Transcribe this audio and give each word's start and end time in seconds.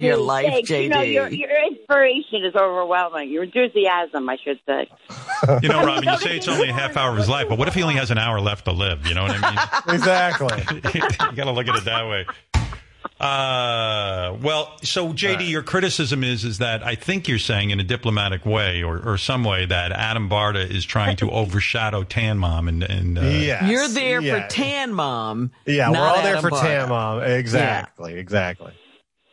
your 0.00 0.16
life, 0.16 0.46
Thanks. 0.46 0.70
JD. 0.70 0.82
You 0.82 0.88
know, 0.88 1.02
your, 1.02 1.28
your 1.28 1.50
inspiration 1.70 2.44
is 2.44 2.54
overwhelming. 2.54 3.30
Your 3.30 3.44
enthusiasm, 3.44 4.28
I 4.28 4.36
should 4.42 4.58
say. 4.66 4.88
You 5.62 5.68
know, 5.68 5.84
Robin, 5.84 6.04
you 6.08 6.18
say 6.18 6.36
it's 6.36 6.48
only 6.48 6.68
a 6.68 6.72
half 6.72 6.96
hour 6.96 7.10
of 7.12 7.16
his 7.18 7.28
life, 7.28 7.48
but 7.48 7.58
what 7.58 7.68
if 7.68 7.74
he 7.74 7.82
only 7.82 7.94
has 7.96 8.10
an 8.10 8.18
hour 8.18 8.40
left 8.40 8.64
to 8.66 8.72
live? 8.72 9.06
You 9.06 9.14
know 9.14 9.22
what 9.22 9.32
I 9.42 9.50
mean? 9.50 9.94
exactly. 9.94 10.58
you 10.94 11.00
got 11.36 11.44
to 11.44 11.52
look 11.52 11.68
at 11.68 11.76
it 11.76 11.84
that 11.84 12.06
way. 12.08 12.26
Uh, 13.18 14.34
well, 14.40 14.78
so 14.82 15.12
JD, 15.12 15.48
your 15.50 15.62
criticism 15.62 16.24
is 16.24 16.42
is 16.42 16.56
that 16.58 16.82
I 16.82 16.94
think 16.94 17.28
you're 17.28 17.38
saying 17.38 17.68
in 17.68 17.78
a 17.78 17.84
diplomatic 17.84 18.46
way 18.46 18.82
or, 18.82 18.98
or 19.06 19.18
some 19.18 19.44
way 19.44 19.66
that 19.66 19.92
Adam 19.92 20.30
Barta 20.30 20.66
is 20.68 20.86
trying 20.86 21.16
to 21.16 21.30
overshadow 21.30 22.02
Tan 22.02 22.38
Mom 22.38 22.66
and 22.66 22.82
and 22.82 23.18
uh, 23.18 23.22
Yes. 23.22 23.70
You're 23.70 23.88
there 23.88 24.22
Yeah. 24.22 24.42
for 24.48 24.48
Tan 24.54 24.94
Mom. 24.94 25.50
Yeah, 25.66 25.90
we're 25.90 25.96
not 25.96 26.16
all 26.16 26.22
there 26.22 26.40
for 26.40 26.50
Barta. 26.50 26.60
Tan 26.62 26.88
Mom. 26.88 27.22
Exactly, 27.22 28.14
exactly. 28.14 28.72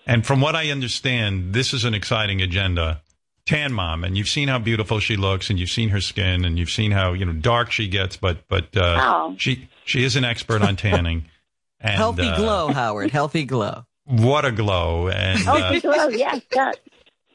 And 0.08 0.26
from 0.26 0.42
what 0.42 0.56
I 0.56 0.72
understand, 0.72 1.54
this 1.54 1.74
is 1.74 1.84
an 1.84 1.94
exciting 1.94 2.42
agenda. 2.42 3.02
Tan 3.46 3.72
mom, 3.74 4.04
and 4.04 4.18
you've 4.18 4.28
seen 4.28 4.48
how 4.48 4.58
beautiful 4.60 5.00
she 5.00 5.16
looks, 5.16 5.50
and 5.50 5.58
you've 5.60 5.70
seen 5.70 5.90
her 5.90 6.02
skin, 6.02 6.44
and 6.44 6.58
you've 6.58 6.70
seen 6.70 6.92
how 6.92 7.14
you 7.14 7.26
know 7.26 7.32
dark 7.34 7.72
she 7.72 7.88
gets, 7.88 8.18
but 8.18 8.46
but 8.50 8.76
uh, 8.76 8.98
Oh. 9.02 9.36
she 9.38 9.70
she 9.86 10.04
is 10.04 10.16
an 10.16 10.24
expert 10.26 10.62
on 10.64 10.76
tanning. 10.76 11.26
And, 11.80 11.94
Healthy 11.94 12.24
uh, 12.28 12.36
glow, 12.38 12.68
Howard. 12.74 13.12
Healthy 13.12 13.46
glow. 13.46 13.86
What 14.06 14.46
a 14.46 14.52
glow! 14.52 15.10
And 15.10 15.40
Oh, 15.48 15.56
uh, 15.58 15.80
well, 15.84 16.12
yes, 16.12 16.42
yes. 16.52 16.76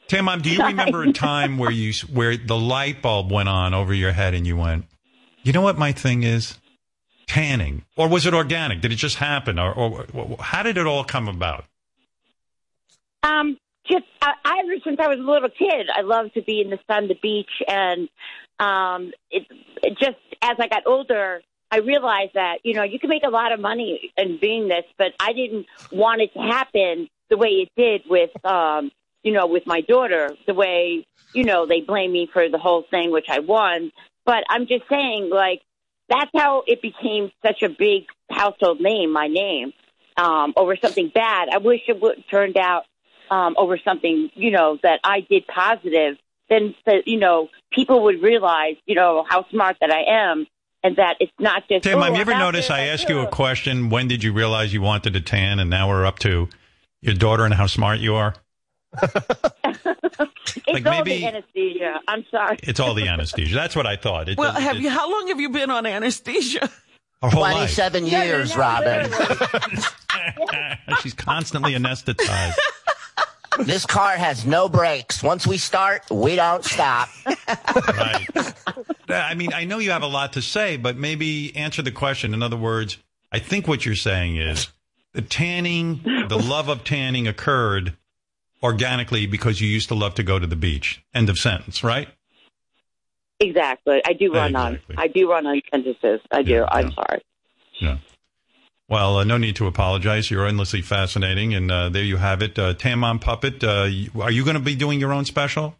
Tan 0.09 0.25
mom, 0.25 0.41
do 0.41 0.49
you 0.49 0.61
remember 0.65 1.01
a 1.03 1.13
time 1.13 1.57
where 1.57 1.71
you 1.71 1.93
where 2.11 2.35
the 2.35 2.57
light 2.57 3.01
bulb 3.01 3.31
went 3.31 3.47
on 3.47 3.73
over 3.73 3.93
your 3.93 4.11
head, 4.11 4.33
and 4.33 4.45
you 4.45 4.57
went, 4.57 4.83
you 5.43 5.53
know 5.53 5.61
what 5.61 5.77
my 5.77 5.93
thing 5.93 6.23
is? 6.23 6.57
Tanning, 7.25 7.85
or 7.95 8.09
was 8.09 8.25
it 8.25 8.33
organic? 8.33 8.81
Did 8.81 8.91
it 8.91 8.97
just 8.97 9.15
happen, 9.15 9.57
or, 9.57 9.73
or 9.73 10.37
how 10.41 10.61
did 10.61 10.77
it 10.77 10.85
all 10.85 11.05
come 11.05 11.29
about? 11.29 11.63
Um, 13.23 13.57
just 13.85 14.05
I, 14.21 14.33
I 14.45 14.59
ever 14.63 14.75
since 14.83 14.99
I 14.99 15.07
was 15.07 15.19
a 15.19 15.21
little 15.21 15.49
kid, 15.49 15.87
I 15.93 16.01
loved 16.01 16.35
to 16.35 16.41
be 16.41 16.61
in 16.61 16.69
the 16.69 16.79
sun, 16.87 17.07
the 17.07 17.17
beach, 17.21 17.49
and 17.67 18.09
um, 18.59 19.11
it, 19.31 19.47
it 19.81 19.97
just 19.97 20.17
as 20.41 20.57
I 20.59 20.67
got 20.67 20.83
older, 20.85 21.41
I 21.71 21.77
realized 21.79 22.33
that 22.35 22.59
you 22.63 22.73
know 22.73 22.83
you 22.83 22.99
can 22.99 23.09
make 23.09 23.23
a 23.25 23.29
lot 23.29 23.51
of 23.51 23.59
money 23.59 24.11
in 24.17 24.37
being 24.39 24.67
this, 24.67 24.85
but 24.97 25.13
I 25.19 25.33
didn't 25.33 25.65
want 25.91 26.21
it 26.21 26.33
to 26.33 26.39
happen 26.39 27.09
the 27.29 27.37
way 27.37 27.65
it 27.65 27.69
did 27.75 28.03
with 28.09 28.31
um, 28.45 28.91
you 29.23 29.33
know 29.33 29.47
with 29.47 29.63
my 29.65 29.81
daughter. 29.81 30.35
The 30.45 30.53
way 30.53 31.05
you 31.33 31.43
know 31.43 31.65
they 31.65 31.81
blame 31.81 32.11
me 32.11 32.29
for 32.31 32.47
the 32.49 32.59
whole 32.59 32.83
thing, 32.89 33.11
which 33.11 33.27
I 33.29 33.39
won. 33.39 33.91
But 34.25 34.43
I'm 34.49 34.67
just 34.67 34.87
saying, 34.89 35.29
like 35.29 35.61
that's 36.09 36.31
how 36.35 36.63
it 36.67 36.81
became 36.81 37.31
such 37.45 37.63
a 37.63 37.69
big 37.69 38.05
household 38.29 38.79
name, 38.79 39.11
my 39.11 39.27
name, 39.27 39.73
um, 40.15 40.53
over 40.55 40.75
something 40.77 41.11
bad. 41.13 41.49
I 41.49 41.57
wish 41.57 41.81
it 41.87 42.01
would 42.01 42.23
turned 42.29 42.57
out 42.57 42.83
um, 43.33 43.55
over 43.57 43.77
something, 43.83 44.29
you 44.35 44.51
know, 44.51 44.77
that 44.83 44.99
I 45.03 45.21
did 45.21 45.47
positive. 45.47 46.17
Then, 46.49 46.75
that, 46.85 47.07
you 47.07 47.17
know, 47.19 47.49
people 47.71 48.03
would 48.03 48.21
realize, 48.21 48.75
you 48.85 48.95
know, 48.95 49.25
how 49.27 49.47
smart 49.49 49.77
that 49.81 49.89
I 49.91 50.03
am, 50.29 50.45
and 50.83 50.97
that 50.97 51.15
it's 51.19 51.31
not 51.39 51.63
just. 51.69 51.83
Tim, 51.85 51.97
oh, 51.99 52.01
have 52.03 52.15
you 52.15 52.21
ever 52.21 52.35
noticed 52.37 52.69
I 52.69 52.87
ask 52.87 53.07
you 53.09 53.19
a 53.19 53.27
question? 53.27 53.89
When 53.89 54.07
did 54.07 54.23
you 54.23 54.33
realize 54.33 54.73
you 54.73 54.81
wanted 54.81 55.13
to 55.13 55.21
tan? 55.21 55.59
And 55.59 55.69
now 55.69 55.87
we're 55.89 56.05
up 56.05 56.19
to 56.19 56.49
your 57.01 57.15
daughter 57.15 57.43
and 57.45 57.53
how 57.53 57.67
smart 57.67 57.99
you 57.99 58.15
are. 58.15 58.35
It's 60.65 60.67
like 60.67 60.85
all 60.85 61.03
maybe- 61.03 61.19
the 61.21 61.25
anesthesia. 61.27 61.99
I'm 62.07 62.25
sorry. 62.29 62.57
It's 62.63 62.79
all 62.79 62.93
the 62.93 63.07
anesthesia. 63.07 63.55
That's 63.55 63.75
what 63.75 63.87
I 63.87 63.95
thought. 63.95 64.29
It 64.29 64.37
Well, 64.37 64.49
doesn't- 64.53 64.63
have 64.67 64.75
it- 64.75 64.81
you? 64.83 64.89
How 64.89 65.09
long 65.11 65.27
have 65.29 65.39
you 65.39 65.49
been 65.49 65.71
on 65.71 65.85
anesthesia? 65.85 66.69
Her 67.21 67.29
whole 67.29 67.41
life. 67.41 67.75
27 67.75 68.03
No, 68.03 68.09
no, 68.11 68.23
years, 68.23 68.53
no, 68.55 68.61
Robin. 68.61 69.11
She's 71.01 71.13
constantly 71.13 71.73
anesthetized. 71.73 72.57
This 73.59 73.85
car 73.85 74.15
has 74.15 74.45
no 74.45 74.67
brakes. 74.69 75.21
Once 75.21 75.45
we 75.45 75.57
start, 75.57 76.03
we 76.09 76.35
don't 76.35 76.63
stop. 76.63 77.09
Right. 77.47 78.27
I 79.09 79.35
mean, 79.35 79.53
I 79.53 79.65
know 79.65 79.79
you 79.79 79.91
have 79.91 80.01
a 80.03 80.07
lot 80.07 80.33
to 80.33 80.41
say, 80.41 80.77
but 80.77 80.97
maybe 80.97 81.55
answer 81.55 81.81
the 81.81 81.91
question. 81.91 82.33
In 82.33 82.41
other 82.41 82.57
words, 82.57 82.97
I 83.31 83.39
think 83.39 83.67
what 83.67 83.85
you're 83.85 83.95
saying 83.95 84.37
is 84.37 84.69
the 85.13 85.21
tanning, 85.21 86.01
the 86.29 86.37
love 86.37 86.69
of 86.69 86.83
tanning 86.83 87.27
occurred 87.27 87.95
organically 88.61 89.27
because 89.27 89.61
you 89.61 89.67
used 89.67 89.89
to 89.89 89.95
love 89.95 90.15
to 90.15 90.23
go 90.23 90.39
to 90.39 90.47
the 90.47 90.55
beach. 90.55 91.03
End 91.13 91.29
of 91.29 91.37
sentence, 91.37 91.83
right? 91.83 92.07
Exactly. 93.39 94.01
I 94.05 94.13
do 94.13 94.33
run 94.33 94.55
Exactly. 94.55 94.95
on. 94.95 95.03
I 95.03 95.07
do 95.07 95.29
run 95.29 95.45
on 95.45 95.61
sentences. 95.69 96.21
I 96.31 96.43
do. 96.43 96.51
Yeah, 96.51 96.65
I'm 96.71 96.87
yeah. 96.87 96.95
sorry. 96.95 97.21
Yeah. 97.79 97.97
Well, 98.89 99.17
uh, 99.17 99.23
no 99.23 99.37
need 99.37 99.55
to 99.57 99.67
apologize. 99.67 100.29
You're 100.29 100.45
endlessly 100.45 100.81
fascinating, 100.81 101.53
and 101.53 101.71
uh, 101.71 101.89
there 101.89 102.03
you 102.03 102.17
have 102.17 102.41
it. 102.41 102.59
Uh, 102.59 102.73
Tan 102.73 102.99
Mom 102.99 103.19
Puppet, 103.19 103.63
uh, 103.63 103.89
are 104.21 104.31
you 104.31 104.43
going 104.43 104.55
to 104.55 104.59
be 104.59 104.75
doing 104.75 104.99
your 104.99 105.13
own 105.13 105.25
special? 105.25 105.75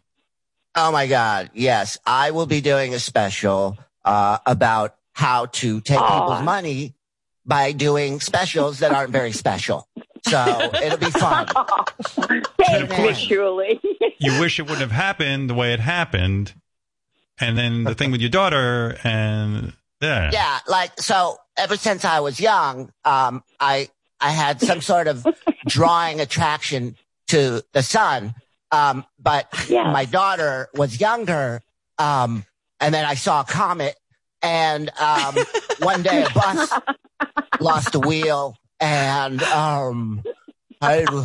Oh 0.74 0.90
my 0.90 1.06
God. 1.06 1.50
Yes. 1.54 1.98
I 2.04 2.32
will 2.32 2.46
be 2.46 2.60
doing 2.60 2.94
a 2.94 2.98
special, 2.98 3.78
uh, 4.04 4.38
about 4.46 4.96
how 5.12 5.46
to 5.46 5.80
take 5.82 6.00
Aw. 6.00 6.20
people's 6.20 6.42
money 6.42 6.94
by 7.46 7.72
doing 7.72 8.18
specials 8.20 8.80
that 8.80 8.90
aren't 8.90 9.10
very 9.10 9.30
special. 9.32 9.86
So 10.26 10.70
it'll 10.82 10.98
be 10.98 11.10
fun. 11.10 11.46
Thanks, 12.58 12.94
course. 12.94 13.22
Julie. 13.24 13.80
You 14.18 14.40
wish 14.40 14.58
it 14.58 14.62
wouldn't 14.62 14.80
have 14.80 14.90
happened 14.90 15.50
the 15.50 15.54
way 15.54 15.74
it 15.74 15.80
happened, 15.80 16.54
and 17.38 17.58
then 17.58 17.84
the 17.84 17.94
thing 17.94 18.10
with 18.10 18.22
your 18.22 18.30
daughter, 18.30 18.96
and 19.04 19.74
yeah, 20.00 20.30
Yeah. 20.32 20.60
Like, 20.66 20.98
so 20.98 21.36
ever 21.56 21.76
since 21.76 22.04
I 22.04 22.20
was 22.20 22.40
young, 22.40 22.92
um, 23.04 23.42
I, 23.60 23.88
I 24.20 24.30
had 24.30 24.60
some 24.60 24.80
sort 24.92 25.08
of 25.08 25.26
drawing 25.66 26.20
attraction 26.20 26.96
to 27.28 27.62
the 27.72 27.82
sun. 27.82 28.34
Um, 28.70 29.04
but 29.18 29.48
Yeah. 29.68 29.90
my 29.92 30.04
daughter 30.04 30.68
was 30.74 31.00
younger. 31.00 31.62
Um, 31.98 32.44
and 32.80 32.92
then 32.94 33.04
I 33.04 33.14
saw 33.14 33.42
a 33.42 33.44
comet 33.44 33.94
and, 34.42 34.90
um, 34.98 35.36
one 35.78 36.02
day 36.02 36.22
a 36.22 36.30
bus 36.30 36.72
lost 37.60 37.94
a 37.94 38.00
wheel 38.00 38.56
and, 38.80 39.42
um, 39.44 40.22
I 40.82 41.04
Tamon 41.06 41.24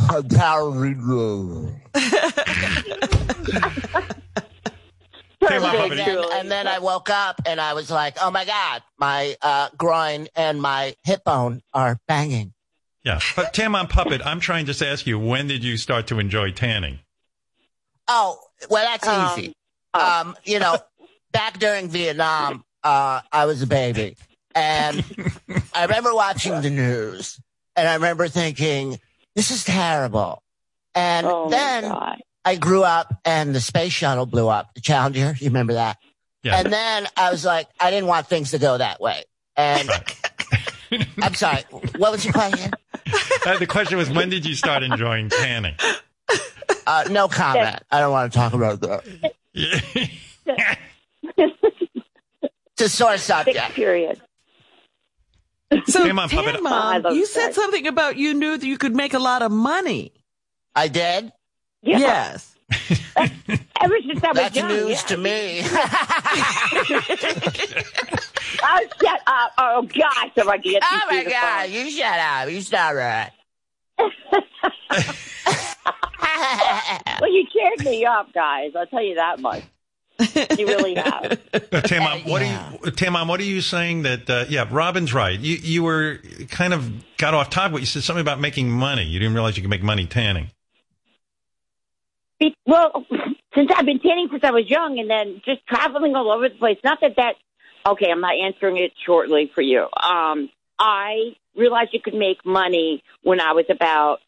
Perfect, 5.39 5.61
Puppet, 5.63 5.91
and 5.91 6.00
then, 6.00 6.25
and 6.33 6.51
then 6.51 6.67
I 6.67 6.79
woke 6.79 7.09
up 7.09 7.41
and 7.45 7.61
I 7.61 7.73
was 7.73 7.89
like, 7.89 8.17
oh 8.22 8.29
my 8.29 8.44
God, 8.45 8.83
my 8.97 9.35
uh, 9.41 9.69
groin 9.77 10.27
and 10.35 10.61
my 10.61 10.95
hip 11.05 11.23
bone 11.23 11.61
are 11.73 11.97
banging. 12.07 12.53
yeah. 13.03 13.19
But 13.38 13.53
Tan 13.53 13.72
Mom 13.72 13.88
Puppet, 13.88 14.22
I'm 14.25 14.41
trying 14.41 14.66
to 14.66 14.73
just 14.73 14.81
ask 14.83 15.07
you, 15.07 15.17
when 15.17 15.47
did 15.47 15.63
you 15.63 15.78
start 15.78 16.07
to 16.07 16.19
enjoy 16.19 16.51
tanning? 16.51 16.99
Oh, 18.07 18.38
well, 18.69 18.83
that's 18.85 19.07
Um, 19.07 19.39
easy. 19.39 19.55
oh. 19.94 20.22
Um, 20.22 20.35
you 20.44 20.59
know, 20.59 20.78
back 21.31 21.57
during 21.59 21.88
Vietnam, 21.88 22.63
uh, 22.83 23.22
I 23.31 23.45
was 23.45 23.61
a 23.61 23.67
baby 23.67 24.17
and 24.55 25.03
I 25.73 25.83
remember 25.83 26.13
watching 26.13 26.59
the 26.61 26.69
news 26.69 27.39
and 27.78 27.88
I 27.88 27.94
remember 27.94 28.28
thinking, 28.28 28.99
this 29.35 29.51
is 29.51 29.63
terrible. 29.63 30.44
And 30.95 31.25
oh 31.28 31.49
then 31.49 31.83
my 31.83 31.89
God. 31.89 32.22
I 32.45 32.55
grew 32.55 32.83
up 32.83 33.13
and 33.25 33.53
the 33.53 33.59
space 33.61 33.91
shuttle 33.91 34.25
blew 34.25 34.47
up, 34.47 34.73
the 34.73 34.81
Challenger. 34.81 35.35
You 35.39 35.47
remember 35.47 35.73
that? 35.73 35.97
Yeah. 36.44 36.57
And 36.59 36.72
then 36.72 37.07
I 37.17 37.31
was 37.31 37.44
like, 37.44 37.67
I 37.79 37.91
didn't 37.91 38.07
want 38.07 38.27
things 38.27 38.51
to 38.51 38.59
go 38.59 38.77
that 38.77 39.01
way. 39.01 39.23
And 39.57 39.89
I'm 41.22 41.33
sorry. 41.35 41.63
What 41.97 42.11
was 42.13 42.23
your 42.23 42.33
question? 42.33 42.72
Uh, 43.45 43.57
the 43.57 43.67
question 43.67 43.97
was, 43.97 44.09
when 44.09 44.29
did 44.29 44.45
you 44.45 44.55
start 44.55 44.83
enjoying 44.83 45.29
tanning? 45.29 45.75
Uh, 46.88 47.03
no 47.11 47.28
comment. 47.28 47.83
I 47.91 47.99
don't 47.99 48.11
want 48.11 48.31
to 48.31 48.38
talk 48.39 48.53
about 48.53 48.79
that. 48.81 49.33
It's 52.81 52.81
a 52.81 52.89
sore 52.89 53.11
Six 53.17 53.23
subject. 53.23 53.73
period. 53.73 54.22
So, 55.88 56.07
Come 56.07 56.17
on, 56.19 56.29
Puppet. 56.29 56.45
Tan 56.55 56.59
Oh, 56.59 56.61
Mom, 56.69 57.01
love 57.03 57.13
you 57.13 57.22
that. 57.22 57.28
said 57.28 57.53
something 57.53 57.85
about 57.88 58.16
you 58.16 58.33
knew 58.33 58.57
that 58.57 58.66
you 58.66 58.78
could 58.78 58.95
make 58.95 59.13
a 59.13 59.19
lot 59.19 59.41
of 59.41 59.51
money. 59.51 60.13
I 60.75 60.88
did. 60.88 61.31
Yeah. 61.81 61.97
Yes. 62.00 62.55
Ever 63.17 63.97
since 64.05 64.23
I 64.23 64.28
was 64.28 64.35
That's 64.35 64.55
young. 64.55 64.67
news 64.67 64.90
yeah. 64.90 65.08
to 65.08 65.17
me. 65.17 65.64
Oh, 68.61 68.79
shut 69.02 69.22
up. 69.28 69.52
Oh, 69.58 69.81
gosh. 69.84 70.31
If 70.35 70.47
I 70.47 70.58
can 70.58 70.72
get 70.72 70.84
oh 70.84 70.91
you 70.91 70.99
my 71.17 71.23
through 71.23 71.31
God. 71.31 71.66
phone. 71.66 71.72
You 71.73 71.90
shut 71.91 72.20
up. 72.20 72.49
You 72.49 72.61
stop 72.61 72.93
right. 72.96 73.31
Well, 77.22 77.31
you 77.34 77.46
cheered 77.52 77.85
me 77.85 78.05
up, 78.05 78.31
guys. 78.34 78.72
I'll 78.76 78.85
tell 78.87 79.02
you 79.03 79.16
that 79.16 79.40
much. 79.40 79.64
You 80.58 80.67
really 80.67 80.96
have. 80.96 81.40
Tan 81.84 82.03
Mom, 82.03 82.20
what 82.29 82.41
Yeah. 82.41 82.70
are 82.70 82.73
you, 82.85 82.91
Tan 82.91 83.14
Mom, 83.14 83.28
what 83.28 83.40
are 83.40 83.43
you 83.43 83.61
saying 83.61 84.03
that, 84.03 84.29
uh, 84.29 84.46
yeah, 84.49 84.66
Robin's 84.70 85.14
right. 85.14 85.37
You, 85.40 85.55
you 85.55 85.84
were 85.84 86.20
kind 86.49 86.73
of 86.73 86.91
got 87.17 87.34
off 87.34 87.49
topic. 87.49 87.79
You 87.81 87.85
said 87.85 88.03
something 88.03 88.22
about 88.22 88.40
making 88.40 88.70
money. 88.70 89.03
You 89.03 89.20
didn't 89.20 89.34
realize 89.34 89.58
you 89.58 89.64
could 89.64 89.70
make 89.70 89.84
money 89.84 90.05
tanning. 90.05 90.52
Be- 92.40 92.56
Well, 92.66 93.06
since 93.56 93.72
I've 93.76 93.86
been 93.86 94.00
tanning 94.00 94.28
since 94.32 94.44
I 94.44 94.52
was 94.52 94.70
young, 94.70 95.00
and 95.00 95.09
then 95.09 95.41
just 95.46 95.66
traveling 95.68 96.16
all 96.16 96.32
over 96.32 96.50
the 96.50 96.56
place. 96.56 96.78
Not 96.84 97.00
that 97.02 97.16
that. 97.18 97.36
Okay, 97.86 98.12
I'm 98.12 98.22
not 98.22 98.36
answering 98.36 98.78
it 98.78 98.91
shortly 99.06 99.52
for 99.53 99.62
you. 99.62 99.88
Um, 100.02 100.50
I 100.78 101.36
realized 101.56 101.90
you 101.94 102.02
could 102.02 102.14
make 102.14 102.46
money 102.46 103.03
when 103.24 103.40
I 103.40 103.53
was 103.53 103.66
about 103.70 104.20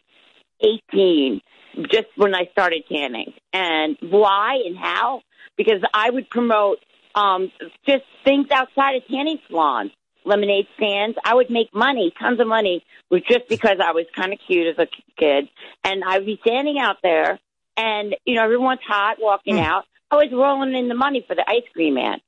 18, 0.61 1.41
just 1.89 2.07
when 2.15 2.33
I 2.33 2.45
started 2.51 2.83
tanning. 2.89 3.33
And 3.53 3.97
why 4.01 4.61
and 4.65 4.77
how? 4.77 5.21
Because 5.57 5.81
I 5.93 6.09
would 6.09 6.29
promote 6.29 6.79
um, 7.15 7.51
just 7.85 8.03
things 8.23 8.47
outside 8.51 8.95
of 8.95 9.07
tanning 9.07 9.39
salons, 9.47 9.91
lemonade 10.25 10.67
stands. 10.77 11.17
I 11.23 11.35
would 11.35 11.49
make 11.49 11.73
money, 11.73 12.13
tons 12.19 12.39
of 12.39 12.47
money, 12.47 12.83
was 13.09 13.21
just 13.29 13.47
because 13.49 13.77
I 13.83 13.91
was 13.91 14.05
kind 14.15 14.33
of 14.33 14.39
cute 14.47 14.67
as 14.67 14.79
a 14.79 14.87
kid. 15.17 15.49
And 15.83 16.03
I'd 16.03 16.25
be 16.25 16.39
standing 16.41 16.79
out 16.79 16.97
there, 17.03 17.39
and 17.77 18.15
you 18.25 18.35
know 18.35 18.43
everyone's 18.43 18.81
hot 18.85 19.17
walking 19.19 19.55
mm. 19.55 19.65
out. 19.65 19.85
I 20.09 20.15
was 20.15 20.29
rolling 20.31 20.75
in 20.75 20.87
the 20.87 20.95
money 20.95 21.23
for 21.27 21.35
the 21.35 21.49
ice 21.49 21.63
cream 21.73 21.95
man. 21.95 22.19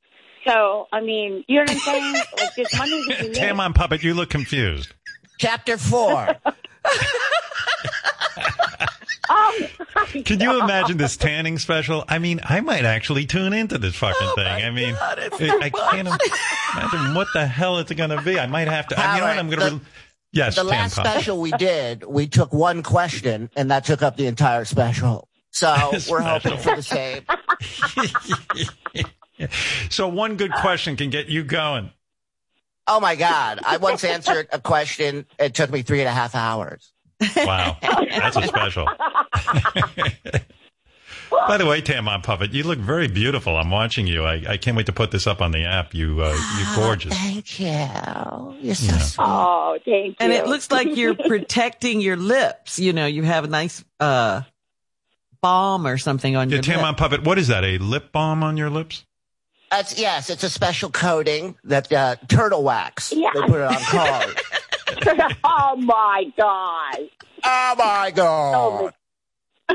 So 0.46 0.88
I 0.92 1.02
mean, 1.02 1.44
you 1.48 1.58
know 1.58 1.62
what 1.62 1.72
I'm 1.72 1.78
saying? 1.78 2.14
like 2.38 2.56
just 2.56 2.78
money 2.78 3.04
to. 3.08 3.34
Tam 3.34 3.60
on 3.60 3.74
puppet, 3.74 4.04
you 4.04 4.14
look 4.14 4.30
confused. 4.30 4.94
Chapter 5.38 5.78
four. 5.78 6.36
Oh, 9.30 9.68
Can 10.26 10.42
you 10.42 10.62
imagine 10.62 10.98
this 10.98 11.18
tanning 11.18 11.58
special? 11.58 12.04
I 12.08 12.20
mean, 12.20 12.42
I 12.44 12.60
might 12.60 12.86
actually 12.86 13.26
tune 13.26 13.54
into 13.54 13.78
this 13.78 13.96
fucking 13.96 14.16
oh, 14.22 14.36
thing. 14.36 14.48
I 14.48 14.70
mean, 14.70 14.96
God, 14.96 15.20
it's 15.20 15.38
I 15.40 15.58
I 15.58 15.70
can't 15.70 16.08
imagine 16.08 17.16
what 17.16 17.28
the 17.34 17.48
hell 17.48 17.80
it's 17.80 17.92
going 17.92 18.10
to 18.10 18.22
be. 18.22 18.38
I 18.38 18.48
might 18.48 18.68
have 18.68 18.88
to. 18.90 19.00
I 19.00 19.08
mean, 19.08 19.16
you 19.16 19.22
know 19.22 19.28
what? 19.28 19.38
I'm 19.38 19.50
going 19.50 19.60
to. 19.60 19.76
The- 19.78 19.86
yes, 20.34 20.56
the 20.56 20.64
last 20.64 20.96
Puppet. 20.96 21.12
special 21.12 21.40
we 21.40 21.52
did, 21.52 22.04
we 22.04 22.28
took 22.28 22.54
one 22.54 22.84
question, 22.84 23.50
and 23.56 23.72
that 23.72 23.86
took 23.86 24.02
up 24.02 24.18
the 24.18 24.28
entire 24.28 24.66
special. 24.66 25.28
So 25.54 25.94
we're 26.10 26.22
hoping 26.22 26.58
for 26.58 26.76
the 26.76 26.84
same. 26.84 27.24
so 29.90 30.08
one 30.08 30.36
good 30.36 30.54
question 30.54 30.98
can 30.98 31.10
get 31.10 31.28
you 31.28 31.44
going. 31.44 31.92
Oh 32.88 33.00
my 33.00 33.16
God. 33.16 33.60
I 33.66 33.78
once 33.78 34.04
answered 34.04 34.50
a 34.52 34.60
question. 34.60 35.26
It 35.40 35.54
took 35.54 35.72
me 35.72 35.84
three 35.84 36.02
and 36.02 36.10
a 36.10 36.12
half 36.12 36.36
hours. 36.36 36.92
Wow, 37.38 37.78
that's 37.82 38.36
a 38.36 38.44
special. 38.48 38.86
By 41.48 41.58
the 41.58 41.66
way, 41.66 41.82
Tam 41.82 42.08
on 42.10 42.22
Puppet, 42.22 42.54
you 42.54 42.64
look 42.64 42.80
very 42.80 43.08
beautiful. 43.08 43.56
I'm 43.58 43.72
watching 43.72 44.08
you. 44.08 44.24
I, 44.24 44.44
I 44.48 44.58
can't 44.58 44.76
wait 44.76 44.86
to 44.88 44.92
put 44.92 45.12
this 45.12 45.26
up 45.26 45.42
on 45.42 45.52
the 45.52 45.64
app. 45.66 45.94
You, 45.94 46.22
uh, 46.22 46.38
you're 46.58 46.76
gorgeous. 46.76 47.14
Thank 47.18 47.60
you. 47.60 47.68
You're 48.62 48.76
so 48.76 48.86
Yeah. 48.94 48.98
sweet. 49.00 49.24
Oh, 49.26 49.80
thank 49.86 50.08
you. 50.08 50.16
And 50.20 50.34
it 50.34 50.48
looks 50.48 50.70
like 50.70 50.96
you're 50.98 51.16
protecting 51.16 52.02
your 52.02 52.18
lips. 52.18 52.78
You 52.80 52.92
know, 52.94 53.06
you 53.06 53.24
have 53.24 53.46
a 53.46 53.48
nice 53.48 53.84
uh 54.00 54.42
balm 55.44 55.86
or 55.86 56.00
something 56.00 56.36
on 56.36 56.50
Yeah, 56.50 56.56
your 56.56 56.64
Tam 56.64 56.78
lip. 56.78 56.86
on 56.88 56.96
Puppet, 56.96 57.24
what 57.24 57.38
is 57.38 57.50
that? 57.50 57.64
A 57.64 57.78
lip 57.78 58.12
balm 58.12 58.42
on 58.42 58.58
your 58.58 58.72
lips? 58.72 59.06
That's, 59.70 60.00
yes, 60.00 60.30
it's 60.32 60.44
a 60.44 60.50
special 60.50 60.90
coating 60.90 61.56
that 61.66 61.92
uh, 61.92 62.16
turtle 62.28 62.64
wax. 62.64 63.12
Yeah. 63.16 63.30
They 63.36 63.42
put 63.42 63.60
it 63.60 63.64
on 63.64 63.76
cars. 63.76 64.36
oh 65.44 65.76
my 65.78 66.26
god. 66.38 67.10
oh 67.44 67.76
my 67.78 68.12
God. 68.16 68.94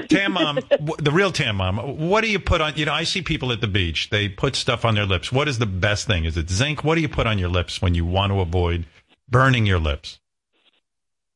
Tan 0.09 0.33
Mom, 0.33 0.59
the 0.99 1.11
real 1.13 1.33
Tan 1.33 1.57
Mom, 1.57 2.09
what 2.09 2.21
do 2.23 2.29
you 2.31 2.39
put 2.39 2.61
on? 2.61 2.75
You 2.77 2.85
know, 2.85 2.93
I 2.93 3.03
see 3.05 3.23
people 3.23 3.51
at 3.53 3.61
the 3.61 3.67
beach. 3.67 4.11
They 4.11 4.29
put 4.29 4.55
stuff 4.55 4.85
on 4.85 4.95
their 4.95 5.07
lips. 5.07 5.33
What 5.33 5.49
is 5.49 5.59
the 5.59 5.67
best 5.67 6.07
thing? 6.07 6.25
Is 6.25 6.37
it 6.37 6.49
zinc? 6.51 6.85
What 6.85 6.95
do 6.95 7.01
you 7.01 7.09
put 7.09 7.27
on 7.27 7.39
your 7.39 7.49
lips 7.49 7.83
when 7.83 7.95
you 7.95 8.05
want 8.05 8.31
to 8.33 8.41
avoid 8.41 8.87
burning 9.29 9.67
your 9.67 9.79
lips? 9.81 10.21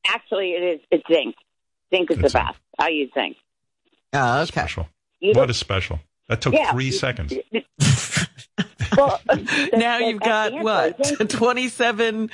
Actually, 0.06 0.50
it 0.52 0.62
is. 0.62 0.80
It's 0.92 1.04
zinc. 1.08 1.34
Zinc 1.92 2.10
is 2.10 2.18
It's 2.18 2.22
the 2.24 2.28
zinc. 2.28 2.44
best. 2.46 2.58
I 2.78 2.88
use 2.90 3.10
zinc. 3.14 3.36
Oh, 4.12 4.36
okay. 4.40 4.46
Special. 4.46 4.88
You 5.20 5.32
What 5.34 5.54
special? 5.54 6.00
That 6.28 6.40
took 6.40 6.54
Yeah. 6.54 6.72
three 6.72 6.90
seconds. 6.90 7.32
well, 8.96 9.20
Now 9.28 9.98
that- 9.98 10.02
you've 10.06 10.20
got 10.20 10.52
answer. 10.52 10.62
what? 10.64 11.30
27 11.30 12.30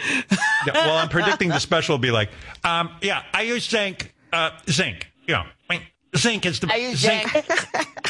Yeah, 0.67 0.73
well, 0.75 0.97
I'm 0.97 1.09
predicting 1.09 1.49
the 1.51 1.59
special 1.61 1.95
will 1.95 1.99
be 2.01 2.11
like, 2.11 2.31
um, 2.65 2.91
yeah, 3.03 3.23
I 3.35 3.43
use 3.43 3.69
zinc. 3.69 4.15
Uh, 4.33 4.51
zinc. 4.71 5.11
Yeah, 5.27 5.47
zinc 6.17 6.47
is 6.47 6.61
the 6.61 6.73
I 6.73 6.77
use 6.77 6.99
zinc. 6.99 7.31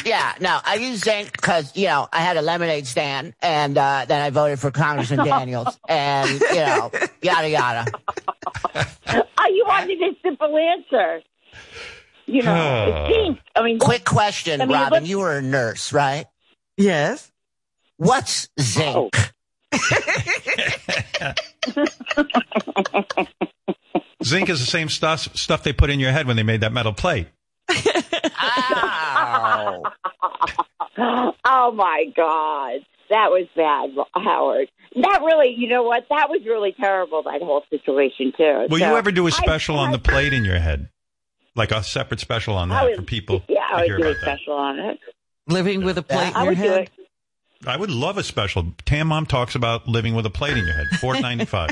yeah, 0.05 0.33
no, 0.39 0.59
I 0.63 0.75
use 0.75 0.99
zinc 1.03 1.31
because, 1.33 1.75
you 1.75 1.87
know, 1.87 2.07
I 2.11 2.21
had 2.21 2.37
a 2.37 2.41
lemonade 2.41 2.87
stand 2.87 3.33
and 3.41 3.77
uh, 3.77 4.05
then 4.07 4.21
I 4.21 4.29
voted 4.29 4.59
for 4.59 4.71
Congressman 4.71 5.25
Daniels 5.25 5.77
and, 5.87 6.29
you 6.29 6.55
know, 6.55 6.91
yada, 7.21 7.49
yada. 7.49 7.91
Oh, 9.07 9.47
you 9.53 9.63
wanted 9.67 10.01
a 10.01 10.11
simple 10.23 10.57
answer. 10.57 11.21
You 12.31 12.43
know, 12.43 13.05
it's 13.07 13.15
zinc. 13.15 13.39
I 13.55 13.63
mean, 13.63 13.79
Quick 13.79 14.05
question, 14.05 14.61
I 14.61 14.65
mean, 14.65 14.77
Robin. 14.77 14.99
look- 15.01 15.09
You 15.09 15.19
were 15.19 15.35
a 15.37 15.41
nurse, 15.41 15.91
right? 15.93 16.25
Yes. 16.77 17.31
What's 17.97 18.49
zinc? 18.59 19.13
Oh. 19.71 19.71
Zinc 24.23 24.49
is 24.49 24.59
the 24.59 24.65
same 24.65 24.89
stuff 24.89 25.35
stuff 25.37 25.63
they 25.63 25.71
put 25.73 25.89
in 25.89 25.99
your 25.99 26.11
head 26.11 26.27
when 26.27 26.35
they 26.35 26.43
made 26.43 26.61
that 26.61 26.71
metal 26.73 26.93
plate. 26.93 27.27
Ow. 27.71 29.83
oh 31.45 31.71
my 31.71 32.05
God. 32.15 32.81
That 33.09 33.31
was 33.31 33.47
bad, 33.55 33.89
Howard. 34.13 34.69
That 34.95 35.21
really, 35.23 35.55
you 35.57 35.67
know 35.67 35.81
what? 35.83 36.05
That 36.09 36.29
was 36.29 36.41
really 36.45 36.73
terrible, 36.79 37.23
that 37.23 37.41
whole 37.41 37.63
situation, 37.71 38.31
too. 38.37 38.67
Will 38.69 38.77
So, 38.79 38.87
you 38.89 38.95
ever 38.97 39.11
do 39.11 39.25
a 39.25 39.31
special 39.31 39.79
on 39.79 39.89
I- 39.89 39.93
the 39.93 39.99
plate 39.99 40.31
in 40.33 40.45
your 40.45 40.59
head? 40.59 40.89
Like 41.59 41.71
a 41.71 41.83
separate 41.83 42.19
special 42.19 42.55
on 42.55 42.69
that 42.69 42.83
would- 42.85 42.95
for 42.95 43.01
people 43.03 43.43
Yeah, 43.49 43.67
to 43.67 43.75
I 43.75 43.85
hear 43.85 43.97
would 43.97 44.03
do 44.03 44.07
a 44.07 44.11
about 44.13 44.21
that. 44.25 44.37
special 44.39 44.53
on 44.53 44.79
it. 44.79 44.99
Living 45.47 45.83
with 45.83 45.97
a 45.97 46.03
plate 46.03 46.35
I 46.35 46.41
in 46.41 46.45
your 46.45 46.55
head. 46.55 46.89
I 47.67 47.75
would 47.75 47.91
love 47.91 48.17
a 48.17 48.23
special. 48.23 48.67
Tan 48.85 49.07
Mom 49.07 49.25
talks 49.25 49.53
about 49.55 49.87
living 49.87 50.15
with 50.15 50.25
a 50.25 50.29
plate 50.29 50.57
in 50.57 50.65
your 50.65 50.73
head, 50.75 50.87
four 51.01 51.19
ninety 51.19 51.45
five, 51.45 51.71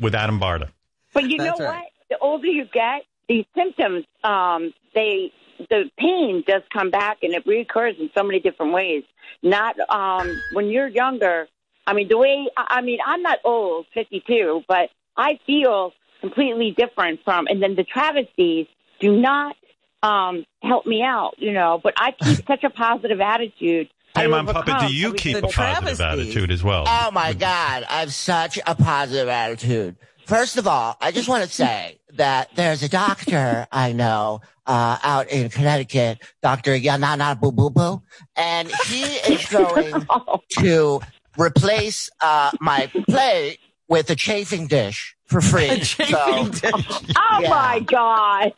with 0.00 0.14
Adam 0.14 0.40
Barta. 0.40 0.70
But 1.12 1.30
you 1.30 1.38
That's 1.38 1.58
know 1.60 1.66
right. 1.66 1.76
what? 1.82 1.84
The 2.10 2.18
older 2.18 2.46
you 2.48 2.64
get, 2.72 3.02
these 3.28 3.44
symptoms, 3.56 4.04
um, 4.24 4.74
they 4.94 5.32
the 5.70 5.88
pain 5.98 6.42
does 6.46 6.62
come 6.72 6.90
back 6.90 7.18
and 7.22 7.32
it 7.32 7.46
reoccurs 7.46 7.98
in 8.00 8.10
so 8.16 8.24
many 8.24 8.40
different 8.40 8.72
ways. 8.72 9.04
Not 9.42 9.76
um, 9.88 10.28
when 10.52 10.66
you're 10.66 10.88
younger. 10.88 11.46
I 11.86 11.92
mean, 11.92 12.08
the 12.08 12.18
way 12.18 12.48
I 12.56 12.78
I 12.78 12.80
mean, 12.80 12.98
I'm 13.06 13.22
not 13.22 13.38
old, 13.44 13.86
52, 13.94 14.62
but 14.66 14.90
I 15.16 15.38
feel 15.46 15.92
completely 16.20 16.72
different 16.76 17.20
from. 17.24 17.46
And 17.46 17.62
then 17.62 17.76
the 17.76 17.84
travesties 17.84 18.66
do 19.00 19.16
not 19.20 19.56
um, 20.02 20.44
help 20.62 20.86
me 20.86 21.02
out, 21.02 21.34
you 21.38 21.52
know. 21.52 21.80
But 21.82 21.94
I 21.96 22.12
keep 22.12 22.44
such 22.46 22.64
a 22.64 22.70
positive 22.70 23.20
attitude. 23.20 23.88
Hey, 24.14 24.22
Tan 24.22 24.30
Mom 24.30 24.46
Puppet, 24.46 24.88
do 24.88 24.94
you 24.94 25.06
every 25.08 25.18
keep 25.18 25.36
a 25.36 25.40
positive 25.42 25.54
travesties. 25.96 26.00
attitude 26.00 26.50
as 26.52 26.62
well? 26.62 26.84
Oh 26.86 27.10
my 27.12 27.32
God. 27.32 27.84
I 27.88 28.00
have 28.00 28.12
such 28.14 28.58
a 28.66 28.74
positive 28.74 29.28
attitude. 29.28 29.96
First 30.26 30.56
of 30.56 30.66
all, 30.68 30.96
I 31.00 31.10
just 31.10 31.28
want 31.28 31.44
to 31.44 31.50
say 31.50 31.98
that 32.14 32.50
there's 32.54 32.82
a 32.82 32.88
doctor 32.88 33.66
I 33.72 33.92
know 33.92 34.40
uh, 34.66 34.98
out 35.02 35.28
in 35.30 35.48
Connecticut, 35.50 36.18
Dr. 36.42 36.78
Yanana 36.78 37.38
Boo 37.38 37.50
Boo 37.52 37.70
Boo, 37.70 38.02
and 38.36 38.70
he 38.86 39.02
is 39.02 39.46
going 39.50 40.06
Oh, 40.08 40.40
to 40.60 41.00
replace 41.36 42.08
uh, 42.22 42.52
my 42.60 42.86
plate 43.08 43.58
with 43.88 44.08
a 44.10 44.16
chafing 44.16 44.66
dish 44.68 45.16
for 45.34 45.40
free. 45.40 45.68
A 45.68 45.78
chafing 45.80 46.14
So, 46.14 46.48
dish. 46.48 46.72
oh 47.16 47.38
Yeah. 47.42 47.50
my 47.50 47.80
God. 47.80 48.52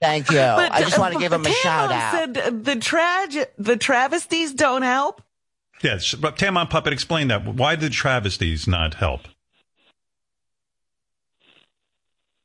thank 0.00 0.30
you. 0.30 0.40
I 0.40 0.80
just 0.82 0.98
uh, 0.98 1.00
want 1.02 1.12
to 1.14 1.20
give 1.20 1.32
him 1.32 1.42
a 1.42 1.44
Tam 1.44 1.54
shout 1.54 1.92
out. 1.92 2.12
said 2.12 2.34
the 2.64 2.74
trage- 2.76 3.46
the 3.58 3.76
travesties 3.76 4.52
don't 4.54 4.82
help. 4.82 5.20
Yes, 5.82 6.14
but 6.14 6.38
Tan 6.38 6.54
Mom 6.54 6.68
Puppet, 6.68 6.92
explain 6.92 7.28
that. 7.28 7.44
Why 7.44 7.76
did 7.76 7.92
travesties 7.92 8.66
not 8.66 8.94
help? 8.94 9.22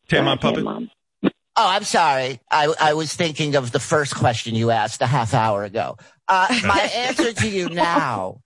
Tan 0.10 0.26
Mom 0.26 0.34
Okay, 0.34 0.42
Puppet. 0.42 0.64
Mom. 0.64 0.90
Oh, 1.24 1.30
I'm 1.68 1.84
sorry. 1.84 2.40
I, 2.52 2.74
I 2.80 2.94
was 2.94 3.14
thinking 3.16 3.56
of 3.56 3.72
the 3.72 3.80
first 3.80 4.16
question 4.16 4.56
you 4.56 4.72
asked 4.72 5.02
a 5.02 5.08
half 5.08 5.34
hour 5.34 5.64
ago. 5.64 5.98
Uh, 6.28 6.48
my 6.66 6.80
answer 6.96 7.34
to 7.34 7.48
you 7.50 7.70
now 7.70 8.42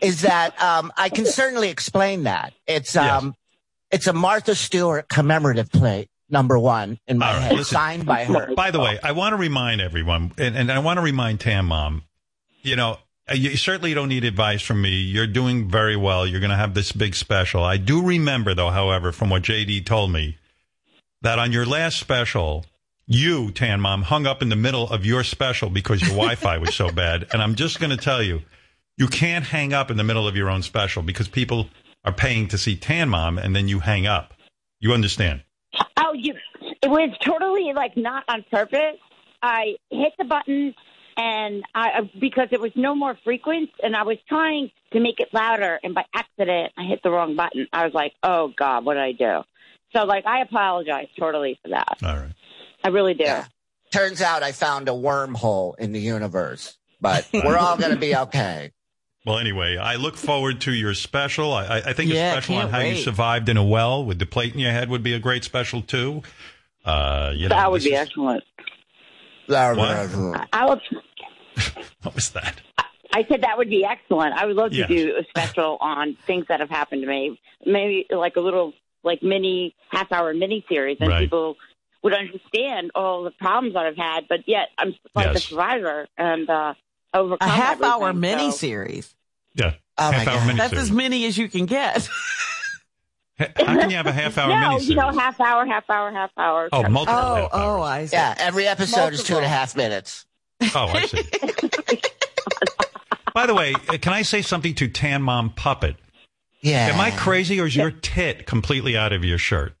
is 0.00 0.22
that 0.22 0.60
um, 0.62 0.92
I 0.96 1.08
can 1.08 1.26
certainly 1.26 1.68
explain 1.70 2.24
that. 2.24 2.52
It's 2.66 2.96
um, 2.96 3.34
it's 3.90 4.06
a 4.06 4.12
Martha 4.12 4.54
Stewart 4.54 5.08
commemorative 5.08 5.70
plate, 5.70 6.08
number 6.28 6.58
one 6.58 6.98
in 7.06 7.18
my 7.18 7.32
right, 7.32 7.42
head, 7.42 7.52
listen. 7.52 7.74
signed 7.74 8.06
by 8.06 8.24
her. 8.24 8.54
By 8.54 8.70
the 8.70 8.80
way, 8.80 8.98
I 9.02 9.12
want 9.12 9.32
to 9.32 9.36
remind 9.36 9.80
everyone, 9.80 10.32
and, 10.38 10.56
and 10.56 10.70
I 10.70 10.78
want 10.80 10.98
to 10.98 11.02
remind 11.02 11.40
Tan 11.40 11.66
Mom, 11.66 12.02
you 12.62 12.76
know, 12.76 12.98
uh, 13.30 13.34
you 13.34 13.56
certainly 13.56 13.94
don't 13.94 14.08
need 14.08 14.24
advice 14.24 14.62
from 14.62 14.80
me. 14.80 14.90
You're 14.90 15.26
doing 15.26 15.68
very 15.68 15.96
well. 15.96 16.26
You're 16.26 16.40
going 16.40 16.50
to 16.50 16.56
have 16.56 16.74
this 16.74 16.92
big 16.92 17.14
special. 17.14 17.62
I 17.62 17.76
do 17.76 18.04
remember, 18.04 18.54
though, 18.54 18.70
however, 18.70 19.12
from 19.12 19.30
what 19.30 19.42
JD 19.42 19.84
told 19.86 20.12
me, 20.12 20.38
that 21.22 21.38
on 21.38 21.52
your 21.52 21.66
last 21.66 21.98
special, 21.98 22.64
you, 23.06 23.50
Tan 23.50 23.80
Mom, 23.80 24.02
hung 24.02 24.26
up 24.26 24.42
in 24.42 24.48
the 24.48 24.56
middle 24.56 24.88
of 24.88 25.04
your 25.04 25.24
special 25.24 25.68
because 25.70 26.00
your 26.00 26.10
Wi 26.10 26.34
Fi 26.36 26.58
was 26.58 26.74
so 26.74 26.90
bad. 26.90 27.26
And 27.32 27.42
I'm 27.42 27.54
just 27.54 27.80
going 27.80 27.90
to 27.90 27.96
tell 27.96 28.22
you, 28.22 28.42
you 28.96 29.08
can't 29.08 29.44
hang 29.44 29.72
up 29.72 29.90
in 29.90 29.96
the 29.96 30.04
middle 30.04 30.26
of 30.26 30.36
your 30.36 30.50
own 30.50 30.62
special 30.62 31.02
because 31.02 31.28
people 31.28 31.68
are 32.04 32.12
paying 32.12 32.48
to 32.48 32.58
see 32.58 32.76
Tan 32.76 33.08
Mom 33.08 33.38
and 33.38 33.54
then 33.54 33.68
you 33.68 33.80
hang 33.80 34.06
up. 34.06 34.34
You 34.80 34.92
understand? 34.92 35.42
Oh, 35.96 36.12
you! 36.14 36.34
It 36.82 36.88
was 36.88 37.10
totally 37.24 37.72
like 37.74 37.96
not 37.96 38.24
on 38.28 38.44
purpose. 38.50 38.96
I 39.42 39.76
hit 39.90 40.12
the 40.18 40.24
button, 40.24 40.74
and 41.16 41.64
I 41.74 42.08
because 42.18 42.48
it 42.52 42.60
was 42.60 42.72
no 42.76 42.94
more 42.94 43.18
frequent, 43.24 43.70
and 43.82 43.96
I 43.96 44.04
was 44.04 44.16
trying 44.28 44.70
to 44.92 45.00
make 45.00 45.20
it 45.20 45.28
louder, 45.32 45.78
and 45.82 45.94
by 45.94 46.04
accident 46.14 46.72
I 46.78 46.84
hit 46.84 47.00
the 47.02 47.10
wrong 47.10 47.36
button. 47.36 47.66
I 47.72 47.84
was 47.84 47.94
like, 47.94 48.12
"Oh 48.22 48.52
God, 48.56 48.84
what 48.84 48.94
did 48.94 49.02
I 49.02 49.12
do?" 49.12 49.42
So 49.94 50.04
like, 50.04 50.26
I 50.26 50.42
apologize 50.42 51.08
totally 51.18 51.58
for 51.62 51.70
that. 51.70 51.98
All 52.02 52.16
right. 52.16 52.34
I 52.84 52.88
really 52.88 53.14
do. 53.14 53.24
Yeah. 53.24 53.46
turns 53.90 54.22
out 54.22 54.42
I 54.42 54.52
found 54.52 54.88
a 54.88 54.92
wormhole 54.92 55.76
in 55.78 55.92
the 55.92 56.00
universe, 56.00 56.78
but 57.00 57.28
we're 57.32 57.56
all 57.56 57.76
going 57.76 57.92
to 57.92 57.98
be 57.98 58.14
okay. 58.14 58.70
Well, 59.26 59.38
anyway, 59.38 59.76
I 59.76 59.96
look 59.96 60.16
forward 60.16 60.60
to 60.62 60.72
your 60.72 60.94
special. 60.94 61.52
I, 61.52 61.64
I 61.64 61.76
I 61.86 61.92
think 61.92 62.10
Yeah, 62.12 62.28
a 62.30 62.32
special 62.32 62.56
on 62.56 62.60
can't 62.62 62.72
how 62.72 62.78
you 62.80 62.96
survived 62.96 63.48
in 63.48 63.56
a 63.56 63.64
well 63.64 64.04
with 64.04 64.18
the 64.18 64.26
plate 64.26 64.54
in 64.54 64.60
your 64.60 64.70
head 64.72 64.88
would 64.88 65.02
be 65.02 65.12
a 65.12 65.18
great 65.18 65.44
special 65.44 65.82
too. 65.82 66.22
Uh, 66.84 67.32
you 67.34 67.48
know, 67.48 67.54
That 67.56 67.70
would 67.70 67.82
be 67.82 67.92
is- 67.92 68.00
excellent. 68.00 68.44
What? 69.46 69.78
I 70.52 70.66
would. 70.66 70.80
What 72.02 72.14
was 72.14 72.30
that? 72.30 72.60
I 73.12 73.24
said 73.28 73.40
that 73.42 73.58
would 73.58 73.68
be 73.70 73.84
excellent. 73.84 74.34
I 74.34 74.46
would 74.46 74.54
love 74.54 74.72
Yes. 74.72 74.86
to 74.88 74.94
do 74.96 75.16
a 75.18 75.24
special 75.24 75.76
on 75.80 76.16
things 76.26 76.46
that 76.48 76.60
have 76.60 76.70
happened 76.70 77.02
to 77.02 77.08
me. 77.08 77.40
Maybe 77.66 78.06
like 78.10 78.36
a 78.36 78.40
little 78.40 78.72
like 79.02 79.22
mini 79.22 79.74
half 79.90 80.12
hour 80.12 80.32
mini 80.34 80.64
series, 80.68 80.98
and 81.00 81.08
Right. 81.08 81.20
people 81.24 81.56
would 82.04 82.14
understand 82.14 82.92
all 82.94 83.24
the 83.24 83.32
problems 83.32 83.74
that 83.74 83.84
I've 83.86 83.96
had. 83.96 84.28
But 84.28 84.40
yet 84.46 84.68
I'm 84.78 84.94
like 85.14 85.26
a 85.26 85.32
Yes. 85.32 85.44
survivor 85.44 86.06
and 86.16 86.48
uh, 86.48 86.74
A 87.40 87.48
half 87.48 87.82
hour 87.82 88.08
everything, 88.10 88.20
mini 88.20 88.50
so- 88.50 88.56
series. 88.56 89.14
Yeah, 89.54 89.74
Oh 89.96 90.10
my 90.12 90.18
half 90.18 90.28
hour 90.28 90.34
God. 90.38 90.46
mini 90.46 90.58
That's 90.58 90.72
as 90.74 90.90
many 90.92 91.24
as 91.26 91.36
you 91.38 91.48
can 91.48 91.66
get. 91.66 92.08
How 93.38 93.46
can 93.54 93.90
you 93.90 93.96
have 93.96 94.06
a 94.06 94.12
half 94.12 94.36
hour 94.38 94.48
No, 94.60 94.70
mini 94.74 94.84
you 94.84 94.94
know, 94.96 95.10
half 95.10 95.40
hour, 95.40 95.64
half 95.66 95.88
hour, 95.90 96.10
half 96.12 96.30
hour. 96.36 96.68
Oh, 96.72 96.88
multiple. 96.88 97.18
Oh, 97.20 97.34
half 97.36 97.50
oh, 97.52 97.82
hours. 97.82 97.88
I 97.88 98.06
see. 98.06 98.16
Yeah, 98.16 98.34
every 98.38 98.66
episode 98.66 99.12
is 99.12 99.22
two 99.24 99.36
and 99.36 99.46
a 99.46 99.48
Multiple. 99.48 99.58
half 99.58 99.76
minutes. 99.76 100.26
Oh, 100.74 100.88
I 100.88 101.06
see. 101.06 101.22
By 103.34 103.46
the 103.46 103.54
way, 103.54 103.74
uh, 103.88 103.98
can 104.00 104.12
I 104.12 104.22
say 104.22 104.42
something 104.42 104.74
to 104.76 104.88
Tan 104.88 105.22
Mom 105.22 105.50
Puppet? 105.50 105.96
Yeah. 106.60 106.88
Am 106.92 107.00
I 107.00 107.12
crazy 107.12 107.60
or 107.60 107.66
is 107.66 107.76
your 107.76 107.92
tit 107.92 108.46
completely 108.46 108.96
out 108.96 109.12
of 109.12 109.24
your 109.24 109.38
shirt? 109.38 109.74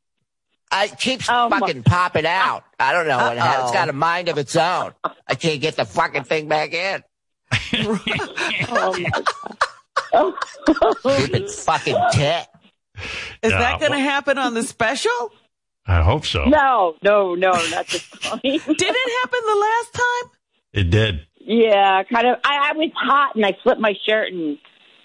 I 0.70 0.86
keeps 0.88 1.26
Oh, 1.28 1.48
my- 1.48 1.58
fucking 1.58 1.82
popping 1.82 2.26
out. 2.26 2.62
I 2.78 2.92
don't 2.92 3.08
know 3.08 3.16
what 3.16 3.36
it 3.36 3.40
has. 3.40 3.54
It's 3.54 3.64
Uh-oh. 3.64 3.72
got 3.72 3.88
a 3.88 3.92
mind 3.92 4.28
of 4.28 4.38
its 4.38 4.54
own. 4.54 4.92
I 5.26 5.34
can't 5.34 5.60
get 5.60 5.74
the 5.76 5.84
fucking 5.84 6.24
thing 6.24 6.46
back 6.46 6.72
in. 6.72 7.02
Oh, 8.70 8.96
my 8.98 9.10
God. 10.12 10.34
Stupid 11.00 11.50
fucking 11.50 11.96
tit. 12.12 12.46
Is 13.42 13.52
Yeah, 13.52 13.58
that 13.58 13.80
going 13.80 13.92
to 13.92 13.98
well- 13.98 14.04
happen 14.06 14.38
on 14.38 14.54
the 14.54 14.62
special? 14.62 15.32
I 15.86 16.02
hope 16.02 16.26
so. 16.26 16.44
no, 16.44 16.96
no, 17.02 17.34
no, 17.34 17.50
not 17.50 17.86
this 17.88 18.06
time. 18.20 18.40
Did 18.44 18.60
it 18.66 19.22
happen 19.22 19.40
the 19.46 19.58
last 19.60 19.94
time? 19.94 20.30
It 20.74 20.90
did. 20.90 21.26
yeah, 21.40 22.02
kind 22.02 22.26
of. 22.26 22.36
I, 22.44 22.70
I 22.70 22.72
was 22.74 22.90
hot 22.94 23.34
and 23.36 23.46
I 23.46 23.56
flipped 23.62 23.80
my 23.80 23.94
shirt 24.06 24.30
and 24.30 24.58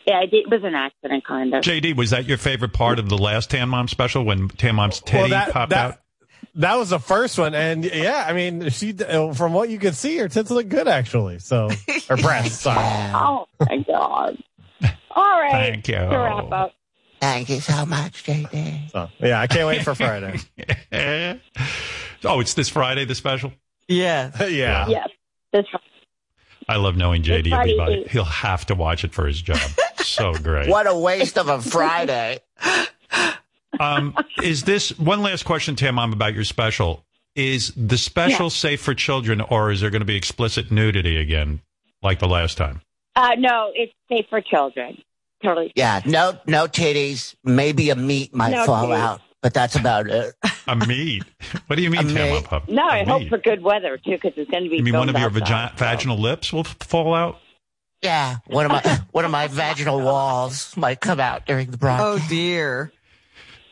yeah, 0.05 0.23
it, 0.23 0.33
it 0.33 0.49
was 0.49 0.61
an 0.65 0.75
accident, 0.75 1.25
kind 1.25 1.53
of. 1.53 1.63
JD, 1.63 1.95
was 1.95 2.09
that 2.09 2.25
your 2.27 2.37
favorite 2.37 2.73
part 2.73 2.99
of 2.99 3.07
the 3.07 3.17
last 3.17 3.49
Tan 3.51 3.69
Mom 3.69 3.87
special 3.87 4.25
when 4.25 4.49
Tan 4.49 4.75
Mom's 4.75 4.99
titty 4.99 5.19
Well, 5.19 5.29
that- 5.29 5.51
popped 5.53 5.69
that- 5.69 5.91
out? 5.91 5.97
That 6.55 6.75
was 6.75 6.89
the 6.89 6.99
first 6.99 7.39
one, 7.39 7.55
and 7.55 7.83
yeah, 7.83 8.25
I 8.27 8.33
mean, 8.33 8.69
she 8.69 8.93
from 8.93 9.53
what 9.53 9.69
you 9.69 9.79
could 9.79 9.95
see, 9.95 10.17
her 10.17 10.27
tits 10.27 10.51
look 10.51 10.67
good 10.67 10.87
actually. 10.87 11.39
So 11.39 11.69
her 12.09 12.17
breasts, 12.17 12.61
sorry. 12.61 12.79
Oh 13.15 13.47
my 13.59 13.77
god! 13.77 14.37
All 15.09 15.41
right, 15.41 15.51
Thank 15.51 15.87
you. 15.87 15.95
To 15.95 16.07
wrap 16.07 16.51
up. 16.51 16.73
Thank 17.19 17.49
you 17.49 17.61
so 17.61 17.85
much, 17.85 18.23
JD. 18.25 18.91
So 18.91 19.09
yeah, 19.19 19.39
I 19.39 19.47
can't 19.47 19.65
wait 19.65 19.81
for 19.83 19.95
Friday. 19.95 20.39
oh, 22.25 22.39
it's 22.41 22.53
this 22.53 22.69
Friday, 22.69 23.05
the 23.05 23.15
special? 23.15 23.53
Yeah. 23.87 24.31
yeah. 24.47 24.87
Yes, 24.87 25.09
this 25.53 25.65
I 26.67 26.75
love 26.75 26.97
knowing 26.97 27.23
JD. 27.23 27.47
It's 27.47 27.53
Everybody, 27.53 28.03
he'll 28.09 28.25
have 28.25 28.65
to 28.67 28.75
watch 28.75 29.03
it 29.03 29.13
for 29.13 29.25
his 29.25 29.41
job. 29.41 29.59
so 29.97 30.33
great. 30.33 30.69
What 30.69 30.85
a 30.85 30.95
waste 30.95 31.37
of 31.37 31.47
a 31.47 31.61
Friday. 31.61 32.39
Um, 33.79 34.15
is 34.41 34.63
this 34.63 34.97
one 34.99 35.21
last 35.21 35.43
question, 35.43 35.75
Tan 35.75 35.95
Mom, 35.95 36.13
about 36.13 36.33
your 36.33 36.43
special? 36.43 37.03
Is 37.35 37.73
the 37.75 37.97
special 37.97 38.49
safe 38.49 38.81
for 38.81 38.93
children, 38.93 39.41
or 39.41 39.71
is 39.71 39.81
there 39.81 39.89
going 39.89 40.01
to 40.01 40.05
be 40.05 40.15
explicit 40.15 40.71
nudity 40.71 41.17
again, 41.17 41.61
like 42.03 42.19
the 42.19 42.27
last 42.27 42.57
time? 42.57 42.81
Uh, 43.15 43.31
no, 43.37 43.71
it's 43.73 43.91
safe 44.09 44.25
for 44.29 44.41
children. 44.41 45.01
Totally. 45.43 45.71
Yeah, 45.75 46.01
no, 46.05 46.37
no 46.45 46.67
titties. 46.67 47.35
Maybe 47.43 47.89
a 47.89 47.95
meat 47.95 48.33
might 48.35 48.51
No 48.51 48.65
fall 48.65 48.87
titties. 48.87 48.97
out, 48.99 49.21
but 49.41 49.53
that's 49.53 49.75
about 49.75 50.07
it. 50.09 50.33
A 50.67 50.75
meat? 50.75 51.23
What 51.67 51.75
do 51.75 51.81
you 51.81 51.89
mean, 51.89 52.09
A 52.09 52.13
Tam 52.13 52.43
Pup? 52.43 52.69
No, 52.69 52.87
A 52.87 52.91
I 53.01 53.03
hope 53.03 53.21
meat? 53.23 53.29
for 53.29 53.37
good 53.39 53.61
weather 53.61 53.97
too, 53.97 54.11
because 54.11 54.31
it's 54.37 54.49
going 54.49 54.63
to 54.63 54.69
be. 54.69 54.77
You 54.77 54.83
mean 54.83 54.95
one 54.97 55.09
of 55.09 55.17
your 55.19 55.29
vagi- 55.29 55.71
so. 55.71 55.75
vaginal 55.75 56.17
lips 56.17 56.53
will 56.53 56.61
f- 56.61 56.77
fall 56.79 57.13
out? 57.13 57.39
Yeah, 58.01 58.37
one 58.47 58.65
of 58.65 58.71
my 58.71 58.99
one 59.11 59.25
of 59.25 59.31
my 59.31 59.47
vaginal 59.47 59.99
walls 59.99 60.75
might 60.77 61.01
come 61.01 61.19
out 61.19 61.45
during 61.45 61.71
the 61.71 61.77
broadcast. 61.77 62.23
Oh 62.25 62.29
dear. 62.29 62.91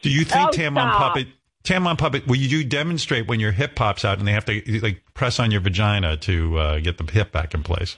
Do 0.02 0.10
you 0.10 0.24
think 0.26 0.50
Oh, 0.50 0.52
Tan 0.52 0.74
Mom 0.74 0.90
stop. 0.90 1.14
Puppet? 1.14 1.28
Tan 1.64 1.84
Mom 1.84 1.96
Puppet, 1.98 2.26
will 2.28 2.38
you 2.38 2.50
do 2.50 2.64
demonstrate 2.64 3.28
when 3.28 3.40
your 3.40 3.52
hip 3.52 3.76
pops 3.76 4.04
out 4.04 4.18
and 4.18 4.28
they 4.28 4.32
have 4.32 4.46
to 4.46 4.80
like 4.82 5.04
press 5.14 5.40
on 5.40 5.52
your 5.52 5.62
vagina 5.62 6.18
to 6.18 6.58
uh, 6.58 6.80
get 6.80 6.98
the 6.98 7.04
hip 7.12 7.32
back 7.32 7.54
in 7.54 7.62
place? 7.64 7.98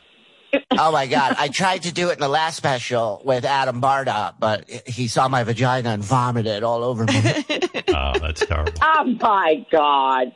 Oh 0.71 0.91
my 0.91 1.07
god! 1.07 1.35
I 1.39 1.47
tried 1.47 1.83
to 1.83 1.93
do 1.93 2.09
it 2.09 2.13
in 2.13 2.19
the 2.19 2.27
last 2.27 2.57
special 2.57 3.21
with 3.25 3.43
Adam 3.43 3.81
Barta, 3.81 4.35
but 4.39 4.69
he 4.85 5.07
saw 5.07 5.27
my 5.27 5.43
vagina 5.43 5.89
and 5.89 6.03
vomited 6.03 6.61
all 6.63 6.83
over 6.83 7.05
me. 7.05 7.21
Oh, 7.95 8.17
that's 8.19 8.43
terrible. 8.45 8.73
Oh 8.81 9.03
my 9.21 9.65
god! 9.71 10.33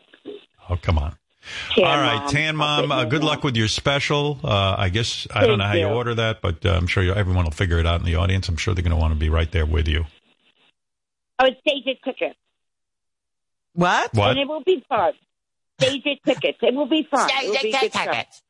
Oh, 0.69 0.75
come 0.81 0.97
on. 0.99 1.15
Tan 1.75 1.83
All 1.85 1.97
right, 1.97 2.17
Mom. 2.19 2.29
Tan 2.29 2.55
Mom, 2.55 2.91
uh, 2.91 3.05
good 3.05 3.23
luck 3.23 3.43
with 3.43 3.55
your 3.55 3.67
special. 3.67 4.39
Uh, 4.43 4.75
I 4.77 4.89
guess 4.89 5.27
I 5.33 5.45
don't 5.47 5.57
know 5.59 5.65
how 5.65 5.73
you 5.73 5.81
you. 5.81 5.87
order 5.87 6.13
that, 6.15 6.41
but 6.41 6.65
uh, 6.65 6.71
I'm 6.73 6.87
sure 6.87 7.03
you, 7.03 7.13
everyone 7.13 7.45
will 7.45 7.51
figure 7.51 7.79
it 7.79 7.85
out 7.87 7.99
in 7.99 8.05
the 8.05 8.15
audience. 8.15 8.47
I'm 8.49 8.57
sure 8.57 8.73
they're 8.75 8.83
going 8.83 8.91
to 8.91 8.97
want 8.97 9.13
to 9.13 9.19
be 9.19 9.29
right 9.29 9.51
there 9.51 9.65
with 9.65 9.87
you. 9.87 10.05
Oh, 11.39 11.45
it's 11.45 11.59
stated 11.61 11.97
tickets, 12.03 12.35
What? 13.73 14.13
What? 14.13 14.31
and 14.31 14.39
it 14.39 14.47
will 14.47 14.63
be 14.63 14.83
fun. 14.89 15.13
Stated 15.79 16.19
tickets. 16.25 16.57
It 16.61 16.73
will 16.73 16.87
be 16.87 17.03
fun. 17.09 17.29
It 17.31 17.45
will 17.49 17.61
be 17.61 17.71
good 17.71 17.91
stuff. 17.93 18.05
tickets. 18.05 18.41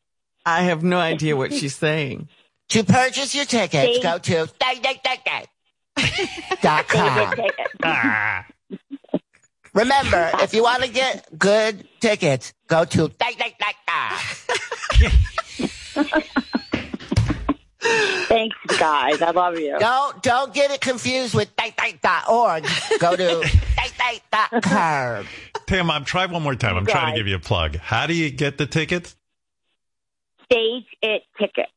I 0.45 0.61
have 0.63 0.83
no 0.83 0.97
idea 0.97 1.35
what 1.35 1.51
she's 1.53 1.75
saying. 1.75 2.29
To 2.69 2.83
purchase 2.85 3.35
your 3.35 3.43
tickets, 3.45 3.95
See? 3.97 4.01
go 4.01 4.17
to 4.17 4.47
dot 6.61 6.85
Stated 6.85 6.87
com. 6.87 7.35
tickets. 7.35 7.73
Ah. 7.83 8.45
Remember, 9.73 10.31
if 10.35 10.53
you 10.53 10.63
want 10.63 10.83
to 10.83 10.89
get 10.89 11.37
good 11.37 11.85
tickets, 11.99 12.53
go 12.67 12.85
to 12.85 13.11
Thanks, 17.79 18.57
guys. 18.77 19.21
I 19.21 19.31
love 19.31 19.57
you. 19.59 19.77
Don't 19.79 20.21
don't 20.23 20.53
get 20.53 20.71
it 20.71 20.81
confused 20.81 21.33
with 21.35 21.49
org. 22.29 22.65
Go 22.99 23.15
to 23.15 23.49
com. 24.61 25.25
Tan 25.67 25.85
Mom, 25.85 26.05
try 26.05 26.25
one 26.25 26.43
more 26.43 26.55
time. 26.55 26.77
I'm 26.77 26.85
trying 26.85 27.13
to 27.13 27.19
give 27.19 27.27
you 27.27 27.35
a 27.35 27.39
plug. 27.39 27.77
How 27.77 28.07
do 28.07 28.13
you 28.13 28.29
get 28.31 28.57
the 28.57 28.65
tickets? 28.65 29.15
Stage 30.45 30.85
it 31.01 31.23
tickets. 31.39 31.71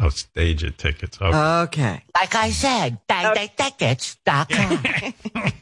Oh, 0.00 0.10
stage 0.10 0.62
it 0.62 0.78
tickets. 0.78 1.20
Okay. 1.20 1.36
Okay. 1.36 2.02
Like 2.14 2.34
I 2.34 2.50
said, 2.50 2.98
tickets.com. 3.56 4.82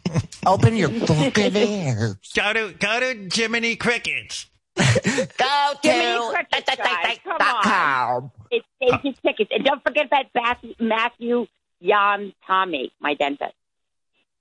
Open 0.46 0.76
your 0.76 0.90
fucking 0.90 1.56
ears. 1.56 2.16
go 2.34 2.52
to 2.52 2.74
go 2.78 3.00
to 3.00 3.28
Jiminy 3.32 3.76
Crickets. 3.76 4.46
Go 4.76 4.82
to 5.82 6.30
Crickets, 6.32 6.76
guys. 6.76 7.18
Come 7.24 7.38
dot 7.38 7.62
com. 7.64 8.30
It's 8.50 8.66
stated 8.76 9.16
uh, 9.18 9.28
tickets, 9.28 9.50
and 9.54 9.64
don't 9.64 9.82
forget 9.82 10.06
about 10.06 10.26
Matthew, 10.34 10.74
Matthew 10.78 11.46
Jan 11.82 12.32
Tommy, 12.46 12.92
my 13.00 13.14
dentist. 13.14 13.54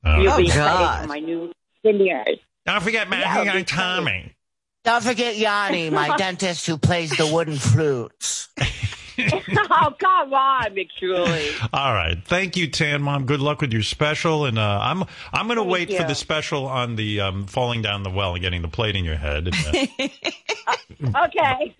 Oh. 0.03 0.21
You'll 0.21 0.33
Oh, 0.33 0.37
be 0.37 0.45
excited 0.45 0.79
God. 0.79 1.01
for 1.01 1.07
my 1.07 1.19
new 1.19 1.51
veneers. 1.83 2.39
Don't 2.65 2.81
forget 2.83 3.09
Matthew 3.09 3.51
I'll 3.51 3.63
Tommy. 3.63 4.35
Don't 4.83 5.03
forget 5.03 5.35
Yanni, 5.37 5.89
my 5.89 6.15
dentist 6.17 6.67
who 6.67 6.77
plays 6.77 7.09
the 7.17 7.27
wooden 7.31 7.55
flutes. 7.57 8.49
oh, 9.33 9.93
come 9.99 10.33
on, 10.33 10.75
McShuley. 10.75 11.69
All 11.73 11.93
right. 11.93 12.17
Thank 12.25 12.57
you, 12.57 12.67
Tan 12.67 13.01
Mom. 13.01 13.25
Good 13.25 13.39
luck 13.39 13.61
with 13.61 13.71
your 13.73 13.83
special. 13.83 14.45
And 14.45 14.57
uh, 14.59 14.79
I'm 14.81 15.03
I'm 15.33 15.47
going 15.47 15.57
to 15.57 15.63
Thank 15.63 15.71
wait 15.89 15.93
for 15.93 16.03
the 16.03 16.15
special 16.15 16.65
on 16.67 16.95
the 16.95 17.21
um, 17.21 17.45
falling 17.47 17.81
down 17.81 18.03
the 18.03 18.09
well 18.09 18.33
and 18.33 18.41
getting 18.41 18.61
the 18.61 18.67
plate 18.67 18.95
in 18.95 19.05
your 19.05 19.15
head. 19.15 19.47
And, 19.47 19.55
uh, 19.99 20.07
Okay. 21.25 21.75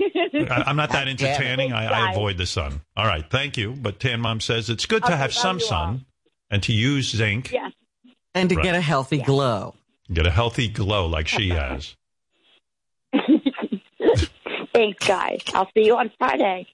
I, 0.49 0.63
I'm 0.65 0.75
not 0.75 0.89
that 0.91 1.07
into 1.07 1.25
tanning. 1.25 1.71
I, 1.73 1.85
I 1.87 2.11
avoid 2.11 2.37
the 2.37 2.45
sun. 2.45 2.81
All 2.97 3.05
right. 3.05 3.23
Thank 3.29 3.57
you. 3.57 3.71
But 3.71 3.99
Tan 3.99 4.19
Mom 4.21 4.39
says 4.41 4.69
it's 4.69 4.85
good 4.85 5.03
to 5.03 5.09
Okay, 5.09 5.17
have 5.17 5.33
some 5.33 5.57
you 5.59 5.65
all. 5.65 5.69
sun 5.69 6.05
and 6.49 6.61
to 6.63 6.73
use 6.73 7.09
zinc. 7.15 7.51
yes. 7.51 7.71
And 8.33 8.49
to 8.49 8.55
Right. 8.55 8.63
get 8.63 8.75
a 8.75 8.81
healthy 8.81 9.19
glow. 9.21 9.75
Get 10.11 10.25
a 10.25 10.31
healthy 10.31 10.67
glow 10.67 11.07
like 11.07 11.27
she 11.27 11.49
has. 11.51 11.95
Thanks, 14.73 15.07
guys. 15.07 15.41
I'll 15.53 15.69
see 15.73 15.85
you 15.85 15.95
on 15.95 16.11
Friday. 16.17 16.67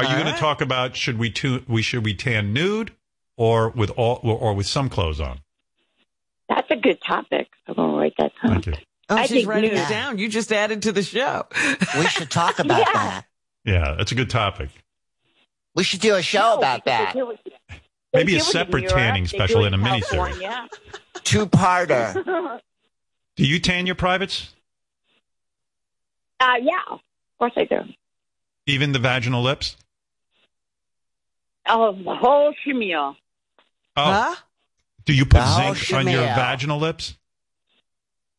Are 0.00 0.04
you 0.04 0.16
All 0.16 0.22
going 0.22 0.34
to 0.34 0.40
talk 0.40 0.60
about 0.60 0.96
should 0.96 1.18
we 1.18 1.30
tu- 1.30 1.62
we 1.68 1.82
should 1.82 2.04
we 2.04 2.14
tan 2.14 2.52
nude 2.52 2.92
or 3.36 3.68
with 3.70 3.90
all 3.90 4.20
or, 4.22 4.36
or 4.38 4.54
with 4.54 4.66
some 4.66 4.88
clothes 4.88 5.20
on? 5.20 5.40
That's 6.48 6.70
a 6.70 6.76
good 6.76 6.98
topic. 7.06 7.48
I'm 7.68 7.74
going 7.74 7.90
to 7.92 7.96
write 7.98 8.14
that 8.18 8.32
down. 8.42 8.52
Thank 8.62 8.66
you. 8.66 8.72
Oh, 9.08 9.16
I 9.16 9.26
she's 9.26 9.44
writing 9.46 9.70
nude. 9.70 9.78
it 9.80 9.88
down. 9.88 10.18
You 10.18 10.28
just 10.28 10.52
added 10.52 10.82
to 10.82 10.92
the 10.92 11.02
show. 11.02 11.44
We 11.98 12.06
should 12.06 12.30
talk 12.30 12.58
about 12.58 12.78
Yeah. 12.78 12.92
that. 12.92 13.24
Yeah, 13.64 13.94
that's 13.98 14.10
a 14.12 14.14
good 14.14 14.30
topic. 14.30 14.70
We 15.74 15.84
should 15.84 16.00
do 16.00 16.14
a 16.14 16.22
show 16.22 16.38
No, 16.40 16.58
about 16.58 16.84
that. 16.86 17.12
they 17.14 17.20
do 17.20 17.30
it- 17.32 17.40
they 18.12 18.18
Maybe 18.20 18.32
a 18.32 18.38
do 18.38 18.42
it 18.42 18.46
in 18.46 18.52
separate 18.52 18.88
tanning 18.88 19.22
they 19.24 19.28
special 19.28 19.60
do 19.60 19.66
in 19.66 19.74
a 19.74 19.78
miniseries. 19.78 20.08
California. 20.40 20.68
Two 21.22 21.46
parter. 21.46 22.60
Do 23.36 23.46
you 23.46 23.60
tan 23.60 23.86
your 23.86 23.94
privates? 23.94 24.52
Uh, 26.40 26.54
yeah, 26.60 26.80
of 26.90 27.00
course 27.38 27.52
I 27.56 27.64
do. 27.64 27.80
Even 28.66 28.92
the 28.92 28.98
vaginal 28.98 29.42
lips? 29.42 29.76
Oh, 31.66 31.92
the 31.92 32.14
whole 32.14 32.54
shamil. 32.66 33.16
Oh, 33.96 34.04
Huh? 34.04 34.34
do 35.04 35.12
you 35.12 35.24
put 35.24 35.34
The 35.38 35.42
whole 35.42 35.74
zinc 35.74 35.92
on 35.94 36.08
your 36.08 36.22
shamil. 36.22 36.34
vaginal 36.36 36.78
lips? 36.78 37.16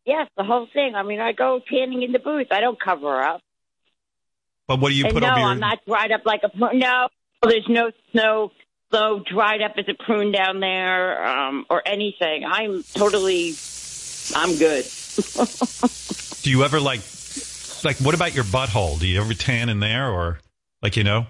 Yes, 0.05 0.27
the 0.35 0.43
whole 0.43 0.67
thing. 0.73 0.95
I 0.95 1.03
mean, 1.03 1.19
I 1.19 1.31
go 1.31 1.59
tanning 1.59 2.01
in 2.01 2.11
the 2.11 2.19
booth. 2.19 2.47
I 2.51 2.59
don't 2.59 2.79
cover 2.79 3.21
up. 3.21 3.41
But 4.67 4.79
what 4.79 4.89
do 4.89 4.95
you 4.95 5.05
and 5.05 5.13
put 5.13 5.21
no, 5.23 5.29
over 5.29 5.39
your? 5.39 5.49
I'm 5.49 5.59
not 5.59 5.79
dried 5.85 6.11
up 6.11 6.25
like 6.25 6.41
a 6.43 6.49
prune. 6.49 6.79
No, 6.79 7.07
there's 7.43 7.67
no 7.67 7.91
no 8.13 8.51
so 8.91 9.23
dried 9.31 9.61
up 9.61 9.73
as 9.77 9.85
a 9.87 9.93
prune 10.03 10.31
down 10.31 10.59
there 10.59 11.23
um, 11.25 11.65
or 11.69 11.81
anything. 11.85 12.43
I'm 12.45 12.83
totally, 12.93 13.53
I'm 14.35 14.57
good. 14.57 14.85
Do 16.41 16.49
you 16.49 16.63
ever 16.63 16.79
like, 16.79 17.01
like, 17.83 17.97
what 17.97 18.15
about 18.15 18.33
your 18.33 18.43
butthole? 18.43 18.99
Do 18.99 19.07
you 19.07 19.21
ever 19.21 19.33
tan 19.33 19.69
in 19.69 19.79
there, 19.79 20.09
or 20.09 20.39
like, 20.81 20.97
you 20.97 21.03
know? 21.03 21.27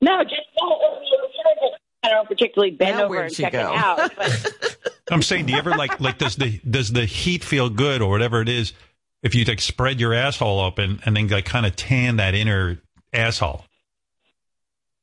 No, 0.00 0.22
just 0.24 0.40
I 2.02 2.08
don't 2.08 2.26
particularly 2.28 2.72
bend 2.72 2.96
Now 2.98 3.04
over 3.04 3.22
and 3.22 3.34
check 3.34 3.52
go? 3.52 3.58
it 3.60 3.76
out. 3.76 4.10
But 5.10 5.14
I'm 5.16 5.22
saying, 5.22 5.46
do 5.46 5.52
you 5.52 5.58
ever 5.58 5.72
like, 5.76 5.98
like, 6.00 6.18
does 6.18 6.36
the 6.36 6.58
does 6.60 6.92
the 6.92 7.04
heat 7.04 7.42
feel 7.42 7.68
good, 7.68 8.00
or 8.00 8.10
whatever 8.10 8.40
it 8.42 8.48
is, 8.48 8.72
if 9.24 9.34
you 9.34 9.44
like 9.44 9.60
spread 9.60 9.98
your 9.98 10.14
asshole 10.14 10.60
open 10.60 11.00
and 11.04 11.16
then 11.16 11.26
like 11.26 11.44
kind 11.46 11.66
of 11.66 11.74
tan 11.74 12.16
that 12.18 12.34
inner 12.36 12.80
asshole? 13.12 13.64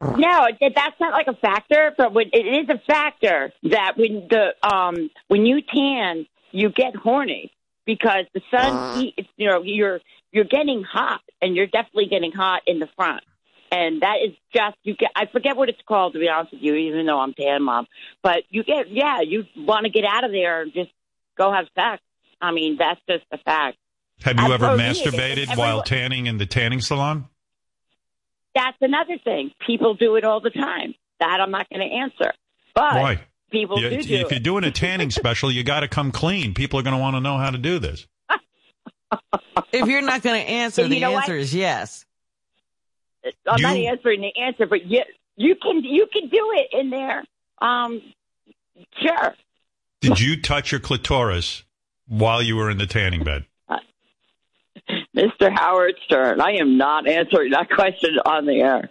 no, 0.01 0.47
it- 0.61 0.73
that's 0.75 0.97
not 1.01 1.11
like 1.11 1.27
a 1.27 1.33
factor. 1.35 1.93
But 1.97 2.13
when, 2.13 2.27
it 2.31 2.45
is 2.45 2.69
a 2.69 2.79
factor 2.87 3.51
that 3.63 3.97
when 3.97 4.27
the 4.29 4.53
um 4.65 5.09
when 5.27 5.45
you 5.45 5.61
tan, 5.61 6.25
you 6.51 6.69
get 6.69 6.95
horny 6.95 7.51
because 7.85 8.25
the 8.33 8.41
sun 8.49 8.93
heat. 8.93 9.27
You 9.35 9.49
know, 9.49 9.61
you're 9.61 9.99
you're 10.31 10.45
getting 10.45 10.83
hot, 10.83 11.19
and 11.41 11.53
you're 11.53 11.67
definitely 11.67 12.05
getting 12.07 12.31
hot 12.31 12.61
in 12.65 12.79
the 12.79 12.87
front. 12.95 13.23
And 13.71 14.01
that 14.01 14.17
is 14.25 14.33
just 14.53 14.77
you 14.83 14.95
get. 14.95 15.11
I 15.15 15.25
forget 15.25 15.57
what 15.57 15.67
it's 15.69 15.81
called 15.87 16.13
to 16.13 16.19
be 16.19 16.29
honest 16.29 16.53
with 16.53 16.61
you, 16.61 16.75
even 16.75 17.05
though 17.05 17.19
I'm 17.19 17.33
tan 17.33 17.63
mom. 17.63 17.87
But 18.23 18.43
you 18.49 18.63
get, 18.63 18.89
yeah, 18.89 19.21
you 19.21 19.45
want 19.57 19.83
to 19.85 19.89
get 19.91 20.05
out 20.05 20.23
of 20.23 20.31
there 20.31 20.61
and 20.61 20.73
just 20.73 20.89
go 21.37 21.51
have 21.51 21.65
sex. 21.75 22.01
I 22.41 22.51
mean, 22.51 22.77
that's 22.77 23.01
just 23.09 23.25
a 23.31 23.37
fact. 23.39 23.77
Have 24.21 24.37
you 24.39 24.45
I 24.45 24.53
ever 24.53 24.67
masturbated 24.77 25.31
everyone- 25.49 25.57
while 25.57 25.83
tanning 25.83 26.27
in 26.27 26.37
the 26.37 26.45
tanning 26.45 26.81
salon? 26.81 27.27
That's 28.55 28.77
another 28.81 29.17
thing. 29.23 29.51
People 29.65 29.93
do 29.93 30.15
it 30.15 30.23
all 30.23 30.39
the 30.39 30.49
time. 30.49 30.95
That 31.19 31.41
I'm 31.41 31.51
not 31.51 31.67
going 31.69 31.87
to 31.87 31.95
answer. 31.95 32.33
But 32.73 32.95
Why? 32.95 33.19
people 33.51 33.79
You- 33.79 33.89
do 33.89 34.01
do 34.01 34.13
if 34.15 34.31
you're 34.31 34.37
it. 34.37 34.43
doing 34.43 34.63
a 34.63 34.71
tanning 34.83 35.11
special, 35.11 35.51
you 35.51 35.63
got 35.63 35.81
to 35.81 35.87
come 35.87 36.11
clean. 36.11 36.53
People 36.53 36.79
are 36.79 36.83
going 36.83 36.95
to 36.95 37.01
want 37.01 37.15
to 37.15 37.19
know 37.19 37.37
how 37.37 37.49
to 37.51 37.57
do 37.57 37.77
this. 37.79 38.07
If 39.71 39.87
you're 39.87 40.01
not 40.01 40.21
going 40.21 40.41
to 40.41 40.47
answer, 40.49 40.83
You 40.83 40.89
the 40.89 40.99
know 41.01 41.17
answer 41.17 41.35
is 41.35 41.53
yes. 41.53 42.05
I'm 43.47 43.61
not 43.61 43.75
answering 43.77 44.21
the 44.21 44.33
answer, 44.39 44.65
but 44.65 44.85
you 44.85 45.01
you 45.35 45.55
can 45.55 45.83
you 45.83 46.07
can 46.11 46.29
do 46.29 46.51
it 46.53 46.67
in 46.71 46.89
there. 46.89 47.23
Um, 47.61 48.01
sure. 49.01 49.35
Did 50.01 50.19
you 50.19 50.41
touch 50.41 50.71
your 50.71 50.79
clitoris 50.79 51.63
while 52.07 52.41
you 52.41 52.55
were 52.55 52.69
in 52.69 52.77
the 52.77 52.85
tanning 52.85 53.23
bed? 53.23 53.45
Mr. 55.15 55.51
Howard 55.51 55.95
Stern, 56.05 56.39
I 56.39 56.51
am 56.53 56.77
not 56.77 57.07
answering 57.07 57.51
that 57.51 57.69
question 57.69 58.17
on 58.25 58.45
the 58.45 58.61
air. 58.61 58.89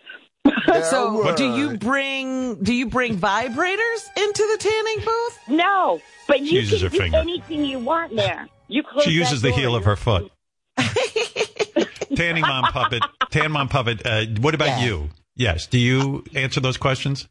So, 0.84 1.24
Word. 1.24 1.36
do 1.36 1.54
you 1.56 1.76
bring 1.76 2.62
do 2.62 2.72
you 2.72 2.86
bring 2.86 3.18
vibrators 3.18 4.06
into 4.16 4.42
the 4.52 4.58
tanning 4.60 5.04
booth? 5.04 5.38
No, 5.48 6.00
but 6.28 6.40
you 6.40 6.60
uses 6.60 6.80
can 6.82 6.86
her 6.86 6.88
do 6.90 6.98
finger. 6.98 7.16
anything 7.18 7.64
you 7.64 7.78
want 7.78 8.14
there. 8.14 8.46
You 8.68 8.82
close 8.82 9.04
She 9.04 9.10
uses 9.10 9.42
the 9.42 9.50
heel 9.52 9.74
of 9.74 9.84
her 9.84 9.96
foot. 9.96 10.30
Tanning 12.16 12.42
mom 12.42 12.64
puppet, 12.64 13.02
tan 13.30 13.52
mom 13.52 13.68
puppet. 13.68 14.04
Uh, 14.04 14.24
what 14.40 14.54
about 14.54 14.78
Yeah. 14.80 14.84
you? 14.84 15.10
Yes. 15.34 15.66
Do 15.66 15.78
you 15.78 16.24
answer 16.34 16.60
those 16.60 16.76
questions? 16.76 17.28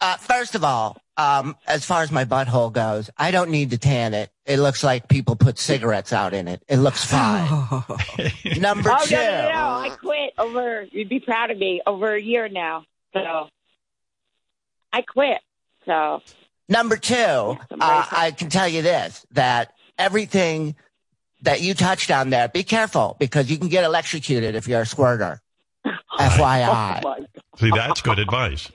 Uh, 0.00 0.16
first 0.16 0.54
of 0.54 0.64
all, 0.64 0.96
um, 1.16 1.56
as 1.66 1.84
far 1.84 2.02
as 2.02 2.10
my 2.10 2.24
butthole 2.24 2.72
goes, 2.72 3.08
I 3.16 3.30
don't 3.30 3.50
need 3.50 3.70
to 3.70 3.78
tan 3.78 4.14
it. 4.14 4.30
It 4.46 4.56
looks 4.58 4.82
like 4.82 5.06
people 5.08 5.36
put 5.36 5.58
cigarettes 5.58 6.12
out 6.12 6.34
in 6.34 6.48
it. 6.48 6.62
It 6.66 6.78
looks 6.78 7.04
fine. 7.04 7.48
Number 8.58 8.90
Oh 8.92 9.04
two. 9.06 9.14
no, 9.14 9.42
no, 9.42 9.48
no! 9.52 9.68
I 9.78 9.90
quit 10.00 10.32
over. 10.38 10.86
You'd 10.90 11.08
be 11.08 11.20
proud 11.20 11.50
of 11.52 11.58
me. 11.58 11.80
Over 11.86 12.14
a 12.14 12.20
year 12.20 12.48
now, 12.48 12.84
so 13.12 13.48
I 14.92 15.02
quit. 15.02 15.38
So 15.86 16.22
Number 16.68 16.96
two, 16.96 17.14
uh, 17.14 17.56
I 18.10 18.32
can 18.36 18.48
tell 18.48 18.66
you 18.68 18.82
this, 18.82 19.24
that 19.32 19.72
everything 19.98 20.74
that 21.42 21.60
you 21.60 21.74
touched 21.74 22.10
on 22.10 22.30
there, 22.30 22.48
be 22.48 22.62
careful 22.62 23.16
because 23.18 23.50
you 23.50 23.58
can 23.58 23.68
get 23.68 23.84
electrocuted 23.84 24.54
if 24.54 24.66
you're 24.68 24.82
a 24.82 24.86
squirter. 24.86 25.40
FYI. 26.18 27.02
Oh, 27.04 27.26
See, 27.58 27.70
that's 27.70 28.00
good 28.00 28.18
advice. 28.18 28.70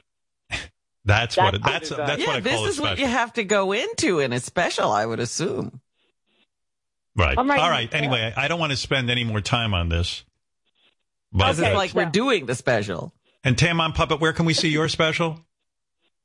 That's 1.05 1.37
what. 1.37 1.55
It, 1.55 1.63
That's 1.63 1.89
that's 1.89 1.89
good 1.89 1.97
that's 1.99 2.19
yeah, 2.21 2.27
what 2.27 2.35
I 2.37 2.41
this 2.41 2.53
call 2.53 2.65
a 2.65 2.69
is 2.69 2.81
what 2.81 2.99
you 2.99 3.07
have 3.07 3.33
to 3.33 3.43
go 3.43 3.71
into 3.71 4.19
in 4.19 4.33
a 4.33 4.39
special, 4.39 4.91
I 4.91 5.05
would 5.05 5.19
assume. 5.19 5.79
Right. 7.15 7.37
Right 7.37 7.59
All 7.59 7.69
right. 7.69 7.89
there. 7.89 7.97
Anyway, 7.97 8.33
I 8.35 8.47
don't 8.47 8.59
want 8.59 8.71
to 8.71 8.77
spend 8.77 9.09
any 9.09 9.23
more 9.23 9.41
time 9.41 9.73
on 9.73 9.89
this. 9.89 10.23
But 11.31 11.51
It's 11.51 11.59
Okay. 11.59 11.73
like 11.73 11.93
we're 11.93 12.05
doing 12.05 12.45
the 12.45 12.55
special. 12.55 13.13
and 13.43 13.57
Tan 13.57 13.77
Mom 13.77 13.93
Puppet, 13.93 14.19
where 14.19 14.33
can 14.33 14.45
we 14.45 14.53
see 14.53 14.69
your 14.69 14.87
special? 14.89 15.39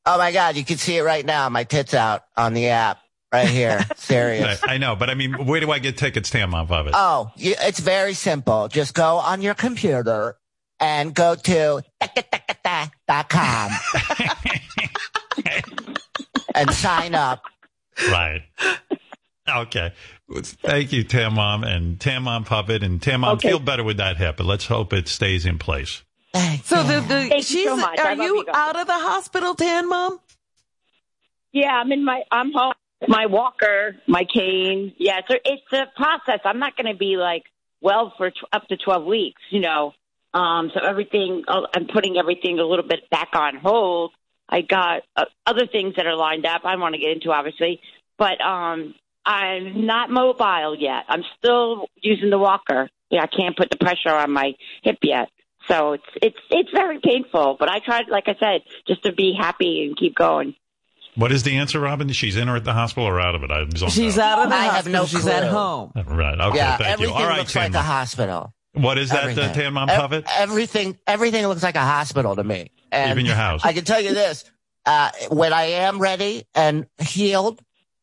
Oh 0.05 0.19
my 0.19 0.33
God, 0.33 0.57
you 0.57 0.65
can 0.65 0.79
see 0.79 0.97
it 0.97 1.03
right 1.03 1.25
now. 1.25 1.49
My 1.49 1.63
tits 1.65 1.95
out 1.95 2.25
on 2.37 2.53
the 2.55 2.69
app 2.69 2.99
right 3.33 3.49
here. 3.49 3.85
Serious. 3.97 4.63
I, 4.63 4.75
I 4.75 4.79
know, 4.79 4.97
but 4.97 5.11
I 5.11 5.15
mean, 5.15 5.47
where 5.47 5.61
do 5.61 5.71
I 5.71 5.79
get 5.79 5.97
tickets, 5.97 6.31
Tan 6.31 6.51
Mom 6.51 6.67
Puppet? 6.67 6.93
Oh, 6.95 7.31
you, 7.37 7.55
it's 7.61 7.81
very 7.81 8.15
simple. 8.15 8.69
Just 8.69 8.95
go 8.95 9.17
on 9.17 9.43
your 9.43 9.55
computer 9.55 10.37
and 10.81 11.15
go 11.15 11.35
to 11.35 11.83
dot 13.09 13.29
com 13.29 13.71
and 16.55 16.71
sign 16.73 17.15
up. 17.15 17.43
Right. 18.11 18.43
Okay. 19.49 19.93
Thank 20.35 20.93
you, 20.93 21.05
Tan 21.05 21.35
Mom 21.35 21.63
and 21.63 22.01
Tan 22.01 22.23
Mom 22.23 22.45
Puppet 22.45 22.83
and 22.83 23.03
Tan 23.03 23.21
Mom. 23.21 23.35
Okay. 23.37 23.51
Feel 23.51 23.59
better 23.59 23.85
with 23.85 23.99
that 23.99 24.17
hip, 24.17 24.37
but 24.39 24.47
let's 24.47 24.67
hope 24.67 24.93
it 24.93 25.09
stays 25.09 25.45
in 25.45 25.59
place. 25.59 26.03
Thank 26.33 26.65
So 26.65 26.83
the, 26.83 27.01
the 27.01 27.29
Thank 27.29 27.51
you 27.51 27.65
so 27.65 27.77
much. 27.77 27.99
Are 27.99 28.15
you 28.15 28.23
you 28.39 28.47
out 28.55 28.81
of 28.81 28.87
the 28.87 28.95
hospital, 28.95 29.55
Tan 29.55 29.89
Mom? 29.89 30.19
Yeah, 31.53 31.73
I'm 31.75 31.93
in 31.93 32.05
my. 32.05 32.23
I'm 32.31 32.53
home. 32.53 32.73
My 33.09 33.27
walker, 33.27 33.97
my 34.07 34.25
cane. 34.25 34.95
Yeah, 34.99 35.19
it's 35.19 35.31
a, 35.31 35.37
it's 35.45 35.73
a 35.73 35.87
process. 35.97 36.41
I'm 36.45 36.59
not 36.59 36.77
going 36.77 36.93
to 36.93 36.99
be 36.99 37.17
like 37.17 37.45
well 37.81 38.13
for 38.17 38.33
up 38.53 38.69
to 38.69 38.77
12 38.77 39.05
weeks. 39.05 39.43
You 39.51 39.61
know. 39.61 39.93
Um. 40.35 40.71
So 40.75 40.81
everything. 40.81 41.45
uh, 41.49 41.63
I'm 41.75 41.87
putting 41.87 42.17
everything 42.17 42.59
a 42.59 42.65
little 42.65 42.87
bit 42.87 43.11
back 43.11 43.31
on 43.35 43.57
hold. 43.57 44.13
I 44.49 44.61
got 44.63 45.03
uh, 45.17 45.25
other 45.47 45.67
things 45.67 45.95
that 45.97 46.07
are 46.07 46.17
lined 46.17 46.47
up. 46.47 46.63
I 46.65 46.77
want 46.77 46.95
to 46.95 47.01
get 47.01 47.11
into 47.11 47.31
obviously, 47.31 47.81
but 48.19 48.41
um, 48.41 48.95
I'm 49.25 49.87
not 49.87 50.11
mobile 50.11 50.77
yet. 50.79 51.05
I'm 51.09 51.23
still 51.39 51.87
using 52.01 52.31
the 52.31 52.39
walker. 52.39 52.91
Yeah, 53.11 53.23
I 53.23 53.27
can't 53.27 53.57
put 53.57 53.71
the 53.71 53.77
pressure 53.77 54.11
on 54.11 54.31
my 54.31 54.55
hip 54.83 54.99
yet. 55.03 55.29
So 55.69 55.93
it's 55.93 56.05
it's 56.21 56.39
it's 56.51 56.71
very 56.73 56.99
painful, 57.03 57.57
but 57.59 57.69
I 57.69 57.79
tried, 57.79 58.09
like 58.09 58.25
I 58.27 58.37
said, 58.39 58.63
just 58.87 59.05
to 59.05 59.13
be 59.13 59.35
happy 59.39 59.85
and 59.87 59.97
keep 59.97 60.15
going. 60.15 60.55
What 61.15 61.31
is 61.33 61.43
the 61.43 61.57
answer, 61.59 61.79
Robin? 61.81 62.09
She's 62.13 62.37
in 62.37 62.49
or 62.49 62.57
at 62.57 62.65
the 62.65 62.73
hospital 62.73 63.07
or 63.09 63.21
out 63.21 63.35
of 63.35 63.43
it? 63.43 63.51
I 63.51 63.67
zoned 63.77 63.93
She's 63.93 64.19
out. 64.19 64.39
out 64.39 64.45
of 64.45 64.51
the 64.51 64.57
I 64.57 64.59
have 64.65 64.73
hospital. 64.75 65.01
no 65.03 65.07
She's 65.07 65.27
at 65.27 65.45
home. 65.45 65.93
Right. 65.95 66.41
Okay. 66.41 66.57
yeah, 66.57 66.77
thank 66.79 66.89
you. 66.89 66.93
everything 67.07 67.15
All 67.17 67.29
right, 67.29 67.39
looks 67.39 67.53
Tam 67.53 67.63
like 67.73 67.75
a 67.75 67.83
hospital. 67.83 68.55
What 68.75 68.97
is 68.97 69.11
that, 69.11 69.19
uh, 69.25 69.29
Everything. 69.29 69.53
Tan 69.55 69.73
Mom 69.75 69.91
Ev- 69.91 70.01
Puppet? 70.01 70.25
everything, 70.39 70.99
everything 71.07 71.47
looks 71.47 71.63
like 71.63 71.75
a 71.75 71.81
hospital 71.85 72.35
to 72.37 72.43
me. 72.45 72.71
And 72.91 73.11
Even 73.11 73.27
your 73.27 73.35
house. 73.35 73.63
I 73.65 73.75
can 73.75 73.85
tell 73.85 74.01
you 74.01 74.15
this: 74.15 74.51
uh, 74.87 75.11
when 75.31 75.53
I 75.53 75.65
am 75.65 75.99
ready 75.99 76.45
and 76.55 76.87
healed, 76.99 77.61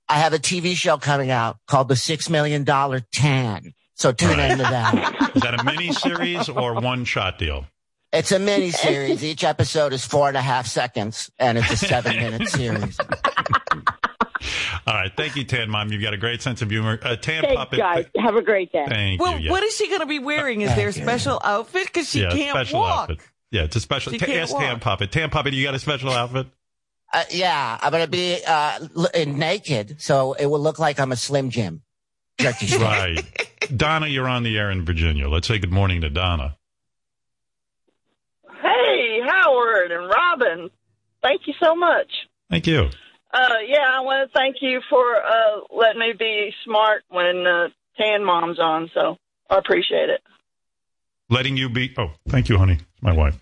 I 0.08 0.20
have 0.20 0.34
a 0.34 0.38
TV 0.40 0.76
show 0.76 0.98
coming 0.98 1.32
out 1.32 1.58
called 1.68 1.88
The 1.88 1.96
Six 1.96 2.30
Million 2.30 2.64
Dollar 2.64 3.00
Tan. 3.12 3.74
So 3.96 4.12
tune 4.12 4.38
Right. 4.38 4.52
into 4.52 4.64
that. 4.64 5.32
Is 5.36 5.42
that 5.42 5.60
a 5.60 5.64
mini 5.64 5.92
series 5.92 6.48
or 6.50 6.80
one 6.80 7.04
shot 7.06 7.40
deal? 7.40 7.66
It's 8.12 8.32
a 8.32 8.40
mini 8.40 8.72
series. 8.86 9.24
Each 9.24 9.44
episode 9.44 9.94
is 9.94 10.06
four 10.06 10.28
and 10.28 10.38
a 10.38 10.42
half 10.42 10.66
seconds, 10.68 11.30
and 11.40 11.58
it's 11.58 11.70
a 11.72 11.78
seven 11.78 12.16
minute 12.16 12.48
series. 12.50 12.98
All 14.88 14.96
right. 14.96 15.12
Thank 15.16 15.36
you, 15.36 15.44
Tan 15.44 15.70
Mom. 15.70 15.92
You've 15.92 16.02
got 16.02 16.14
a 16.14 16.18
great 16.18 16.42
sense 16.42 16.62
of 16.62 16.70
humor. 16.72 16.98
Uh, 17.04 17.16
Tan 17.16 17.42
Thanks, 17.44 17.56
Puppet. 17.56 17.80
guys. 17.80 18.06
Have 18.18 18.36
a 18.36 18.42
great 18.42 18.72
day. 18.72 18.86
Thank 18.88 19.22
Well, 19.22 19.38
you. 19.38 19.46
Yeah. 19.46 19.52
what 19.52 19.64
is 19.64 19.76
she 19.76 19.88
going 19.90 20.00
to 20.00 20.06
be 20.08 20.20
wearing? 20.20 20.62
Is 20.62 20.76
there 20.76 20.88
a 20.88 20.94
special 20.94 21.40
outfit? 21.44 21.86
Because 21.86 22.10
she 22.10 22.22
yeah, 22.22 22.32
can't 22.32 22.56
special 22.56 22.80
walk. 22.80 23.10
outfit. 23.12 23.20
Yeah, 23.52 23.64
it's 23.64 23.76
a 23.76 23.80
special. 23.80 24.12
She 24.12 24.18
Ta- 24.18 24.26
can't 24.28 24.40
ask 24.40 24.56
Tan. 24.56 24.80
Puppet. 24.80 25.12
Tan 25.12 25.30
Puppet, 25.30 25.54
you 25.54 25.64
got 25.64 25.76
a 25.76 25.80
special 25.80 26.10
outfit? 26.12 26.48
Uh, 27.12 27.24
yeah, 27.32 27.78
I'm 27.82 27.92
gonna 27.92 28.06
be 28.08 28.38
uh, 28.48 28.88
l- 28.96 29.26
naked, 29.26 30.00
so 30.00 30.34
it 30.34 30.46
will 30.46 30.60
look 30.60 30.78
like 30.78 31.00
I'm 31.00 31.12
a 31.12 31.16
Slim 31.16 31.50
Jim. 31.50 31.82
Right. 32.80 33.20
Donna, 33.76 34.08
you're 34.08 34.28
on 34.30 34.44
the 34.44 34.58
air 34.58 34.70
in 34.72 34.86
Virginia. 34.86 35.28
Let's 35.28 35.48
say 35.48 35.58
good 35.60 35.72
morning 35.72 36.02
to 36.02 36.10
Donna. 36.10 36.56
Hey, 38.62 39.20
Howard 39.90 40.02
and 40.02 40.10
Robin. 40.10 40.70
Thank 41.22 41.42
you 41.48 41.54
so 41.62 41.76
much. 41.76 42.08
Thank 42.50 42.68
you. 42.68 42.90
Uh, 43.32 43.56
yeah, 43.68 43.86
I 43.88 44.02
want 44.02 44.30
to 44.32 44.38
thank 44.38 44.58
you 44.62 44.82
for 44.90 45.16
uh, 45.16 45.62
letting 45.76 46.00
me 46.00 46.14
be 46.18 46.52
smart 46.66 47.04
when 47.10 47.46
uh, 47.46 47.68
Tan 47.98 48.24
Mom's 48.24 48.60
on, 48.60 48.90
so 48.94 49.18
I 49.50 49.58
appreciate 49.58 50.10
it. 50.10 50.22
letting 51.30 51.56
you 51.58 51.70
be. 51.70 51.94
Oh, 51.98 52.12
thank 52.28 52.50
you, 52.50 52.58
honey. 52.58 52.74
It's 52.74 53.04
my 53.04 53.12
wife. 53.14 53.38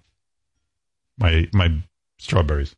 My 1.17 1.47
my 1.53 1.81
strawberries. 2.17 2.75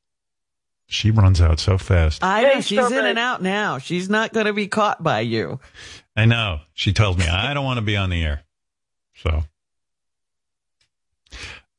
She 0.86 1.12
runs 1.12 1.39
out 1.39 1.60
so 1.60 1.77
fast. 1.77 2.23
I 2.23 2.41
know 2.41 2.49
Hey, 2.55 2.62
she's 2.62 2.91
in 2.91 3.05
and 3.05 3.19
out 3.19 3.43
now. 3.43 3.77
She's 3.77 4.10
not 4.10 4.34
going 4.34 4.47
to 4.47 4.53
be 4.53 4.67
caught 4.67 5.03
by 5.03 5.19
you. 5.19 5.60
I 6.15 6.25
know. 6.25 6.62
She 6.73 6.93
tells 6.93 7.15
me 7.17 7.27
I 7.27 7.53
don't 7.53 7.65
want 7.65 7.77
to 7.77 7.84
be 7.86 7.95
on 7.95 8.10
the 8.10 8.23
air. 8.23 8.41
So, 9.15 9.43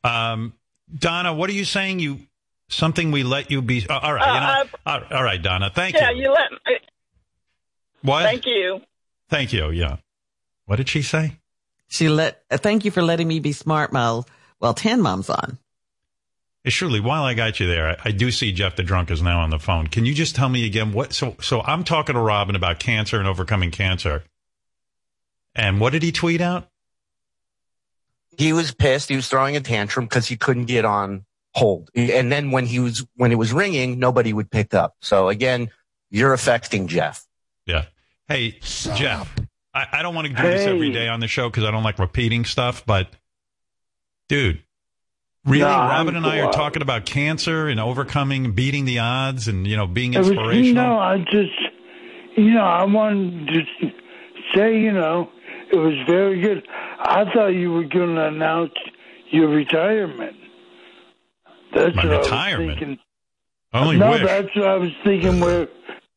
um, 0.05 0.53
Donna, 0.99 1.33
what 1.35 1.49
are 1.51 1.55
you 1.55 1.65
saying? 1.65 1.99
You 2.01 2.21
something 2.69 3.11
we 3.11 3.23
let 3.23 3.51
you 3.51 3.63
be? 3.63 3.87
Uh, 3.89 3.99
all 3.99 4.15
right, 4.15 4.35
you 4.35 4.41
know, 4.41 4.71
all- 4.87 5.19
all 5.19 5.25
right, 5.25 5.41
Donna. 5.41 5.71
Thank 5.75 5.95
Yeah, 5.97 6.11
you. 6.11 6.23
you 6.25 6.33
let. 6.33 6.51
What? 8.03 8.23
Thank 8.25 8.47
you. 8.47 8.81
Thank 9.29 9.53
you. 9.53 9.71
Yeah. 9.71 9.97
What 10.67 10.77
did 10.77 10.89
she 10.89 11.03
say? 11.03 11.37
She 11.89 12.09
let, 12.09 12.43
uh, 12.51 12.57
thank 12.57 12.85
you 12.85 12.91
for 12.91 13.03
letting 13.03 13.27
me 13.29 13.41
be 13.41 13.53
smart, 13.53 13.93
Mel. 13.93 14.27
Well, 14.61 14.75
10 14.75 15.01
mom's 15.01 15.29
on. 15.29 15.59
Hey, 16.63 16.71
Shirley, 16.71 17.01
while 17.01 17.25
I 17.25 17.35
got 17.35 17.59
you 17.59 17.67
there, 17.67 17.89
I, 17.89 17.97
I 18.07 18.11
do 18.13 18.31
see 18.31 18.53
Jeff 18.53 18.77
the 18.77 18.83
drunk 18.83 19.11
is 19.11 19.21
now 19.23 19.41
on 19.41 19.51
the 19.51 19.59
phone. 19.59 19.89
Can 19.89 20.05
you 20.05 20.15
just 20.15 20.37
tell 20.37 20.49
me 20.49 20.65
again 20.65 20.93
what? 20.93 21.13
So, 21.13 21.37
so 21.41 21.63
I'm 21.63 21.85
talking 21.85 22.15
to 22.15 22.21
Robin 22.21 22.55
about 22.55 22.79
cancer 22.79 23.19
and 23.19 23.27
overcoming 23.27 23.71
cancer. 23.71 24.23
And 25.55 25.81
what 25.81 25.93
did 25.93 26.03
he 26.03 26.13
tweet 26.13 26.41
out? 26.41 26.69
He 28.41 28.55
was 28.55 28.73
pissed. 28.73 29.11
He 29.11 29.17
was 29.17 29.29
throwing 29.29 29.55
a 29.55 29.61
tantrum 29.61 30.07
because 30.07 30.27
he 30.27 30.39
couldn't 30.39 30.65
get 30.65 30.87
on 30.87 31.27
hold. 31.53 31.91
And 31.95 32.33
then 32.33 32.53
when 32.53 32.65
he 32.65 32.79
was, 32.81 33.07
when 33.15 33.33
it 33.33 33.35
was 33.35 33.53
ringing, 33.53 33.99
nobody 33.99 34.33
would 34.33 34.51
pick 34.51 34.73
up. 34.73 34.95
So 35.03 35.29
again, 35.29 35.69
you're 36.09 36.33
affecting 36.33 36.87
Jeff. 36.87 37.23
Yeah. 37.67 37.85
Hey, 38.29 38.53
Jeff, 38.63 39.31
I, 39.75 39.87
I 39.93 40.03
don't 40.03 40.15
want 40.15 40.29
to 40.29 40.33
do 40.33 40.43
this 40.43 40.67
every 40.67 40.91
day 40.91 41.07
on 41.07 41.21
the 41.21 41.29
show 41.29 41.51
because 41.51 41.65
I 41.65 41.71
don't 41.71 41.83
like 41.83 41.99
repeating 41.99 42.47
stuff, 42.47 42.87
but 42.87 43.09
dude, 44.31 44.63
really, 45.45 45.65
No, 45.65 45.69
I'm 45.69 46.07
Robin 46.07 46.17
and 46.17 46.25
I 46.25 46.41
are 46.41 46.51
talking 46.51 46.81
about 46.81 47.05
cancer 47.05 47.69
and 47.69 47.79
overcoming, 47.79 48.53
beating 48.53 48.87
the 48.87 49.01
odds, 49.01 49.49
and 49.49 49.67
you 49.67 49.77
know, 49.77 49.87
being 49.87 50.15
It 50.15 50.19
was, 50.21 50.31
inspirational. 50.31 50.65
you 50.65 50.73
know, 50.75 50.99
I 50.99 51.19
just, 51.19 52.39
you 52.39 52.55
know, 52.55 52.65
I 52.65 52.85
wanted 52.85 53.49
to 53.49 53.91
say, 54.55 54.81
you 54.81 54.93
know, 54.93 55.29
it 55.73 55.77
was 55.77 55.95
very 56.07 56.41
good. 56.41 56.67
I 56.99 57.25
thought 57.33 57.49
you 57.49 57.73
were 57.73 57.85
going 57.85 58.15
to 58.17 58.27
announce 58.27 58.73
your 59.31 59.49
retirement. 59.49 60.37
That's 61.75 61.95
My 61.95 62.07
what 62.07 62.19
retirement? 62.25 62.71
I 62.71 62.73
was 62.73 62.79
thinking. 62.79 62.99
I 63.73 63.81
only 63.81 63.97
no, 63.99 64.11
wish. 64.11 64.27
that's 64.27 64.57
what 64.57 64.67
I 64.67 64.77
was 64.77 64.91
thinking 65.05 65.41
where 65.41 65.69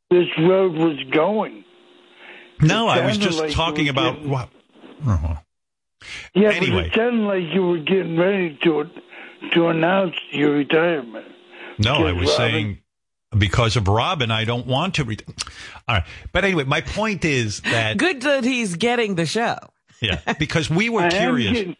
this 0.09 0.27
road 0.39 0.73
was 0.73 0.97
going. 1.11 1.63
no, 2.61 2.87
I 2.87 3.05
was 3.05 3.17
just 3.17 3.39
like 3.39 3.51
talking 3.51 3.89
about 3.89 4.15
getting- 4.15 4.29
what. 4.29 4.49
Oh. 5.05 5.37
Yeah, 6.33 6.49
Anyway. 6.49 6.87
it 6.87 6.93
sounded 6.95 7.25
like 7.25 7.53
you 7.53 7.65
were 7.65 7.77
getting 7.77 8.17
ready 8.17 8.57
to 8.63 8.89
to 9.51 9.67
announce 9.67 10.15
your 10.31 10.51
retirement. 10.51 11.25
No, 11.77 11.95
I 12.07 12.11
was 12.13 12.29
Robin- 12.29 12.35
saying 12.51 12.77
because 13.37 13.75
of 13.75 13.87
Robin, 13.87 14.31
I 14.31 14.45
don't 14.45 14.67
want 14.67 14.95
to. 14.95 15.03
Re- 15.03 15.17
All 15.87 15.95
right, 15.95 16.03
but 16.31 16.43
anyway, 16.45 16.63
my 16.63 16.81
point 16.81 17.25
is 17.25 17.61
that 17.61 17.97
Good 17.97 18.21
that 18.23 18.43
he's 18.43 18.75
getting 18.75 19.15
the 19.15 19.25
show. 19.25 19.57
yeah, 20.01 20.19
because 20.39 20.69
we 20.69 20.89
were 20.89 21.09
curious. 21.09 21.53
getting- 21.53 21.75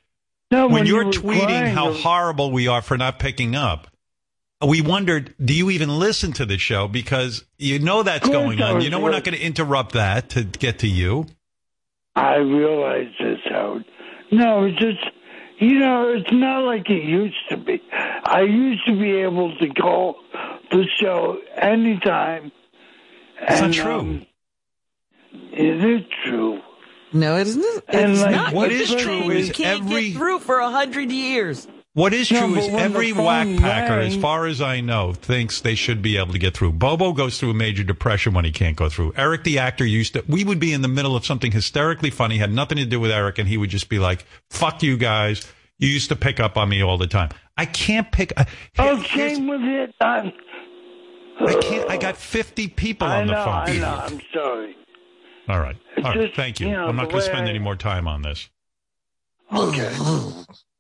no, 0.52 0.66
when, 0.68 0.74
when 0.74 0.86
you 0.86 0.96
you're 0.96 1.06
were 1.06 1.12
tweeting 1.12 1.46
crying, 1.48 1.74
how 1.76 1.90
it 1.90 2.02
horrible 2.02 2.52
we 2.52 2.68
are 2.68 2.82
for 2.84 2.96
not 2.98 3.18
picking 3.18 3.56
up, 3.56 3.88
we 4.66 4.82
wondered, 4.82 5.34
do 5.44 5.52
you 5.54 5.72
even 5.72 5.90
listen 5.98 6.32
to 6.34 6.46
the 6.46 6.60
show? 6.60 6.88
Because 6.88 7.44
you 7.58 7.80
know 7.80 8.04
that's 8.04 8.30
going 8.30 8.62
on. 8.62 8.82
You 8.82 8.90
know 8.92 9.00
we're 9.00 9.12
not 9.12 9.24
going 9.24 9.36
to 9.38 9.44
interrupt 9.44 9.94
that 9.94 10.30
to 10.32 10.44
get 10.44 10.80
to 10.80 10.88
you. 10.88 11.26
I 12.16 12.36
realize 12.36 13.08
this, 13.20 13.40
Howard. 13.50 13.86
No, 14.32 14.66
it's 14.66 14.78
just, 14.78 15.00
you 15.64 15.80
know, 15.80 16.10
it's 16.10 16.32
not 16.32 16.64
like 16.64 16.90
it 16.90 17.04
used 17.04 17.50
to 17.50 17.58
be. 17.58 17.82
I 17.92 18.42
used 18.42 18.86
to 18.88 18.98
be 19.00 19.12
able 19.18 19.56
to 19.58 19.70
call 19.70 20.18
the 20.72 20.86
show 21.00 21.40
anytime. 21.56 22.52
That's 23.40 23.62
not 23.62 23.66
and, 23.66 23.74
true. 23.74 24.00
um, 24.00 24.26
it 25.52 26.06
true. 26.26 26.62
No, 27.12 27.38
it 27.38 27.48
isn't. 27.48 27.64
It's 27.64 27.96
And, 27.96 28.20
like, 28.20 28.32
not. 28.32 28.54
What 28.54 28.72
You 28.72 28.78
is 28.78 28.90
just 28.90 29.04
true 29.04 29.30
is 29.30 29.48
you 29.50 29.54
can't 29.54 29.82
every- 29.84 30.10
get 30.10 30.18
through 30.18 30.40
for 30.40 30.60
a 30.60 30.70
hundred 30.72 31.12
years. 31.12 31.68
What 31.96 32.12
is 32.12 32.28
true 32.28 32.56
but 32.56 32.64
is 32.64 32.70
every 32.74 33.12
phone 33.12 33.24
whack 33.26 33.48
packer, 33.60 34.00
as 34.00 34.16
far 34.16 34.48
as 34.48 34.62
I 34.62 34.82
know, 34.82 35.14
thinks 35.14 35.62
they 35.62 35.76
should 35.76 36.02
be 36.02 36.18
able 36.18 36.34
to 36.34 36.40
get 36.40 36.56
through. 36.58 36.72
Bobo 36.72 37.14
goes 37.14 37.40
through 37.40 37.52
a 37.52 37.54
major 37.54 37.84
depression 37.84 38.34
when 38.34 38.46
he 38.46 38.52
can't 38.52 38.76
go 38.76 38.90
through. 38.90 39.14
Eric, 39.16 39.44
the 39.44 39.60
actor, 39.60 39.86
used 39.86 40.14
to. 40.14 40.24
We 40.28 40.44
would 40.44 40.60
be 40.60 40.74
in 40.74 40.82
the 40.82 40.88
middle 40.88 41.16
of 41.16 41.24
something 41.24 41.52
hysterically 41.52 42.10
funny, 42.10 42.40
had 42.40 42.52
nothing 42.52 42.80
to 42.80 42.86
do 42.86 43.00
with 43.00 43.12
Eric, 43.12 43.38
and 43.38 43.48
he 43.48 43.58
would 43.58 43.70
just 43.70 43.90
be 43.90 44.00
like, 44.00 44.26
"Fuck 44.50 44.82
you 44.82 44.98
guys." 44.98 45.46
You 45.78 45.88
used 45.90 46.10
to 46.10 46.16
pick 46.16 46.40
up 46.40 46.58
on 46.58 46.70
me 46.70 46.82
all 46.82 46.98
the 46.98 47.06
time. 47.08 47.30
I 47.58 47.66
can't 47.66 48.12
pick. 48.12 48.32
I, 48.38 48.48
Oh, 48.80 48.96
here's- 48.96 49.36
same 49.36 49.48
with 49.48 49.62
it. 49.62 49.94
I'm, 50.02 50.32
I 51.42 51.54
can't. 51.62 51.90
I 51.92 51.98
got 51.98 52.18
fifty 52.18 52.68
people 52.70 53.08
I 53.08 53.22
on 53.22 53.28
the 53.28 53.34
phone. 53.36 53.48
I 53.48 53.78
know. 53.78 54.00
I'm 54.04 54.22
sorry. 54.34 54.76
All 55.48 55.60
right. 55.60 55.76
All 55.98 56.04
right. 56.06 56.14
just, 56.22 56.36
Thank 56.36 56.60
you. 56.60 56.68
you 56.70 56.74
know, 56.74 56.88
I'm 56.88 56.96
not 56.96 57.10
going 57.10 57.18
to 57.18 57.22
spend 57.22 57.46
I- 57.46 57.50
any 57.52 57.60
more 57.60 57.76
time 57.76 58.08
on 58.08 58.24
this. 58.24 58.50
Okay. 59.54 59.94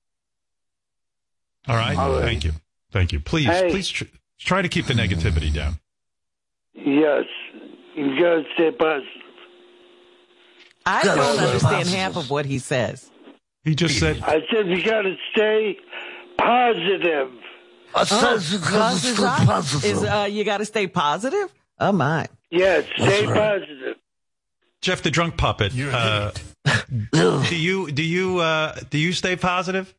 All 1.68 1.76
right. 1.76 1.98
All 1.98 2.12
right. 2.14 2.24
Thank 2.24 2.44
you. 2.44 2.52
Thank 2.92 3.12
you. 3.14 3.20
Please, 3.20 3.48
Hey. 3.48 3.70
please 3.72 3.88
tr- 3.90 4.04
try 4.40 4.62
to 4.62 4.70
keep 4.70 4.86
the 4.86 4.94
negativity 4.94 5.54
down. 5.54 5.80
Yes. 6.74 7.26
You 7.96 8.20
got 8.20 8.36
to 8.36 8.44
stay 8.56 8.72
positive. 8.72 9.10
I 10.86 11.04
don't 11.04 11.20
understand 11.40 11.88
half 11.90 12.18
of 12.18 12.30
what 12.30 12.46
he 12.46 12.60
says. 12.60 13.10
He 13.64 13.76
just 13.76 13.98
said, 14.00 14.22
I 14.22 14.42
said 14.52 14.68
we 14.68 14.84
got 14.84 15.04
to 15.04 15.16
stay 15.32 15.78
positive. 16.38 17.32
I 17.96 18.04
says 18.04 18.54
Oh, 18.54 18.58
because 18.60 18.60
it's 18.62 18.70
Cause 18.70 19.02
still 19.02 19.26
is, 19.26 19.46
positive. 19.46 19.98
is 19.98 20.04
uh, 20.04 20.28
you 20.30 20.44
got 20.44 20.58
to 20.58 20.66
stay 20.66 20.88
positive. 20.88 21.54
Oh 21.80 21.92
my! 21.94 22.28
Yes, 22.50 22.86
stay 22.98 23.26
right. 23.26 23.36
positive. 23.36 23.96
Jeff 24.82 25.02
the 25.04 25.12
drunk 25.12 25.38
puppet. 25.38 25.72
Uh, 25.80 26.32
do 27.12 27.56
you 27.56 27.90
do 27.92 28.04
you 28.04 28.40
uh, 28.40 28.76
do 28.90 28.98
you 28.98 29.14
stay 29.14 29.36
positive? 29.38 29.94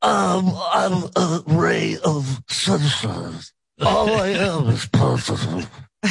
Um, 0.00 0.52
I'm 0.72 1.04
a 1.16 1.42
ray 1.46 1.96
of 2.04 2.42
sunshine. 2.48 3.40
All 3.80 4.10
I 4.14 4.28
am 4.28 4.68
is 4.68 4.86
positive. 4.86 5.68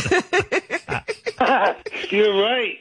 You're 2.09 2.41
right. 2.41 2.77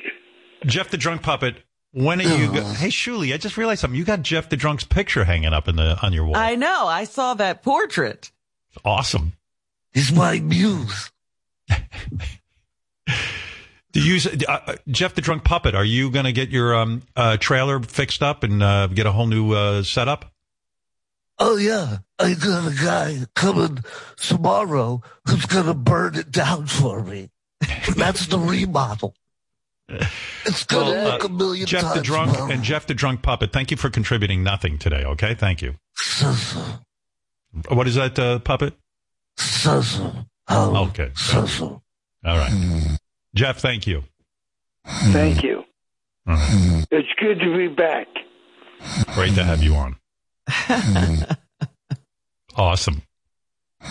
Jeff 0.64 0.90
the 0.90 0.96
drunk 0.96 1.22
puppet. 1.22 1.56
When 1.92 2.20
are 2.20 2.24
you? 2.24 2.52
Go- 2.52 2.62
hey, 2.64 2.88
Shuli, 2.88 3.32
I 3.32 3.36
just 3.36 3.56
realized 3.56 3.80
something. 3.80 3.96
You 3.98 4.04
got 4.04 4.22
Jeff 4.22 4.48
the 4.48 4.56
drunk's 4.56 4.84
picture 4.84 5.24
hanging 5.24 5.52
up 5.52 5.68
in 5.68 5.76
the 5.76 5.98
on 6.02 6.12
your 6.12 6.24
wall. 6.26 6.36
I 6.36 6.54
know. 6.56 6.86
I 6.86 7.04
saw 7.04 7.34
that 7.34 7.62
portrait. 7.62 8.30
awesome. 8.84 9.32
He's 9.92 10.12
my 10.12 10.40
muse. 10.40 11.10
Do 13.92 14.00
you, 14.02 14.18
uh, 14.46 14.52
uh, 14.66 14.74
Jeff 14.88 15.14
the 15.14 15.22
drunk 15.22 15.42
puppet? 15.44 15.74
Are 15.74 15.84
you 15.84 16.10
going 16.10 16.26
to 16.26 16.32
get 16.32 16.50
your 16.50 16.74
um, 16.74 17.02
uh, 17.16 17.38
trailer 17.38 17.80
fixed 17.80 18.22
up 18.22 18.42
and 18.42 18.62
uh, 18.62 18.88
get 18.88 19.06
a 19.06 19.12
whole 19.12 19.26
new 19.26 19.52
uh, 19.52 19.82
setup? 19.82 20.34
Oh 21.38 21.56
yeah, 21.56 21.98
I 22.18 22.34
got 22.34 22.72
a 22.72 22.74
guy 22.74 23.18
coming 23.34 23.78
tomorrow 24.16 25.02
who's 25.28 25.44
gonna 25.46 25.74
burn 25.74 26.14
it 26.16 26.30
down 26.30 26.66
for 26.66 27.02
me. 27.02 27.30
That's 27.96 28.26
the 28.26 28.38
remodel. 28.38 29.14
It's 29.88 30.64
gonna 30.64 30.90
Well, 30.90 31.04
look 31.12 31.24
uh, 31.24 31.26
a 31.28 31.30
million 31.30 31.66
Jeff 31.66 31.82
times. 31.82 31.94
the 31.96 32.02
drunk 32.02 32.32
better. 32.32 32.52
and 32.52 32.62
Jeff 32.62 32.86
the 32.86 32.94
drunk 32.94 33.22
puppet. 33.22 33.52
Thank 33.52 33.70
you 33.70 33.76
for 33.76 33.90
contributing 33.90 34.42
nothing 34.42 34.78
today. 34.78 35.04
Okay, 35.04 35.34
thank 35.34 35.62
you. 35.62 35.74
Sussel, 35.98 36.80
What 37.68 37.86
is 37.86 37.94
that 37.96 38.18
uh, 38.18 38.38
puppet? 38.40 38.74
Sussel, 39.38 40.26
oh, 40.48 40.86
Okay. 40.88 41.10
Sussel. 41.14 41.82
All 42.24 42.38
right, 42.38 42.96
Jeff. 43.34 43.58
Thank 43.60 43.86
you. 43.86 44.02
Thank 44.86 45.42
you. 45.42 45.64
All 46.26 46.34
right. 46.34 46.84
It's 46.90 47.08
good 47.20 47.38
to 47.40 47.56
be 47.56 47.68
back. 47.68 48.06
Great 49.14 49.34
to 49.34 49.44
have 49.44 49.62
you 49.62 49.74
on. 49.76 49.96
awesome. 52.56 53.02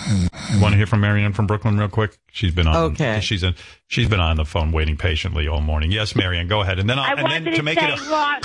You 0.08 0.60
want 0.62 0.74
to 0.74 0.78
hear 0.78 0.88
from 0.88 1.02
Marianne 1.02 1.32
from 1.34 1.48
Brooklyn 1.48 1.78
real 1.78 1.88
quick? 1.88 2.18
She's 2.32 2.54
been 2.54 2.68
on. 2.68 2.76
Okay. 2.94 3.20
She's 3.22 3.44
in, 3.44 3.56
she's 3.88 4.10
been 4.10 4.20
on 4.20 4.36
the 4.38 4.44
phone 4.46 4.72
waiting 4.72 4.98
patiently 4.98 5.48
all 5.48 5.62
morning. 5.62 5.91
Yes, 5.91 6.15
Marianne, 6.15 6.48
go 6.48 6.62
ahead. 6.62 6.80
And 6.80 6.89
then 6.89 7.00
I'll, 7.00 7.18
I 7.18 7.22
and 7.22 7.32
then 7.32 7.46
to, 7.46 7.52
to 7.58 7.63
make 7.63 7.78
it 7.82 7.89
a, 7.98 8.12
Rob, 8.12 8.44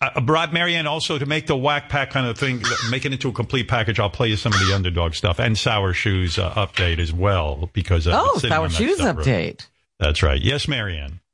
uh, 0.16 0.20
Brad 0.22 0.52
Marianne 0.52 0.86
also 0.88 1.18
to 1.18 1.26
make 1.26 1.46
the 1.46 1.56
wack 1.56 1.88
pack 1.88 2.10
kind 2.10 2.26
of 2.26 2.36
thing, 2.36 2.62
make 2.90 3.04
it 3.04 3.12
into 3.12 3.28
a 3.28 3.32
complete 3.32 3.68
package. 3.68 4.00
I'll 4.00 4.10
play 4.10 4.28
you 4.28 4.36
some 4.36 4.52
of 4.52 4.58
the 4.66 4.74
underdog 4.74 5.14
stuff 5.14 5.38
and 5.38 5.56
sour 5.56 5.92
shoes 5.92 6.38
uh, 6.38 6.50
update 6.54 6.98
as 6.98 7.12
well 7.12 7.70
because 7.72 8.08
uh, 8.08 8.20
Oh, 8.24 8.38
sour 8.38 8.64
on 8.64 8.68
that 8.70 8.72
shoes 8.76 8.96
stuff, 8.96 9.18
really. 9.18 9.30
update. 9.30 9.66
That's 10.00 10.22
right. 10.22 10.40
Yes, 10.40 10.66
Marianne. 10.66 11.20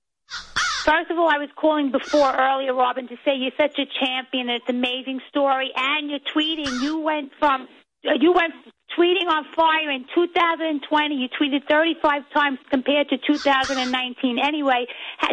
First 0.85 1.11
of 1.11 1.19
all, 1.19 1.29
I 1.29 1.39
was 1.39 1.49
calling 1.55 1.93
before 1.93 2.35
earlier, 2.35 2.75
Robin, 2.75 3.07
to 3.07 3.17
say 3.25 3.37
you're 3.37 3.55
such 3.57 3.79
a 3.79 3.87
champion. 3.87 4.51
It's 4.51 4.69
an 4.69 4.77
amazing 4.77 5.21
story, 5.29 5.71
and 5.77 6.11
you're 6.11 6.27
tweeting. 6.35 6.83
You 6.83 6.99
went 6.99 7.31
from 7.39 7.69
uh, 8.05 8.15
you 8.21 8.33
went 8.33 8.53
tweeting 8.99 9.29
on 9.31 9.45
fire 9.55 9.91
in 9.91 10.05
2020. 10.13 11.15
You 11.15 11.29
tweeted 11.29 11.69
35 11.69 12.23
times 12.35 12.59
compared 12.69 13.09
to 13.11 13.17
2019. 13.17 14.39
Anyway, 14.43 14.87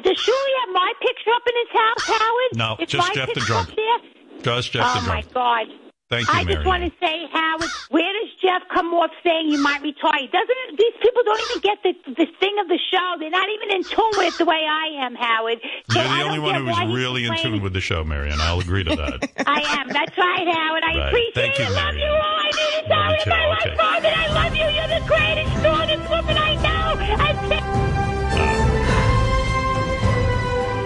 does 0.04 0.18
Shuli 0.18 0.54
have 0.62 0.74
my 0.74 0.94
picture 1.02 1.32
up 1.34 1.42
in 1.48 1.56
his 1.66 1.72
house, 1.74 2.20
Howard? 2.20 2.54
No, 2.54 2.86
just 2.86 3.14
Jeff 3.14 3.34
the 3.34 3.40
drunk. 3.42 3.74
there? 3.76 4.42
Just 4.44 4.72
Jeff 4.72 4.86
oh 4.86 5.02
the 5.02 5.08
my 5.08 5.22
drunk. 5.22 5.34
God. 5.34 5.89
Thank 6.10 6.26
you, 6.28 6.34
I 6.40 6.44
just 6.44 6.66
want 6.66 6.82
to 6.82 6.90
say, 7.00 7.28
Howard, 7.32 7.70
where 7.92 8.02
does 8.18 8.34
Jeff 8.42 8.64
come 8.74 8.88
off 8.96 9.12
saying 9.24 9.48
you 9.50 9.60
might 9.62 9.82
retire? 9.84 10.26
Doesn't 10.26 10.74
these 10.76 10.98
people 11.00 11.22
don't 11.24 11.42
even 11.52 11.62
get 11.62 11.78
the 11.84 11.94
the 12.18 12.26
thing 12.40 12.58
of 12.60 12.68
the 12.68 12.80
show? 12.90 13.16
They're 13.20 13.30
not 13.30 13.48
even 13.54 13.70
in 13.78 13.84
tune 13.84 14.10
with 14.18 14.34
it 14.34 14.38
the 14.40 14.46
way 14.46 14.66
I 14.68 15.06
am, 15.06 15.14
Howard. 15.14 15.60
You're 15.94 16.04
the 16.04 16.22
only 16.26 16.40
one 16.40 16.56
who's 16.66 16.80
really 16.96 17.26
in 17.26 17.38
tune 17.38 17.62
with 17.62 17.74
the 17.74 17.80
show, 17.82 18.04
Marion. 18.04 18.42
I'll 18.42 18.60
agree 18.60 18.84
to 18.86 18.96
that. 18.96 19.30
I 19.46 19.62
am. 19.80 19.88
That's 19.90 20.18
right, 20.18 20.48
Howard. 20.50 20.84
I 20.84 20.98
Right. 20.98 21.08
appreciate 21.10 21.36
Thank 21.36 21.60
you, 21.60 21.66
it. 21.66 21.72
Love 21.78 21.94
you 21.96 22.06
all. 22.10 22.40
I 22.42 22.50
need 22.50 22.84
to 22.84 22.90
Love 22.90 23.20
tell 23.20 23.38
you 23.38 23.44
my 23.44 23.48
life, 23.50 23.66
Okay. 23.68 23.78
I 24.10 24.28
love 24.34 24.56
you. 24.56 24.66
You're 24.66 24.88
the 25.00 25.06
greatest, 25.06 25.58
strongest 25.60 26.10
woman 26.10 26.38
I 26.38 26.56
know. 26.56 26.98
I 27.22 27.30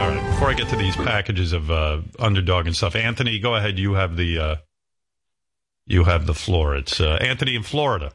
All 0.04 0.10
right. 0.10 0.30
Before 0.32 0.50
I 0.50 0.54
get 0.54 0.68
to 0.68 0.76
these 0.76 0.98
packages 0.98 1.54
of 1.54 1.72
uh, 1.72 2.02
underdog 2.20 2.68
and 2.68 2.76
stuff, 2.76 2.96
Anthony, 2.98 3.40
go 3.40 3.56
ahead. 3.56 3.80
You 3.80 3.94
have 3.94 4.18
the 4.18 4.38
uh, 4.38 4.56
you 5.86 6.06
have 6.06 6.26
the 6.26 6.34
floor. 6.34 6.76
It's 6.76 7.00
uh, 7.00 7.18
Anthony 7.22 7.56
in 7.56 7.64
Florida. 7.64 8.14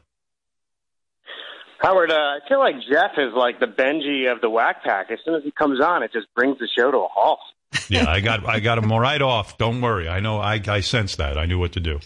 Howard, 1.79 2.11
uh, 2.11 2.15
I 2.15 2.39
feel 2.49 2.59
like 2.59 2.75
Jeff 2.91 3.11
is 3.17 3.33
like 3.33 3.59
the 3.59 3.65
Benji 3.65 4.29
of 4.29 4.41
the 4.41 4.49
Wack 4.49 4.83
Pack. 4.83 5.11
As 5.11 5.19
soon 5.23 5.35
as 5.35 5.43
he 5.43 5.51
comes 5.51 5.79
on, 5.79 6.03
it 6.03 6.11
just 6.11 6.27
brings 6.35 6.59
the 6.59 6.67
show 6.77 6.91
to 6.91 6.97
a 6.97 7.07
halt. 7.07 7.39
Yeah, 7.87 8.09
I 8.09 8.19
got 8.19 8.47
I 8.47 8.59
got 8.59 8.77
him 8.79 8.91
right 8.91 9.21
off. 9.21 9.57
Don't 9.57 9.79
worry. 9.81 10.07
I 10.09 10.19
know. 10.19 10.39
I 10.39 10.61
I 10.67 10.81
sense 10.81 11.15
that. 11.17 11.37
I 11.37 11.45
knew 11.45 11.57
what 11.59 11.73
to 11.73 11.79
do. 11.79 11.99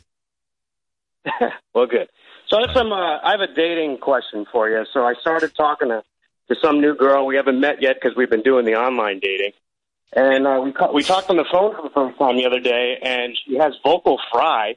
Well, 1.74 1.88
good. 1.88 2.08
So 2.50 2.58
I 2.58 2.68
have 2.68 2.76
some. 2.76 2.92
Uh, 2.92 3.18
I 3.24 3.32
have 3.32 3.40
a 3.40 3.52
dating 3.54 3.98
question 3.98 4.46
for 4.52 4.70
you. 4.70 4.86
So 4.94 5.04
I 5.06 5.14
started 5.22 5.56
talking 5.56 5.90
to 5.90 6.04
to 6.50 6.56
some 6.62 6.82
new 6.82 6.96
girl. 6.96 7.26
We 7.26 7.36
haven't 7.36 7.60
met 7.60 7.82
yet 7.82 7.96
because 8.00 8.16
we've 8.16 8.30
been 8.30 8.44
doing 8.44 8.66
the 8.66 8.76
online 8.76 9.20
dating. 9.20 9.54
And 10.16 10.46
uh, 10.46 10.62
we 10.64 10.72
ca- 10.72 10.92
we 10.92 11.02
talked 11.02 11.30
on 11.30 11.38
the 11.38 11.46
phone 11.52 11.76
for 11.76 11.82
the 11.82 11.90
first 11.90 12.20
time 12.20 12.38
the 12.38 12.46
other 12.46 12.60
day, 12.60 12.98
and 13.02 13.36
she 13.46 13.58
has 13.58 13.74
vocal 13.84 14.20
fry. 14.32 14.76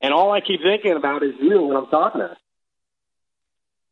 And 0.00 0.14
all 0.14 0.32
I 0.32 0.40
keep 0.40 0.62
thinking 0.62 0.92
about 0.92 1.22
is 1.22 1.34
you 1.40 1.62
when 1.62 1.76
I'm 1.76 1.86
talking 1.86 2.20
to 2.20 2.28
her. 2.28 2.36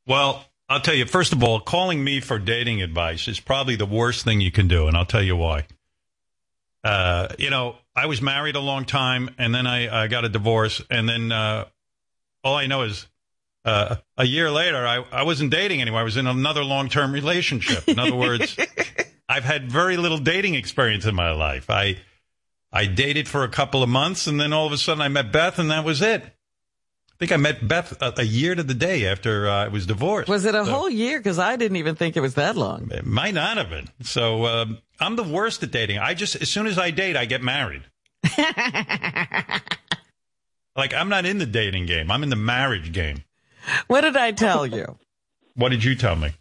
Well, 0.07 0.45
I'll 0.69 0.81
tell 0.81 0.95
you. 0.95 1.05
First 1.05 1.33
of 1.33 1.43
all, 1.43 1.61
calling 1.61 2.03
me 2.03 2.21
for 2.21 2.39
dating 2.39 2.83
advice 2.83 3.29
is 3.29 3.41
probably 3.41 3.77
the 3.77 3.87
worst 3.87 4.25
thing 4.25 4.41
you 4.41 4.53
can 4.53 4.69
do, 4.69 4.87
and 4.87 4.97
I'll 4.97 5.07
tell 5.07 5.23
you 5.23 5.37
why. 5.37 5.67
Uh, 6.85 7.29
you 7.39 7.51
know, 7.51 7.77
I 7.95 8.07
was 8.07 8.23
married 8.23 8.55
a 8.55 8.61
long 8.61 8.85
time, 8.85 9.31
and 9.39 9.55
then 9.55 9.67
I, 9.67 10.05
I 10.05 10.07
got 10.07 10.25
a 10.25 10.29
divorce, 10.29 10.81
and 10.89 11.09
then 11.09 11.33
uh, 11.33 11.65
all 12.45 12.55
I 12.55 12.67
know 12.67 12.83
is 12.83 13.07
uh, 13.65 13.97
a 14.17 14.25
year 14.25 14.51
later, 14.51 14.87
I, 14.87 15.05
I 15.11 15.25
wasn't 15.25 15.51
dating 15.51 15.83
anymore. 15.83 16.01
I 16.01 16.05
was 16.05 16.17
in 16.17 16.29
another 16.29 16.63
long 16.63 16.89
term 16.89 17.13
relationship. 17.13 17.89
In 17.89 17.99
other 17.99 18.15
words, 18.15 18.57
I've 19.29 19.43
had 19.43 19.71
very 19.71 19.97
little 19.97 20.19
dating 20.19 20.55
experience 20.55 21.05
in 21.05 21.17
my 21.17 21.33
life. 21.33 21.69
I 21.69 21.97
I 22.77 22.85
dated 22.87 23.27
for 23.27 23.43
a 23.43 23.49
couple 23.49 23.83
of 23.83 23.89
months, 23.89 24.27
and 24.27 24.39
then 24.39 24.53
all 24.53 24.67
of 24.67 24.73
a 24.73 24.77
sudden 24.77 25.01
I 25.01 25.09
met 25.09 25.33
Beth, 25.33 25.59
and 25.59 25.71
that 25.71 25.83
was 25.85 26.03
it. 26.03 26.23
I 26.23 27.15
think 27.19 27.33
I 27.33 27.39
met 27.39 27.67
Beth 27.67 28.03
a, 28.03 28.13
a 28.19 28.23
year 28.23 28.55
to 28.55 28.63
the 28.63 28.75
day 28.75 29.07
after 29.07 29.49
uh, 29.49 29.65
I 29.65 29.69
was 29.69 29.87
divorced. 29.87 30.29
Was 30.29 30.45
it 30.45 30.55
a 30.55 30.67
So- 30.67 30.71
whole 30.71 30.91
year? 30.91 31.19
Because 31.19 31.39
I 31.39 31.57
didn't 31.57 31.79
even 31.79 31.95
think 31.97 32.19
it 32.19 32.21
was 32.21 32.35
that 32.35 32.55
long. 32.55 32.91
It 32.93 33.07
might 33.07 33.33
not 33.33 33.57
have 33.57 33.71
been. 33.71 33.89
So 34.03 34.45
um, 34.45 34.79
I'm 35.01 35.17
the 35.17 35.23
worst 35.23 35.63
at 35.63 35.71
dating. 35.71 35.99
I 35.99 36.13
just 36.13 36.37
as 36.37 36.51
soon 36.51 36.67
as 36.67 36.79
I 36.79 36.91
date, 36.91 37.17
I 37.17 37.25
get 37.25 37.43
married. 37.43 37.83
like 40.77 40.93
I'm 40.93 41.09
not 41.09 41.25
in 41.25 41.39
the 41.39 41.47
dating 41.47 41.87
game. 41.87 42.11
I'm 42.11 42.23
in 42.23 42.29
the 42.29 42.37
marriage 42.37 42.93
game. 42.93 43.25
What 43.87 44.03
did 44.03 44.19
I 44.19 44.33
tell 44.33 44.67
you? 44.67 44.99
What 45.55 45.71
did 45.71 45.83
you 45.83 45.95
tell 45.95 46.17
me? 46.17 46.33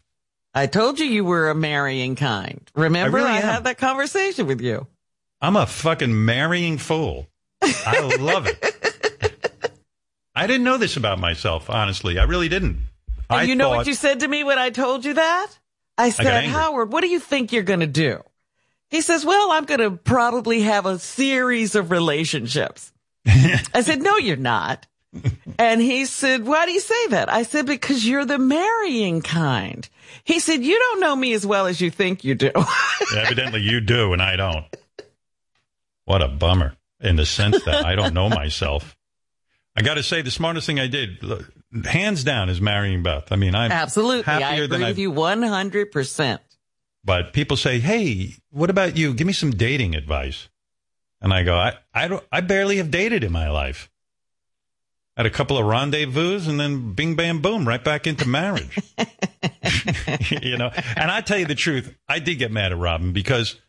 I 0.53 0.67
told 0.67 0.99
you 0.99 1.05
you 1.05 1.23
were 1.23 1.49
a 1.49 1.55
marrying 1.55 2.15
kind. 2.15 2.61
Remember, 2.75 3.17
I 3.17 3.21
really 3.23 3.37
I, 3.37 3.41
had 3.41 3.63
that 3.63 3.77
conversation 3.77 4.47
with 4.47 4.59
you. 4.61 4.87
I'm 5.45 5.55
a 5.55 5.67
fucking 5.67 6.25
marrying 6.25 6.79
fool. 6.79 7.27
I 7.61 7.99
love 8.19 8.47
it. 8.47 9.71
I 10.35 10.47
didn't 10.47 10.63
know 10.63 10.79
this 10.79 10.97
about 10.97 11.19
myself, 11.19 11.69
honestly. 11.69 12.17
I 12.17 12.23
really 12.23 12.49
didn't. 12.49 12.79
And 13.29 13.39
I 13.41 13.43
you 13.43 13.55
know 13.55 13.69
thought, 13.69 13.77
what 13.77 13.87
you 13.87 13.93
said 13.93 14.21
to 14.21 14.27
me 14.27 14.43
when 14.43 14.57
I 14.57 14.71
told 14.71 15.05
you 15.05 15.13
that? 15.13 15.51
I 15.99 16.09
said, 16.09 16.25
angry. 16.25 16.51
Howard, 16.51 16.91
what 16.91 17.01
do 17.01 17.09
you 17.09 17.19
think 17.19 17.53
you're 17.53 17.61
going 17.61 17.81
to 17.81 17.85
do? 17.85 18.23
He 18.89 19.01
says, 19.01 19.23
well, 19.23 19.51
I'm 19.51 19.65
going 19.65 19.81
to 19.81 19.91
probably 19.91 20.61
have 20.61 20.87
a 20.87 20.97
series 20.97 21.75
of 21.75 21.91
relationships. 21.91 22.91
I 23.27 23.83
said, 23.83 24.01
no, 24.01 24.17
you're 24.17 24.37
not. 24.37 24.87
And 25.59 25.79
he 25.79 26.05
said, 26.05 26.47
why 26.47 26.65
do 26.65 26.71
you 26.71 26.79
say 26.79 27.07
that? 27.09 27.31
I 27.31 27.43
said, 27.43 27.67
because 27.67 28.03
you're 28.03 28.25
the 28.25 28.39
marrying 28.39 29.21
kind. 29.21 29.87
He 30.23 30.39
said, 30.39 30.63
you 30.63 30.79
don't 30.79 31.01
know 31.01 31.15
me 31.15 31.33
as 31.33 31.45
well 31.45 31.67
as 31.67 31.79
you 31.79 31.91
think 31.91 32.23
you 32.23 32.33
do. 32.33 32.51
Evidently, 33.15 33.61
you 33.61 33.79
do, 33.79 34.11
and 34.11 34.23
I 34.23 34.37
don't. 34.37 34.65
What 36.05 36.21
a 36.21 36.27
bummer 36.27 36.75
in 36.99 37.15
the 37.15 37.25
sense 37.25 37.63
that 37.65 37.85
I 37.85 37.95
don't 37.95 38.13
know 38.13 38.29
myself. 38.29 38.95
I 39.75 39.81
got 39.81 39.95
to 39.95 40.03
say, 40.03 40.21
the 40.21 40.31
smartest 40.31 40.65
thing 40.65 40.79
I 40.79 40.87
did, 40.87 41.23
hands 41.83 42.23
down, 42.23 42.49
is 42.49 42.61
marrying 42.61 43.03
Beth. 43.03 43.31
I 43.31 43.35
mean, 43.35 43.53
I'm 43.55 43.71
Absolutely. 43.71 44.23
I 44.25 44.39
happier 44.39 44.63
agree 44.63 44.67
than 44.67 44.79
with 44.81 44.89
I've. 44.89 44.97
you 44.99 45.11
100%. 45.11 46.39
But 47.03 47.33
people 47.33 47.55
say, 47.55 47.79
"Hey, 47.79 48.33
what 48.49 48.71
about 48.71 48.97
you? 48.97 49.13
Give 49.13 49.27
me 49.27 49.33
some 49.33 49.51
dating 49.51 49.93
advice." 49.93 50.49
And 51.21 51.31
I 51.31 51.43
go, 51.43 51.53
"I, 51.55 51.73
I 51.93 52.07
don't. 52.07 52.23
I 52.31 52.41
barely 52.41 52.77
have 52.77 52.89
dated 52.89 53.23
in 53.23 53.31
my 53.31 53.49
life. 53.49 53.91
Had 55.15 55.27
a 55.27 55.29
couple 55.29 55.57
of 55.57 55.65
rendezvous, 55.65 56.49
and 56.49 56.59
then 56.59 56.93
bing, 56.93 57.15
bam, 57.15 57.41
boom, 57.41 57.67
right 57.67 57.83
back 57.83 58.07
into 58.07 58.27
marriage." 58.27 58.79
you 60.41 60.57
know. 60.57 60.71
And 60.95 61.11
I 61.11 61.21
tell 61.21 61.37
you 61.37 61.45
the 61.45 61.53
truth, 61.53 61.95
I 62.09 62.17
did 62.17 62.35
get 62.35 62.51
mad 62.51 62.71
at 62.71 62.77
Robin 62.79 63.13
because 63.13 63.59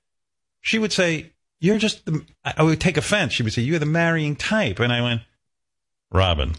she 0.62 0.79
would 0.79 0.92
say, 0.92 1.33
"You're 1.61 1.79
just." 1.79 2.05
The, 2.05 2.25
I 2.45 2.62
would 2.62 2.81
take 2.81 2.97
offense. 2.97 3.33
She 3.33 3.42
would 3.42 3.53
say, 3.53 3.62
"You're 3.62 3.79
the 3.79 3.87
marrying 3.87 4.37
type," 4.37 4.79
and 4.81 4.92
I 4.92 5.03
went, 5.03 5.23
"Robin, 6.11 6.55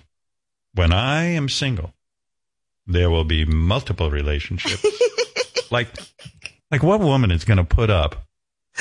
when 0.73 0.91
I 0.93 1.25
am 1.25 1.49
single, 1.49 1.93
there 2.85 3.09
will 3.09 3.25
be 3.25 3.45
multiple 3.45 4.11
relationships." 4.11 4.85
like 5.71 5.87
like 6.71 6.83
what 6.83 6.99
woman 6.99 7.31
is 7.31 7.43
going 7.43 7.57
to 7.57 7.63
put 7.63 7.89
up 7.89 8.27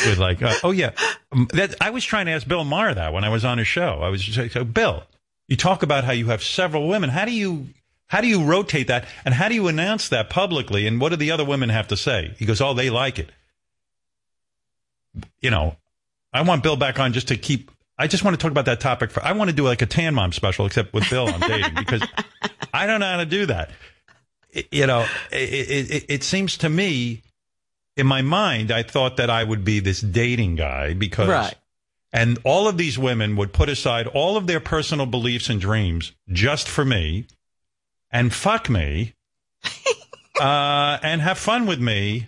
with 0.05 0.19
like 0.19 0.43
uh, 0.43 0.55
oh 0.63 0.71
yeah 0.71 0.91
Um, 1.33 1.49
that 1.53 1.75
I 1.81 1.91
was 1.91 2.05
trying 2.05 2.27
to 2.27 2.33
ask 2.33 2.47
Bill 2.47 2.65
Maher 2.65 2.95
that 2.95 3.13
when 3.13 3.25
I 3.25 3.29
was 3.29 3.45
on 3.45 3.59
his 3.59 3.67
show 3.67 4.01
I 4.03 4.09
was 4.09 4.23
just 4.23 4.39
like 4.39 4.53
so 4.53 4.65
Bill 4.65 5.05
you 5.49 5.57
talk 5.57 5.83
about 5.83 6.05
how 6.05 6.13
you 6.13 6.27
have 6.27 6.43
several 6.43 6.89
women 6.89 7.11
how 7.11 7.25
do 7.25 7.33
you 7.33 7.69
how 8.09 8.21
do 8.21 8.29
you 8.29 8.45
rotate 8.45 8.89
that 8.89 9.07
and 9.25 9.35
how 9.35 9.49
do 9.49 9.55
you 9.55 9.69
announce 9.69 10.09
that 10.11 10.31
publicly 10.31 10.87
and 10.87 11.01
what 11.01 11.11
do 11.11 11.17
the 11.17 11.31
other 11.31 11.45
women 11.45 11.69
have 11.71 11.89
to 11.89 11.97
say 11.97 12.35
he 12.39 12.45
goes 12.45 12.61
oh 12.61 12.75
they 12.75 12.91
like 12.91 13.19
it 13.19 13.31
you 15.41 15.51
know 15.51 15.77
I 16.37 16.43
want 16.43 16.63
Bill 16.63 16.77
back 16.77 16.99
on 16.99 17.13
just 17.13 17.29
to 17.29 17.37
keep 17.37 17.71
I 17.99 18.07
just 18.09 18.23
want 18.25 18.39
to 18.39 18.43
talk 18.43 18.51
about 18.51 18.67
that 18.67 18.81
topic 18.81 19.11
for 19.11 19.23
I 19.25 19.33
want 19.33 19.51
to 19.51 19.57
do 19.57 19.65
like 19.65 19.83
a 19.83 19.87
tan 19.87 20.15
mom 20.15 20.33
special 20.33 20.67
except 20.67 20.93
with 20.93 21.09
Bill 21.11 21.29
on 21.29 21.41
dating 21.41 21.75
because 21.75 22.07
I 22.75 22.87
don't 22.87 23.01
know 23.01 23.07
how 23.11 23.17
to 23.19 23.27
do 23.27 23.47
that 23.47 23.71
it- 24.51 24.69
you 24.73 24.87
know, 24.87 25.07
it, 25.31 25.37
it, 25.51 25.91
it, 25.91 26.05
it 26.09 26.25
seems 26.25 26.57
to 26.59 26.69
me, 26.71 27.23
in 27.97 28.07
my 28.07 28.23
mind, 28.23 28.71
I 28.71 28.83
thought 28.83 29.19
that 29.19 29.29
I 29.29 29.45
would 29.45 29.65
be 29.65 29.81
this 29.81 30.01
dating 30.01 30.57
guy 30.57 30.95
because, 30.95 31.29
Right. 31.29 31.55
and 32.13 32.39
all 32.45 32.67
of 32.67 32.79
these 32.79 32.99
women 32.99 33.37
would 33.37 33.53
put 33.53 33.69
aside 33.69 34.07
all 34.07 34.37
of 34.39 34.47
their 34.47 34.61
personal 34.61 35.05
beliefs 35.05 35.51
and 35.51 35.61
dreams 35.61 36.13
just 36.31 36.69
for 36.69 36.85
me, 36.87 37.27
and 38.11 38.33
fuck 38.33 38.71
me, 38.71 39.13
uh, 40.41 40.99
and 41.03 41.21
have 41.21 41.37
fun 41.39 41.67
with 41.67 41.81
me, 41.81 42.25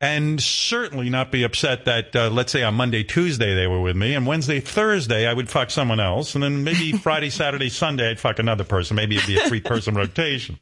and 0.00 0.40
certainly 0.40 1.10
not 1.10 1.30
be 1.30 1.42
upset 1.42 1.84
that, 1.84 2.16
uh, 2.16 2.30
let's 2.30 2.52
say 2.52 2.62
on 2.62 2.74
Monday, 2.74 3.04
Tuesday 3.04 3.54
they 3.54 3.66
were 3.66 3.80
with 3.80 3.96
me, 3.96 4.14
and 4.14 4.26
Wednesday, 4.26 4.60
Thursday 4.60 5.26
I 5.26 5.34
would 5.34 5.48
fuck 5.48 5.70
someone 5.70 6.00
else, 6.00 6.34
and 6.34 6.42
then 6.42 6.64
maybe 6.64 6.92
Friday, 6.98 7.30
Saturday, 7.30 7.68
Sunday 7.68 8.10
I'd 8.10 8.20
fuck 8.20 8.38
another 8.38 8.64
person. 8.64 8.96
Maybe 8.96 9.16
it'd 9.16 9.26
be 9.26 9.38
a 9.38 9.48
three 9.48 9.60
person 9.60 9.94
rotation 9.96 10.58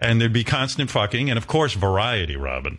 and 0.00 0.20
there'd 0.20 0.32
be 0.32 0.44
constant 0.44 0.90
fucking, 0.90 1.30
and 1.30 1.38
of 1.38 1.46
course, 1.46 1.74
variety, 1.74 2.36
Robin. 2.36 2.78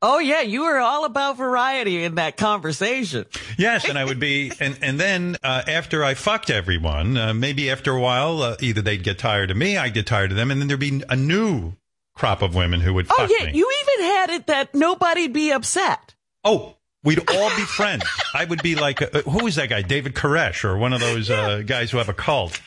Oh 0.00 0.18
yeah, 0.18 0.42
you 0.42 0.62
were 0.62 0.78
all 0.78 1.04
about 1.04 1.36
variety 1.36 2.04
in 2.04 2.14
that 2.14 2.36
conversation. 2.36 3.26
Yes, 3.56 3.88
and 3.88 3.98
I 3.98 4.04
would 4.04 4.20
be, 4.20 4.52
and 4.60 4.78
and 4.80 4.98
then 4.98 5.36
uh, 5.42 5.62
after 5.66 6.04
I 6.04 6.14
fucked 6.14 6.50
everyone, 6.50 7.16
uh, 7.16 7.34
maybe 7.34 7.70
after 7.70 7.92
a 7.92 8.00
while, 8.00 8.42
uh, 8.42 8.56
either 8.60 8.80
they'd 8.80 9.02
get 9.02 9.18
tired 9.18 9.50
of 9.50 9.56
me, 9.56 9.76
I'd 9.76 9.94
get 9.94 10.06
tired 10.06 10.30
of 10.30 10.36
them, 10.36 10.50
and 10.50 10.60
then 10.60 10.68
there'd 10.68 10.80
be 10.80 11.02
a 11.08 11.16
new 11.16 11.72
crop 12.18 12.42
of 12.42 12.54
women 12.54 12.80
who 12.80 12.92
would 12.94 13.06
Oh 13.10 13.26
yeah, 13.38 13.46
me. 13.46 13.52
you 13.56 13.72
even 13.82 14.04
had 14.06 14.30
it 14.30 14.46
that 14.48 14.74
nobody'd 14.74 15.32
be 15.32 15.50
upset. 15.52 16.14
oh, 16.44 16.74
we'd 17.04 17.20
all 17.30 17.50
be 17.56 17.62
friends. 17.62 18.04
I 18.34 18.44
would 18.44 18.62
be 18.62 18.74
like, 18.74 19.00
uh, 19.00 19.22
who 19.22 19.44
was 19.44 19.54
that 19.54 19.68
guy, 19.70 19.82
David 19.82 20.14
Koresh, 20.14 20.64
or 20.64 20.76
one 20.76 20.92
of 20.92 21.00
those 21.00 21.30
uh, 21.30 21.62
guys 21.64 21.90
who 21.90 21.98
have 21.98 22.08
a 22.08 22.14
cult. 22.14 22.60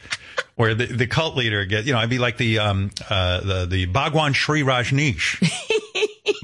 Where 0.55 0.75
the, 0.75 0.85
the 0.85 1.07
cult 1.07 1.35
leader 1.35 1.65
get, 1.65 1.85
you 1.85 1.93
know, 1.93 1.99
I'd 1.99 2.09
be 2.09 2.19
like 2.19 2.37
the 2.37 2.59
um 2.59 2.91
uh 3.09 3.41
the 3.41 3.65
the 3.65 3.85
Bhagwan 3.87 4.33
Sri 4.33 4.61
Rajneesh. 4.63 5.41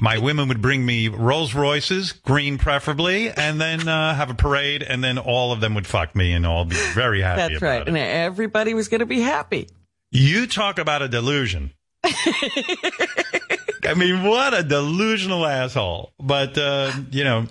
My 0.00 0.18
women 0.18 0.48
would 0.48 0.60
bring 0.62 0.84
me 0.84 1.08
Rolls 1.08 1.54
Royces, 1.54 2.12
green 2.12 2.58
preferably, 2.58 3.30
and 3.30 3.60
then 3.60 3.86
uh, 3.88 4.14
have 4.14 4.30
a 4.30 4.34
parade, 4.34 4.82
and 4.82 5.02
then 5.02 5.18
all 5.18 5.52
of 5.52 5.60
them 5.60 5.74
would 5.74 5.86
fuck 5.86 6.14
me, 6.14 6.32
and 6.32 6.46
all 6.46 6.64
be 6.64 6.76
very 6.94 7.20
happy 7.20 7.54
That's 7.54 7.62
right. 7.62 7.82
it. 7.82 7.88
And 7.88 7.96
everybody 7.96 8.74
was 8.74 8.88
going 8.88 9.00
to 9.00 9.06
be 9.06 9.20
happy. 9.20 9.68
You 10.10 10.46
talk 10.46 10.78
about 10.78 11.02
a 11.02 11.08
delusion. 11.08 11.72
I 13.84 13.94
mean, 13.96 14.24
what 14.24 14.54
a 14.54 14.62
delusional 14.62 15.46
asshole. 15.46 16.12
But, 16.18 16.56
uh, 16.58 16.92
you 17.10 17.24
know, 17.24 17.46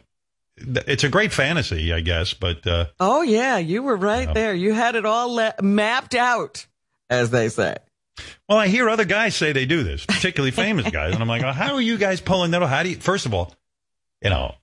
it's 0.58 1.04
a 1.04 1.10
great 1.10 1.32
fantasy, 1.34 1.93
I 1.93 2.02
guess. 2.02 2.34
But, 2.34 2.65
uh, 2.67 2.86
Oh 3.00 3.22
yeah, 3.22 3.58
you 3.58 3.84
were 3.84 3.96
right 3.98 4.28
Yeah. 4.28 4.34
there. 4.34 4.54
You 4.54 4.74
had 4.74 4.96
it 4.96 5.06
all 5.06 5.34
le- 5.34 5.56
mapped 5.62 6.15
out, 6.15 6.65
as 7.10 7.30
they 7.32 7.50
say. 7.50 7.76
well, 8.50 8.58
I 8.58 8.67
hear 8.67 8.89
other 8.89 9.06
guys 9.06 9.36
say 9.36 9.52
they 9.52 9.65
do 9.65 9.84
this, 9.84 10.06
particularly 10.06 10.52
famous 10.52 10.89
guys. 10.89 11.13
And 11.13 11.22
I'm 11.22 11.28
like, 11.30 11.43
oh, 11.43 11.52
how 11.52 11.76
are 11.76 11.82
you 11.82 11.98
guys 11.98 12.22
pulling 12.22 12.52
that 12.52 12.62
off? 12.63 12.70
How 12.70 12.84
do 12.84 12.89
you, 12.89 12.96
first 12.98 13.26
of 13.26 13.34
all, 13.34 13.54
you 14.22 14.30
know, 14.30 14.56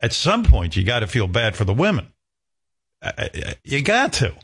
at 0.00 0.12
some 0.12 0.44
point 0.44 0.76
you 0.76 0.84
got 0.84 1.00
to 1.00 1.06
feel 1.06 1.26
bad 1.28 1.56
for 1.56 1.64
the 1.64 1.74
women. 1.74 2.08
I- 3.02 3.12
I- 3.34 3.54
You 3.64 3.82
got 3.82 4.12
to. 4.14 4.34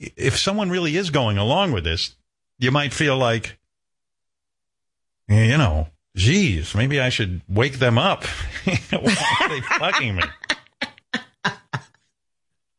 If 0.00 0.36
someone 0.38 0.70
really 0.70 0.96
is 0.96 1.10
going 1.10 1.38
along 1.38 1.70
with 1.72 1.84
this, 1.84 2.16
you 2.58 2.72
might 2.72 2.92
feel 2.92 3.16
like, 3.16 3.56
you 5.28 5.56
know, 5.58 5.88
geez, 6.16 6.74
maybe 6.74 7.00
I 7.00 7.08
should 7.08 7.42
wake 7.48 7.78
them 7.78 7.98
up. 7.98 8.24
Why 8.64 9.36
are 9.40 9.48
they 9.48 9.60
fucking 9.60 10.16
me? 10.16 10.22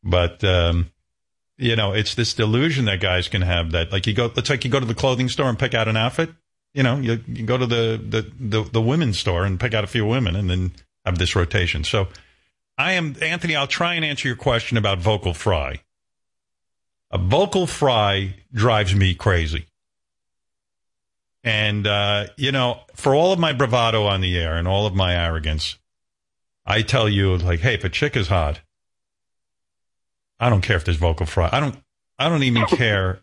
But, 0.02 0.44
um, 0.44 0.90
you 1.56 1.76
know, 1.76 1.92
it's 1.92 2.14
this 2.14 2.34
delusion 2.34 2.84
that 2.84 3.00
guys 3.00 3.28
can 3.28 3.42
have 3.42 3.72
that, 3.72 3.90
like 3.90 4.06
you 4.06 4.12
go, 4.12 4.30
it's 4.36 4.50
like 4.50 4.64
you 4.64 4.70
go 4.70 4.80
to 4.80 4.86
the 4.86 4.94
clothing 4.94 5.28
store 5.28 5.48
and 5.48 5.58
pick 5.58 5.74
out 5.74 5.88
an 5.88 5.96
outfit. 5.96 6.30
You 6.74 6.82
know, 6.82 6.98
you, 6.98 7.20
you 7.26 7.46
go 7.46 7.56
to 7.56 7.66
the, 7.66 8.00
the, 8.06 8.30
the, 8.38 8.70
the 8.70 8.82
women's 8.82 9.18
store 9.18 9.44
and 9.44 9.58
pick 9.58 9.74
out 9.74 9.84
a 9.84 9.86
few 9.86 10.04
women 10.04 10.36
and 10.36 10.50
then 10.50 10.72
have 11.04 11.18
this 11.18 11.34
rotation. 11.34 11.84
So 11.84 12.08
I 12.76 12.92
am, 12.92 13.16
Anthony, 13.22 13.56
I'll 13.56 13.66
try 13.66 13.94
and 13.94 14.04
answer 14.04 14.28
your 14.28 14.36
question 14.36 14.76
about 14.76 14.98
vocal 14.98 15.32
fry. 15.34 15.80
A 17.10 17.18
vocal 17.18 17.66
fry 17.66 18.34
drives 18.52 18.94
me 18.94 19.14
crazy. 19.14 19.66
And, 21.44 21.86
uh, 21.86 22.26
you 22.38 22.52
know, 22.52 22.80
for 22.94 23.14
all 23.14 23.32
of 23.32 23.38
my 23.38 23.52
bravado 23.52 24.06
on 24.06 24.22
the 24.22 24.36
air 24.38 24.56
and 24.56 24.66
all 24.66 24.86
of 24.86 24.94
my 24.94 25.14
arrogance, 25.14 25.76
I 26.64 26.80
tell 26.82 27.06
you, 27.08 27.36
like, 27.36 27.60
hey, 27.60 27.74
if 27.74 27.84
a 27.84 27.90
chick 27.90 28.16
is 28.16 28.28
hot, 28.28 28.60
I 30.40 30.48
don't 30.48 30.62
care 30.62 30.76
if 30.76 30.84
there's 30.84 30.96
vocal 30.96 31.26
fry. 31.26 31.50
I 31.52 31.60
don't, 31.60 31.76
I 32.18 32.28
don't 32.30 32.42
even 32.44 32.64
care 32.66 33.20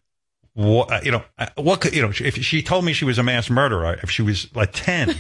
what, 0.54 1.04
you 1.04 1.12
know, 1.12 1.24
uh, 1.40 1.48
what 1.56 1.82
could, 1.82 1.96
you 1.96 2.02
know, 2.04 2.10
if 2.12 2.36
she 2.44 2.62
told 2.62 2.86
me 2.86 2.94
she 2.94 3.06
was 3.06 3.18
a 3.18 3.24
mass 3.24 3.50
murderer, 3.50 4.00
if 4.04 4.12
she 4.12 4.22
was 4.22 4.54
like 4.56 4.72
10, 4.74 5.16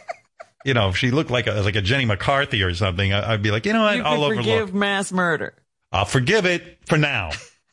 you 0.64 0.74
know, 0.74 0.88
if 0.90 0.96
she 0.96 1.10
looked 1.10 1.30
like 1.30 1.46
a, 1.48 1.52
like 1.62 1.74
a 1.76 1.82
Jenny 1.82 2.04
McCarthy 2.04 2.62
or 2.62 2.72
something, 2.74 3.12
I- 3.12 3.32
I'd 3.32 3.42
be 3.42 3.50
like, 3.50 3.66
you 3.66 3.72
know 3.72 3.82
what, 3.82 3.96
You 3.96 4.02
I'll 4.04 4.22
overlook. 4.22 4.44
forgive 4.44 4.74
mass 4.74 5.10
murder. 5.10 5.54
I'll 5.90 6.04
forgive 6.04 6.46
it 6.46 6.78
for 6.86 6.96
now. 6.98 7.30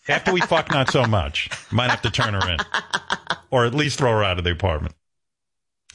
After 0.08 0.34
we 0.34 0.42
fuck, 0.42 0.70
not 0.70 0.92
so 0.92 1.06
much. 1.06 1.50
Might 1.72 1.90
have 1.90 2.02
to 2.02 2.12
turn 2.12 2.34
her 2.34 2.52
in, 2.52 2.60
or 3.52 3.66
at 3.66 3.74
least 3.74 3.98
throw 3.98 4.12
her 4.12 4.24
out 4.24 4.38
of 4.38 4.44
the 4.44 4.52
apartment. 4.52 4.96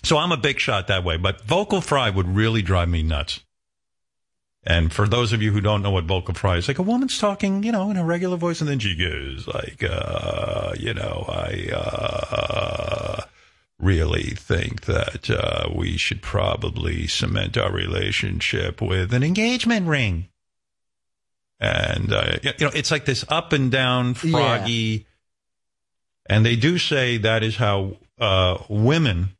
So 0.02 0.16
I'm 0.16 0.32
a 0.32 0.36
big 0.36 0.58
shot 0.58 0.86
that 0.86 1.04
way. 1.04 1.16
But 1.16 1.44
vocal 1.44 1.80
fry 1.80 2.08
would 2.08 2.34
really 2.34 2.62
drive 2.62 2.88
me 2.88 3.02
nuts. 3.02 3.40
And 4.64 4.92
for 4.92 5.06
those 5.06 5.32
of 5.32 5.42
you 5.42 5.52
who 5.52 5.60
don't 5.60 5.82
know 5.82 5.90
what 5.90 6.04
vocal 6.04 6.34
fry 6.34 6.56
is, 6.56 6.68
like 6.68 6.78
a 6.78 6.82
woman's 6.82 7.18
talking, 7.18 7.62
you 7.62 7.72
know, 7.72 7.90
in 7.90 7.96
a 7.96 8.04
regular 8.04 8.36
voice, 8.36 8.60
and 8.60 8.68
then 8.68 8.78
she 8.78 8.96
goes 8.96 9.46
like, 9.46 9.82
uh, 9.82 10.74
you 10.78 10.94
know, 10.94 11.24
I 11.28 11.70
uh, 11.72 13.22
really 13.78 14.30
think 14.30 14.82
that 14.82 15.30
uh, 15.30 15.68
we 15.74 15.96
should 15.96 16.22
probably 16.22 17.06
cement 17.06 17.56
our 17.56 17.72
relationship 17.72 18.82
with 18.82 19.14
an 19.14 19.22
engagement 19.22 19.86
ring 19.86 20.28
and 21.60 22.12
uh, 22.12 22.36
you 22.42 22.66
know 22.66 22.70
it's 22.74 22.90
like 22.90 23.04
this 23.04 23.24
up 23.28 23.52
and 23.52 23.70
down 23.70 24.14
froggy. 24.14 25.06
And 26.30 26.44
they 26.44 26.56
do 26.56 26.76
say 26.78 27.16
that 27.18 27.42
is 27.42 27.56
how 27.56 27.96
uh, 28.18 28.58
women 28.68 29.30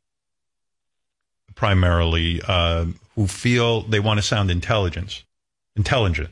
primarily 1.53 2.41
uh, 2.47 2.85
who 3.15 3.27
feel 3.27 3.81
they 3.81 3.99
want 3.99 4.17
to 4.17 4.23
sound 4.23 4.49
intelligence 4.49 5.23
intelligent. 5.75 6.29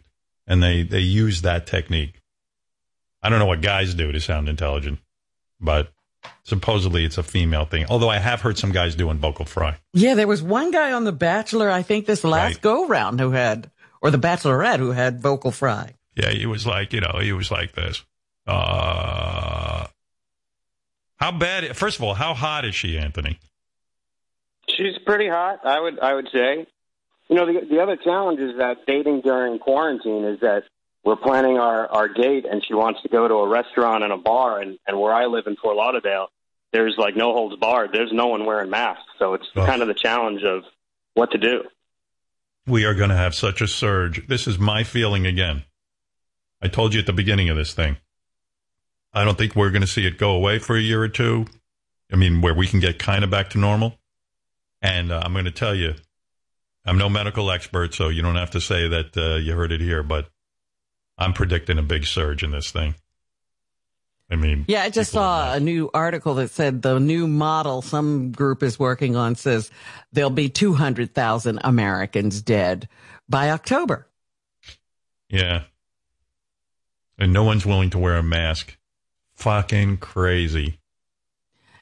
And 0.47 0.63
they 0.63 0.83
they 0.83 0.99
use 0.99 1.41
that 1.41 1.67
technique. 1.67 2.21
I 3.21 3.29
don't 3.29 3.39
know 3.39 3.45
what 3.45 3.61
guys 3.61 3.93
do 3.93 4.11
to 4.11 4.19
sound 4.19 4.49
intelligent 4.49 4.99
but 5.59 5.91
supposedly 6.43 7.05
it's 7.05 7.17
a 7.17 7.23
female 7.23 7.65
thing. 7.65 7.85
Although 7.89 8.09
i 8.09 8.17
have 8.17 8.41
heard 8.41 8.57
some 8.57 8.71
guys 8.71 8.95
doing 8.95 9.17
vocal 9.17 9.45
fry. 9.45 9.77
Yeah, 9.93 10.15
there 10.15 10.27
was 10.27 10.41
one 10.41 10.71
guy 10.71 10.91
on 10.91 11.03
The 11.03 11.11
Bachelor, 11.11 11.69
I 11.69 11.81
think 11.81 12.05
this 12.05 12.23
last 12.23 12.55
Right. 12.55 12.61
go 12.61 12.87
round 12.87 13.19
who 13.19 13.31
had, 13.31 13.69
or 14.01 14.11
The 14.11 14.17
Bachelorette 14.17 14.79
who 14.79 14.91
had 14.91 15.21
vocal 15.21 15.51
fry. 15.51 15.93
Yeah, 16.15 16.29
he 16.31 16.45
was 16.45 16.65
like, 16.65 16.93
you 16.93 17.01
know, 17.01 17.19
he 17.21 17.31
was 17.33 17.51
like 17.51 17.73
this. 17.73 18.03
Uh, 18.47 19.87
how 21.17 21.31
bad? 21.31 21.75
First 21.75 21.97
of 21.99 22.03
all, 22.03 22.13
how 22.13 22.33
hot 22.33 22.65
is 22.65 22.75
she, 22.75 22.97
Anthony? 22.97 23.39
She's 24.69 24.97
pretty 25.05 25.27
hot, 25.27 25.61
I 25.65 25.79
would 25.79 25.99
I 25.99 26.13
would 26.13 26.29
say. 26.31 26.65
You 27.29 27.35
know, 27.35 27.45
the 27.45 27.65
the 27.65 27.79
other 27.81 27.97
challenge 27.97 28.39
is 28.39 28.57
that 28.57 28.85
dating 28.85 29.21
during 29.21 29.59
quarantine 29.59 30.23
is 30.25 30.39
that 30.41 30.63
we're 31.03 31.15
planning 31.15 31.57
our 31.57 31.87
our 31.87 32.07
date, 32.07 32.45
and 32.49 32.63
she 32.65 32.73
wants 32.73 33.01
to 33.03 33.09
go 33.09 33.27
to 33.27 33.33
a 33.35 33.47
restaurant 33.47 34.03
and 34.03 34.13
a 34.13 34.17
bar, 34.17 34.59
and 34.59 34.77
and 34.87 34.99
where 34.99 35.13
I 35.13 35.25
live 35.25 35.47
in 35.47 35.55
Fort 35.55 35.75
Lauderdale, 35.75 36.27
there's 36.71 36.95
like 36.97 37.15
no 37.15 37.33
holds 37.33 37.55
barred. 37.57 37.91
There's 37.93 38.11
no 38.11 38.27
one 38.27 38.45
wearing 38.45 38.69
masks, 38.69 39.03
so 39.19 39.33
it's 39.33 39.47
Oh. 39.55 39.65
kind 39.65 39.81
of 39.81 39.87
the 39.87 39.93
challenge 39.93 40.43
of 40.43 40.63
what 41.15 41.31
to 41.31 41.37
do. 41.37 41.63
We 42.67 42.83
are 42.83 42.93
going 42.93 43.09
to 43.09 43.15
have 43.15 43.33
such 43.33 43.61
a 43.61 43.67
surge. 43.67 44.27
This 44.27 44.45
is 44.45 44.59
my 44.59 44.83
feeling 44.83 45.25
again. 45.25 45.63
I 46.61 46.67
told 46.67 46.93
you 46.93 46.99
at 46.99 47.05
the 47.05 47.13
beginning 47.13 47.49
of 47.49 47.55
this 47.55 47.73
thing. 47.73 47.97
I 49.13 49.23
don't 49.23 49.37
think 49.37 49.55
we're 49.55 49.71
going 49.71 49.81
to 49.81 49.87
see 49.87 50.05
it 50.05 50.17
go 50.17 50.31
away 50.31 50.59
for 50.59 50.75
a 50.75 50.81
year 50.81 51.01
or 51.01 51.07
two. 51.07 51.45
I 52.11 52.17
mean, 52.17 52.41
where 52.41 52.53
we 52.53 52.67
can 52.67 52.81
get 52.81 52.99
kind 52.99 53.23
of 53.23 53.29
back 53.29 53.51
to 53.51 53.57
normal. 53.57 53.97
And 54.81 55.13
uh, 55.13 55.21
I'm 55.23 55.31
going 55.31 55.45
to 55.45 55.51
tell 55.51 55.73
you, 55.73 55.95
I'm 56.85 56.97
no 56.97 57.09
medical 57.09 57.49
expert, 57.51 57.93
so 57.93 58.09
you 58.09 58.21
don't 58.21 58.35
have 58.35 58.51
to 58.51 58.61
say 58.61 58.87
that 58.87 59.17
uh, 59.17 59.35
you 59.35 59.55
heard 59.55 59.71
it 59.71 59.81
here, 59.81 60.03
but 60.03 60.29
I'm 61.17 61.33
predicting 61.33 61.77
a 61.77 61.83
big 61.83 62.05
surge 62.05 62.43
in 62.43 62.51
this 62.51 62.71
thing. 62.71 62.95
I 64.29 64.35
mean, 64.35 64.65
Yeah, 64.67 64.83
I 64.83 64.89
just 64.89 65.11
saw 65.11 65.53
a 65.53 65.59
new 65.59 65.89
article 65.93 66.35
that 66.35 66.49
said 66.51 66.81
the 66.81 66.99
new 66.99 67.27
model 67.27 67.81
some 67.81 68.31
group 68.33 68.61
is 68.61 68.77
working 68.77 69.15
on 69.15 69.35
says 69.35 69.71
there'll 70.11 70.29
be 70.29 70.49
200,000 70.49 71.59
Americans 71.63 72.41
dead 72.41 72.89
by 73.29 73.49
October. 73.51 74.07
Yeah. 75.29 75.63
And 77.17 77.31
no 77.33 77.43
one's 77.43 77.65
willing 77.65 77.89
to 77.91 77.97
wear 77.97 78.15
a 78.17 78.23
mask. 78.23 78.77
Fucking 79.35 79.97
crazy. 79.97 80.79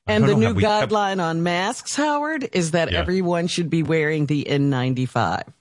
And 0.07 0.23
the 0.25 0.35
new 0.35 0.53
we 0.53 0.61
kept- 0.61 0.91
guideline 0.91 1.19
on 1.21 1.41
masks, 1.41 1.95
Howard, 1.95 2.47
is 2.53 2.71
that 2.71 2.91
Yeah. 2.91 2.99
everyone 2.99 3.47
should 3.47 3.71
be 3.71 3.81
wearing 3.81 4.27
the 4.27 4.47
N95. 4.47 5.51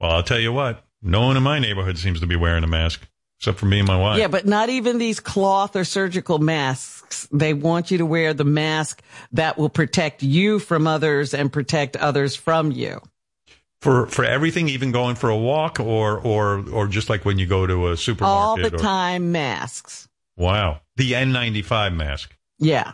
Well, 0.00 0.12
I'll 0.12 0.22
tell 0.22 0.40
you 0.40 0.52
what. 0.52 0.82
No 1.02 1.26
one 1.26 1.36
in 1.36 1.42
my 1.42 1.58
neighborhood 1.58 1.98
seems 1.98 2.20
to 2.20 2.26
be 2.26 2.36
wearing 2.36 2.64
a 2.64 2.68
mask, 2.68 3.06
except 3.42 3.58
for 3.58 3.66
me 3.66 3.80
and 3.80 3.88
my 3.88 3.96
wife. 3.96 4.20
Yeah, 4.20 4.28
but 4.28 4.46
not 4.46 4.68
even 4.68 4.98
these 4.98 5.18
cloth 5.18 5.74
or 5.74 5.82
surgical 5.82 6.38
masks. 6.38 7.26
They 7.32 7.54
want 7.54 7.90
you 7.90 7.98
to 7.98 8.06
wear 8.06 8.34
the 8.34 8.44
mask 8.44 9.02
that 9.32 9.58
will 9.58 9.68
protect 9.68 10.22
you 10.22 10.60
from 10.60 10.86
others 10.86 11.34
and 11.34 11.52
protect 11.52 11.96
others 11.96 12.36
from 12.36 12.70
you. 12.70 13.00
For 13.80 14.06
for 14.06 14.24
everything, 14.24 14.68
even 14.68 14.92
going 14.92 15.16
for 15.16 15.28
a 15.28 15.36
walk, 15.36 15.80
or 15.80 16.20
or 16.20 16.64
or 16.70 16.86
just 16.86 17.10
like 17.10 17.24
when 17.24 17.40
you 17.40 17.46
go 17.46 17.66
to 17.66 17.88
a 17.88 17.96
supermarket. 17.96 18.64
All 18.64 18.70
the 18.70 18.76
or- 18.76 18.78
time 18.78 19.32
masks. 19.32 20.08
wow, 20.36 20.80
the 20.94 21.10
N95 21.12 21.96
mask. 21.96 22.36
Yeah. 22.60 22.92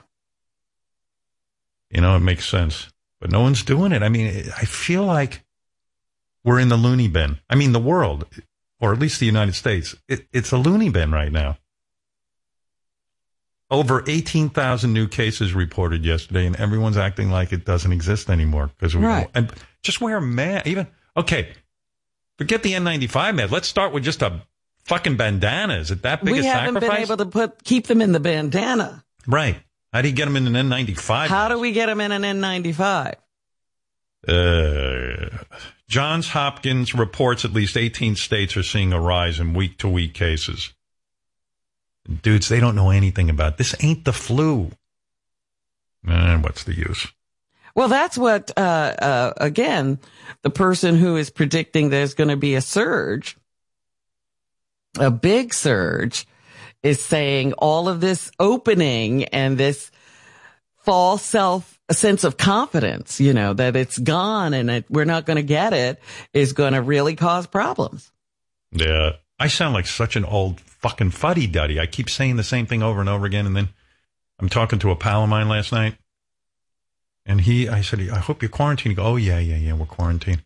You 1.90 2.00
know, 2.00 2.16
it 2.16 2.20
makes 2.20 2.48
sense, 2.48 2.90
but 3.20 3.30
no 3.30 3.42
one's 3.42 3.62
doing 3.62 3.92
it. 3.92 4.02
I 4.02 4.08
mean, 4.08 4.28
I 4.56 4.64
feel 4.64 5.04
like 5.04 5.44
we're 6.42 6.58
in 6.58 6.68
the 6.70 6.76
loony 6.78 7.08
bin. 7.08 7.38
I 7.50 7.54
mean, 7.54 7.72
the 7.72 7.78
world, 7.80 8.24
or 8.80 8.92
at 8.92 8.98
least 8.98 9.20
the 9.20 9.26
United 9.26 9.54
States, 9.54 9.94
it, 10.08 10.26
it's 10.32 10.52
a 10.52 10.56
loony 10.56 10.88
bin 10.90 11.10
right 11.12 11.32
now. 11.32 11.56
Over 13.70 14.02
18,000 14.06 14.92
new 14.94 15.06
cases 15.08 15.52
reported 15.52 16.02
yesterday, 16.04 16.46
and 16.46 16.56
everyone's 16.56 16.96
acting 16.96 17.30
like 17.30 17.52
it 17.52 17.66
doesn't 17.66 17.92
exist 17.92 18.30
anymore 18.30 18.68
because 18.78 18.96
we 18.96 19.04
Right. 19.04 19.28
and 19.34 19.52
just 19.82 20.00
wear 20.00 20.16
a 20.16 20.22
mask. 20.22 20.66
Even 20.66 20.86
okay, 21.16 21.52
forget 22.38 22.62
the 22.62 22.72
N95 22.72 23.34
mask. 23.34 23.52
Let's 23.52 23.68
start 23.68 23.92
with 23.92 24.04
just 24.04 24.22
a 24.22 24.40
fucking 24.86 25.16
bandana. 25.18 25.74
Is 25.76 25.90
it 25.90 26.00
that 26.02 26.24
big 26.24 26.32
we 26.32 26.40
a 26.40 26.44
haven't 26.44 26.74
sacrifice? 26.76 26.96
been 26.96 27.02
able 27.04 27.16
to 27.18 27.26
put 27.26 27.62
keep 27.62 27.86
them 27.88 28.00
in 28.00 28.12
the 28.12 28.20
bandana. 28.20 29.04
right? 29.26 29.56
How 29.92 30.00
do 30.00 30.08
you 30.08 30.14
get 30.14 30.24
them 30.26 30.36
in 30.36 30.46
an 30.54 30.70
N95? 30.70 31.26
How 31.28 31.48
do 31.48 31.58
we 31.58 31.72
get 31.72 31.86
them 31.86 32.00
in 32.00 32.10
an 32.12 32.22
N95? 32.22 33.14
Uh, 34.26 35.28
Johns 35.88 36.28
Hopkins 36.28 36.94
reports 36.94 37.44
at 37.44 37.52
least 37.52 37.76
18 37.76 38.16
states 38.16 38.56
are 38.56 38.62
seeing 38.62 38.92
a 38.92 39.00
rise 39.00 39.40
in 39.40 39.54
week 39.54 39.78
to 39.78 39.88
week 39.88 40.12
cases. 40.12 40.74
Dudes, 42.22 42.48
they 42.48 42.60
don't 42.60 42.76
know 42.76 42.90
anything 42.90 43.30
about 43.30 43.56
this. 43.56 43.74
Ain't 43.82 44.04
the 44.04 44.12
flu. 44.12 44.70
Eh, 46.06 46.36
what's 46.36 46.64
the 46.64 46.74
use? 46.74 47.06
Well, 47.74 47.88
that's 47.88 48.18
what, 48.18 48.50
uh, 48.56 48.60
uh, 48.60 49.32
again, 49.36 49.98
the 50.42 50.50
person 50.50 50.96
who 50.96 51.16
is 51.16 51.30
predicting 51.30 51.90
there's 51.90 52.14
going 52.14 52.28
to 52.28 52.36
be 52.36 52.54
a 52.54 52.60
surge, 52.60 53.36
a 54.98 55.10
big 55.10 55.54
surge, 55.54 56.26
is 56.82 57.02
saying 57.02 57.52
all 57.54 57.88
of 57.88 58.00
this 58.00 58.30
opening 58.38 59.24
and 59.26 59.58
this 59.58 59.90
false 60.88 61.22
self, 61.22 61.78
a 61.90 61.94
sense 61.94 62.24
of 62.24 62.38
confidence, 62.38 63.20
you 63.20 63.34
know, 63.34 63.52
that 63.52 63.76
it's 63.76 63.98
gone 63.98 64.54
and 64.54 64.70
it, 64.70 64.86
we're 64.88 65.04
not 65.04 65.26
going 65.26 65.36
to 65.36 65.42
get 65.42 65.74
it 65.74 66.00
is 66.32 66.54
going 66.54 66.72
to 66.72 66.80
really 66.80 67.14
cause 67.14 67.46
problems. 67.46 68.10
Yeah. 68.72 69.16
I 69.38 69.48
sound 69.48 69.74
like 69.74 69.86
such 69.86 70.16
an 70.16 70.24
old 70.24 70.62
fucking 70.62 71.10
fuddy 71.10 71.46
duddy. 71.46 71.78
I 71.78 71.84
keep 71.84 72.08
saying 72.08 72.36
the 72.36 72.42
same 72.42 72.64
thing 72.64 72.82
over 72.82 73.00
and 73.00 73.08
over 73.08 73.26
again. 73.26 73.44
And 73.44 73.54
then 73.54 73.68
I'm 74.40 74.48
talking 74.48 74.78
to 74.78 74.90
a 74.90 74.96
pal 74.96 75.24
of 75.24 75.28
mine 75.28 75.50
last 75.50 75.72
night. 75.72 75.96
And 77.26 77.42
he, 77.42 77.68
I 77.68 77.82
said, 77.82 78.00
I 78.08 78.18
hope 78.18 78.40
you're 78.40 78.48
quarantined. 78.48 78.92
He 78.92 78.96
goes, 78.96 79.06
Oh, 79.06 79.16
yeah, 79.16 79.38
yeah, 79.38 79.56
yeah, 79.56 79.74
we're 79.74 79.84
quarantined. 79.84 80.42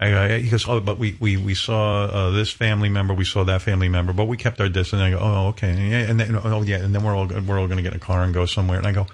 I, 0.00 0.16
I, 0.16 0.38
he 0.40 0.50
goes, 0.50 0.68
Oh, 0.68 0.80
but 0.80 0.98
we, 0.98 1.16
we, 1.20 1.36
we 1.36 1.54
saw 1.54 2.06
uh, 2.06 2.30
this 2.30 2.50
family 2.50 2.88
member, 2.88 3.14
we 3.14 3.24
saw 3.24 3.44
that 3.44 3.62
family 3.62 3.88
member, 3.88 4.12
but 4.12 4.24
we 4.24 4.36
kept 4.36 4.60
our 4.60 4.68
distance. 4.68 5.00
And 5.00 5.02
I 5.02 5.10
go, 5.10 5.18
Oh, 5.20 5.46
okay. 5.50 5.70
And, 5.70 5.88
yeah, 5.88 5.98
and 5.98 6.18
then, 6.18 6.36
oh, 6.42 6.62
yeah. 6.62 6.78
And 6.78 6.92
then 6.92 7.04
we're 7.04 7.16
all, 7.16 7.28
we're 7.28 7.60
all 7.60 7.68
going 7.68 7.76
to 7.76 7.82
get 7.82 7.92
in 7.92 7.98
a 7.98 8.00
car 8.00 8.24
and 8.24 8.34
go 8.34 8.44
somewhere. 8.44 8.78
And 8.78 8.86
I 8.88 8.92
go, 8.92 9.06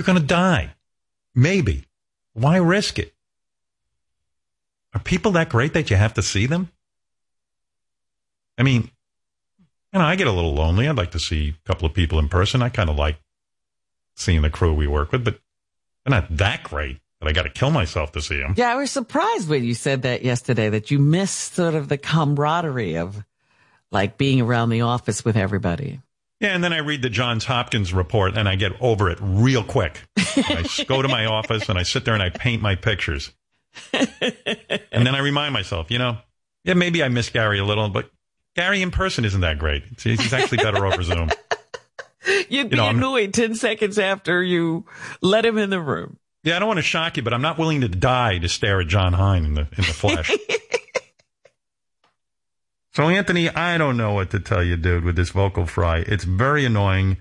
You're 0.00 0.06
going 0.06 0.18
to 0.18 0.24
die. 0.24 0.70
Maybe. 1.34 1.84
Why 2.32 2.56
risk 2.56 2.98
it? 2.98 3.12
Are 4.94 5.00
people 5.00 5.32
that 5.32 5.50
great 5.50 5.74
that 5.74 5.90
you 5.90 5.96
have 5.96 6.14
to 6.14 6.22
see 6.22 6.46
them? 6.46 6.70
I 8.56 8.62
mean, 8.62 8.90
you 9.92 9.98
know, 9.98 10.06
I 10.06 10.16
get 10.16 10.26
a 10.26 10.32
little 10.32 10.54
lonely. 10.54 10.88
I'd 10.88 10.96
like 10.96 11.10
to 11.10 11.18
see 11.18 11.50
a 11.50 11.68
couple 11.68 11.84
of 11.84 11.92
people 11.92 12.18
in 12.18 12.30
person. 12.30 12.62
I 12.62 12.70
kind 12.70 12.88
of 12.88 12.96
like 12.96 13.20
seeing 14.16 14.40
the 14.40 14.48
crew 14.48 14.72
we 14.72 14.86
work 14.86 15.12
with, 15.12 15.22
but 15.22 15.38
they're 16.06 16.18
not 16.18 16.34
that 16.34 16.62
great 16.62 16.98
that 17.20 17.28
I 17.28 17.32
got 17.32 17.42
to 17.42 17.50
kill 17.50 17.70
myself 17.70 18.12
to 18.12 18.22
see 18.22 18.38
them. 18.38 18.54
Yeah, 18.56 18.72
I 18.72 18.76
was 18.76 18.90
surprised 18.90 19.50
when 19.50 19.64
you 19.64 19.74
said 19.74 20.00
that 20.00 20.24
yesterday 20.24 20.70
that 20.70 20.90
you 20.90 20.98
missed 20.98 21.52
sort 21.52 21.74
of 21.74 21.90
the 21.90 21.98
camaraderie 21.98 22.96
of 22.96 23.22
like 23.90 24.16
being 24.16 24.40
around 24.40 24.70
the 24.70 24.80
office 24.80 25.26
with 25.26 25.36
everybody. 25.36 26.00
Yeah, 26.40 26.54
and 26.54 26.64
then 26.64 26.72
I 26.72 26.78
read 26.78 27.02
the 27.02 27.10
Johns 27.10 27.44
Hopkins 27.44 27.92
report 27.92 28.36
and 28.36 28.48
I 28.48 28.56
get 28.56 28.72
over 28.80 29.10
it 29.10 29.18
real 29.20 29.62
quick. 29.62 30.00
I 30.16 30.66
go 30.88 31.02
to 31.02 31.08
my 31.08 31.26
office 31.26 31.68
and 31.68 31.78
I 31.78 31.82
sit 31.82 32.06
there 32.06 32.14
and 32.14 32.22
I 32.22 32.30
paint 32.30 32.62
my 32.62 32.76
pictures. 32.76 33.30
and 33.92 35.06
then 35.06 35.14
I 35.14 35.18
remind 35.18 35.52
myself, 35.52 35.90
you 35.90 35.98
know, 35.98 36.16
yeah, 36.64 36.74
maybe 36.74 37.02
I 37.02 37.08
miss 37.08 37.28
Gary 37.28 37.58
a 37.58 37.64
little, 37.64 37.90
but 37.90 38.10
Gary 38.56 38.80
in 38.80 38.90
person 38.90 39.24
isn't 39.26 39.42
that 39.42 39.58
great. 39.58 39.84
He's 40.02 40.32
actually 40.32 40.58
better 40.58 40.84
over 40.86 41.02
Zoom. 41.02 41.30
You'd 42.48 42.70
be 42.70 42.76
you 42.76 42.82
know, 42.82 42.88
annoyed 42.88 43.34
10 43.34 43.54
seconds 43.54 43.98
after 43.98 44.42
you 44.42 44.86
let 45.20 45.44
him 45.44 45.58
in 45.58 45.70
the 45.70 45.80
room. 45.80 46.18
Yeah, 46.42 46.56
I 46.56 46.58
don't 46.58 46.68
want 46.68 46.78
to 46.78 46.82
shock 46.82 47.18
you, 47.18 47.22
but 47.22 47.34
I'm 47.34 47.42
not 47.42 47.58
willing 47.58 47.82
to 47.82 47.88
die 47.88 48.38
to 48.38 48.48
stare 48.48 48.80
at 48.80 48.88
Jon 48.88 49.12
Hein 49.12 49.44
in 49.44 49.54
the, 49.54 49.60
in 49.60 49.76
the 49.76 49.82
flesh. 49.84 50.30
So, 52.92 53.08
Anthony, 53.08 53.48
I 53.48 53.78
don't 53.78 53.96
know 53.96 54.14
what 54.14 54.30
to 54.30 54.40
tell 54.40 54.64
you, 54.64 54.76
dude, 54.76 55.04
with 55.04 55.16
this 55.16 55.30
vocal 55.30 55.66
fry. 55.66 55.98
It's 55.98 56.24
very 56.24 56.64
annoying. 56.64 57.18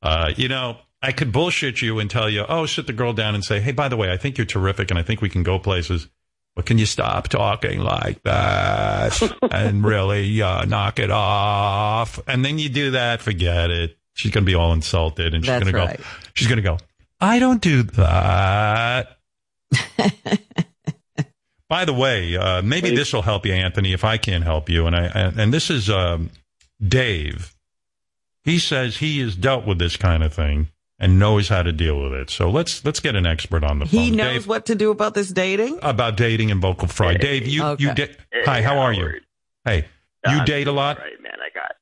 Uh, 0.00 0.32
you 0.36 0.48
know, 0.48 0.78
I 1.02 1.12
could 1.12 1.30
bullshit 1.30 1.82
you 1.82 1.98
and 1.98 2.08
tell 2.08 2.30
you, 2.30 2.44
oh, 2.48 2.64
sit 2.66 2.86
the 2.86 2.92
girl 2.92 3.12
down 3.12 3.34
and 3.34 3.44
say, 3.44 3.60
hey, 3.60 3.72
by 3.72 3.88
the 3.88 3.96
way, 3.96 4.10
I 4.10 4.16
think 4.16 4.38
you're 4.38 4.46
terrific 4.46 4.90
and 4.90 4.98
I 4.98 5.02
think 5.02 5.20
we 5.20 5.28
can 5.28 5.42
go 5.42 5.58
places. 5.58 6.08
But 6.54 6.66
can 6.66 6.78
you 6.78 6.86
stop 6.86 7.28
talking 7.28 7.80
like 7.80 8.22
that 8.22 9.20
and 9.50 9.84
really 9.84 10.40
uh, 10.40 10.64
knock 10.64 10.98
it 10.98 11.10
off? 11.10 12.20
And 12.26 12.44
then 12.44 12.58
you 12.58 12.68
do 12.68 12.92
that, 12.92 13.20
forget 13.20 13.70
it. 13.70 13.98
She's 14.14 14.30
going 14.30 14.44
to 14.44 14.50
be 14.50 14.54
all 14.54 14.72
insulted 14.72 15.34
and 15.34 15.44
she's 15.44 15.50
going 15.50 15.74
right. 15.74 15.96
to 15.96 16.02
go, 16.02 16.08
she's 16.34 16.48
going 16.48 16.58
to 16.58 16.62
go, 16.62 16.78
I 17.20 17.38
don't 17.38 17.60
do 17.60 17.82
that. 17.82 19.18
By 21.72 21.86
the 21.86 21.94
way, 21.94 22.36
uh, 22.36 22.60
maybe 22.60 22.90
Please. 22.90 22.98
this 22.98 23.12
will 23.14 23.22
help 23.22 23.46
you, 23.46 23.54
Anthony, 23.54 23.94
if 23.94 24.04
I 24.04 24.18
can't 24.18 24.44
help 24.44 24.68
you. 24.68 24.86
And 24.86 24.94
I 24.94 25.04
and, 25.06 25.40
and 25.40 25.54
this 25.54 25.70
is 25.70 25.88
um, 25.88 26.28
Dave. 26.86 27.54
He 28.44 28.58
says 28.58 28.98
he 28.98 29.20
has 29.20 29.34
dealt 29.34 29.64
with 29.64 29.78
this 29.78 29.96
kind 29.96 30.22
of 30.22 30.34
thing 30.34 30.68
and 30.98 31.18
knows 31.18 31.48
how 31.48 31.62
to 31.62 31.72
deal 31.72 31.98
with 31.98 32.12
it. 32.12 32.28
So 32.28 32.50
let's 32.50 32.84
let's 32.84 33.00
get 33.00 33.16
an 33.16 33.24
expert 33.24 33.64
on 33.64 33.78
the 33.78 33.86
phone. 33.86 34.00
He 34.00 34.10
knows 34.10 34.40
Dave, 34.40 34.46
what 34.48 34.66
to 34.66 34.74
do 34.74 34.90
about 34.90 35.14
this 35.14 35.30
dating. 35.30 35.78
About 35.80 36.18
dating 36.18 36.50
and 36.50 36.60
vocal 36.60 36.88
fry. 36.88 37.12
Hey, 37.12 37.18
Dave, 37.18 37.48
you 37.48 37.64
okay. 37.64 37.82
you 37.82 37.94
date. 37.94 38.18
Hi, 38.44 38.60
how 38.60 38.76
are 38.76 38.92
you? 38.92 39.20
Hey, 39.64 39.86
you 40.26 40.32
I'm 40.40 40.44
date 40.44 40.66
a 40.66 40.72
lot. 40.72 40.98
Right, 40.98 41.22
man. 41.22 41.38
I 41.40 41.48
got. 41.54 41.72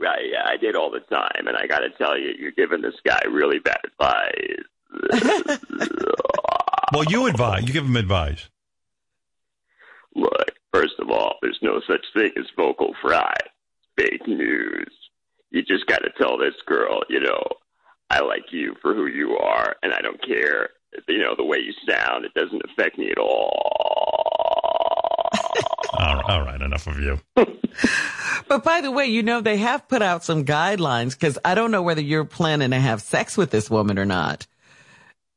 Right, 0.00 0.24
yeah, 0.32 0.46
I 0.46 0.56
date 0.56 0.74
all 0.74 0.90
the 0.90 1.00
time, 1.00 1.46
and 1.46 1.54
I 1.54 1.66
got 1.66 1.80
to 1.80 1.90
tell 1.90 2.16
you, 2.16 2.32
you're 2.38 2.52
giving 2.52 2.80
this 2.80 2.94
guy 3.04 3.20
really 3.30 3.58
bad 3.58 3.80
advice. 3.84 5.58
well, 6.94 7.04
you 7.04 7.26
advise. 7.26 7.66
You 7.66 7.74
give 7.74 7.84
him 7.84 7.96
advice. 7.96 8.48
Look, 10.18 10.50
first 10.74 10.94
of 10.98 11.10
all, 11.10 11.36
there's 11.42 11.60
no 11.62 11.80
such 11.86 12.04
thing 12.12 12.32
as 12.36 12.46
vocal 12.56 12.92
fry. 13.00 13.34
Fake 13.96 14.26
news. 14.26 14.92
You 15.50 15.62
just 15.62 15.86
got 15.86 15.98
to 15.98 16.10
tell 16.18 16.36
this 16.36 16.54
girl, 16.66 17.02
you 17.08 17.20
know, 17.20 17.42
I 18.10 18.20
like 18.20 18.46
you 18.50 18.74
for 18.82 18.94
who 18.94 19.06
you 19.06 19.36
are, 19.38 19.76
and 19.82 19.92
I 19.92 20.00
don't 20.00 20.20
care, 20.26 20.70
you 21.06 21.18
know, 21.18 21.34
the 21.36 21.44
way 21.44 21.58
you 21.58 21.72
sound. 21.88 22.24
It 22.24 22.34
doesn't 22.34 22.62
affect 22.70 22.98
me 22.98 23.10
at 23.10 23.18
all. 23.18 23.52
all 25.98 26.42
right, 26.42 26.60
enough 26.60 26.88
of 26.88 26.98
you. 26.98 27.20
but 28.48 28.64
by 28.64 28.80
the 28.80 28.90
way, 28.90 29.06
you 29.06 29.22
know, 29.22 29.40
they 29.40 29.58
have 29.58 29.86
put 29.88 30.02
out 30.02 30.24
some 30.24 30.44
guidelines 30.44 31.12
because 31.12 31.38
I 31.44 31.54
don't 31.54 31.70
know 31.70 31.82
whether 31.82 32.00
you're 32.02 32.24
planning 32.24 32.70
to 32.70 32.80
have 32.80 33.02
sex 33.02 33.36
with 33.36 33.50
this 33.50 33.70
woman 33.70 33.98
or 33.98 34.04
not. 34.04 34.48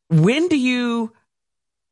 When 0.09 0.47
do 0.47 0.57
you 0.57 1.13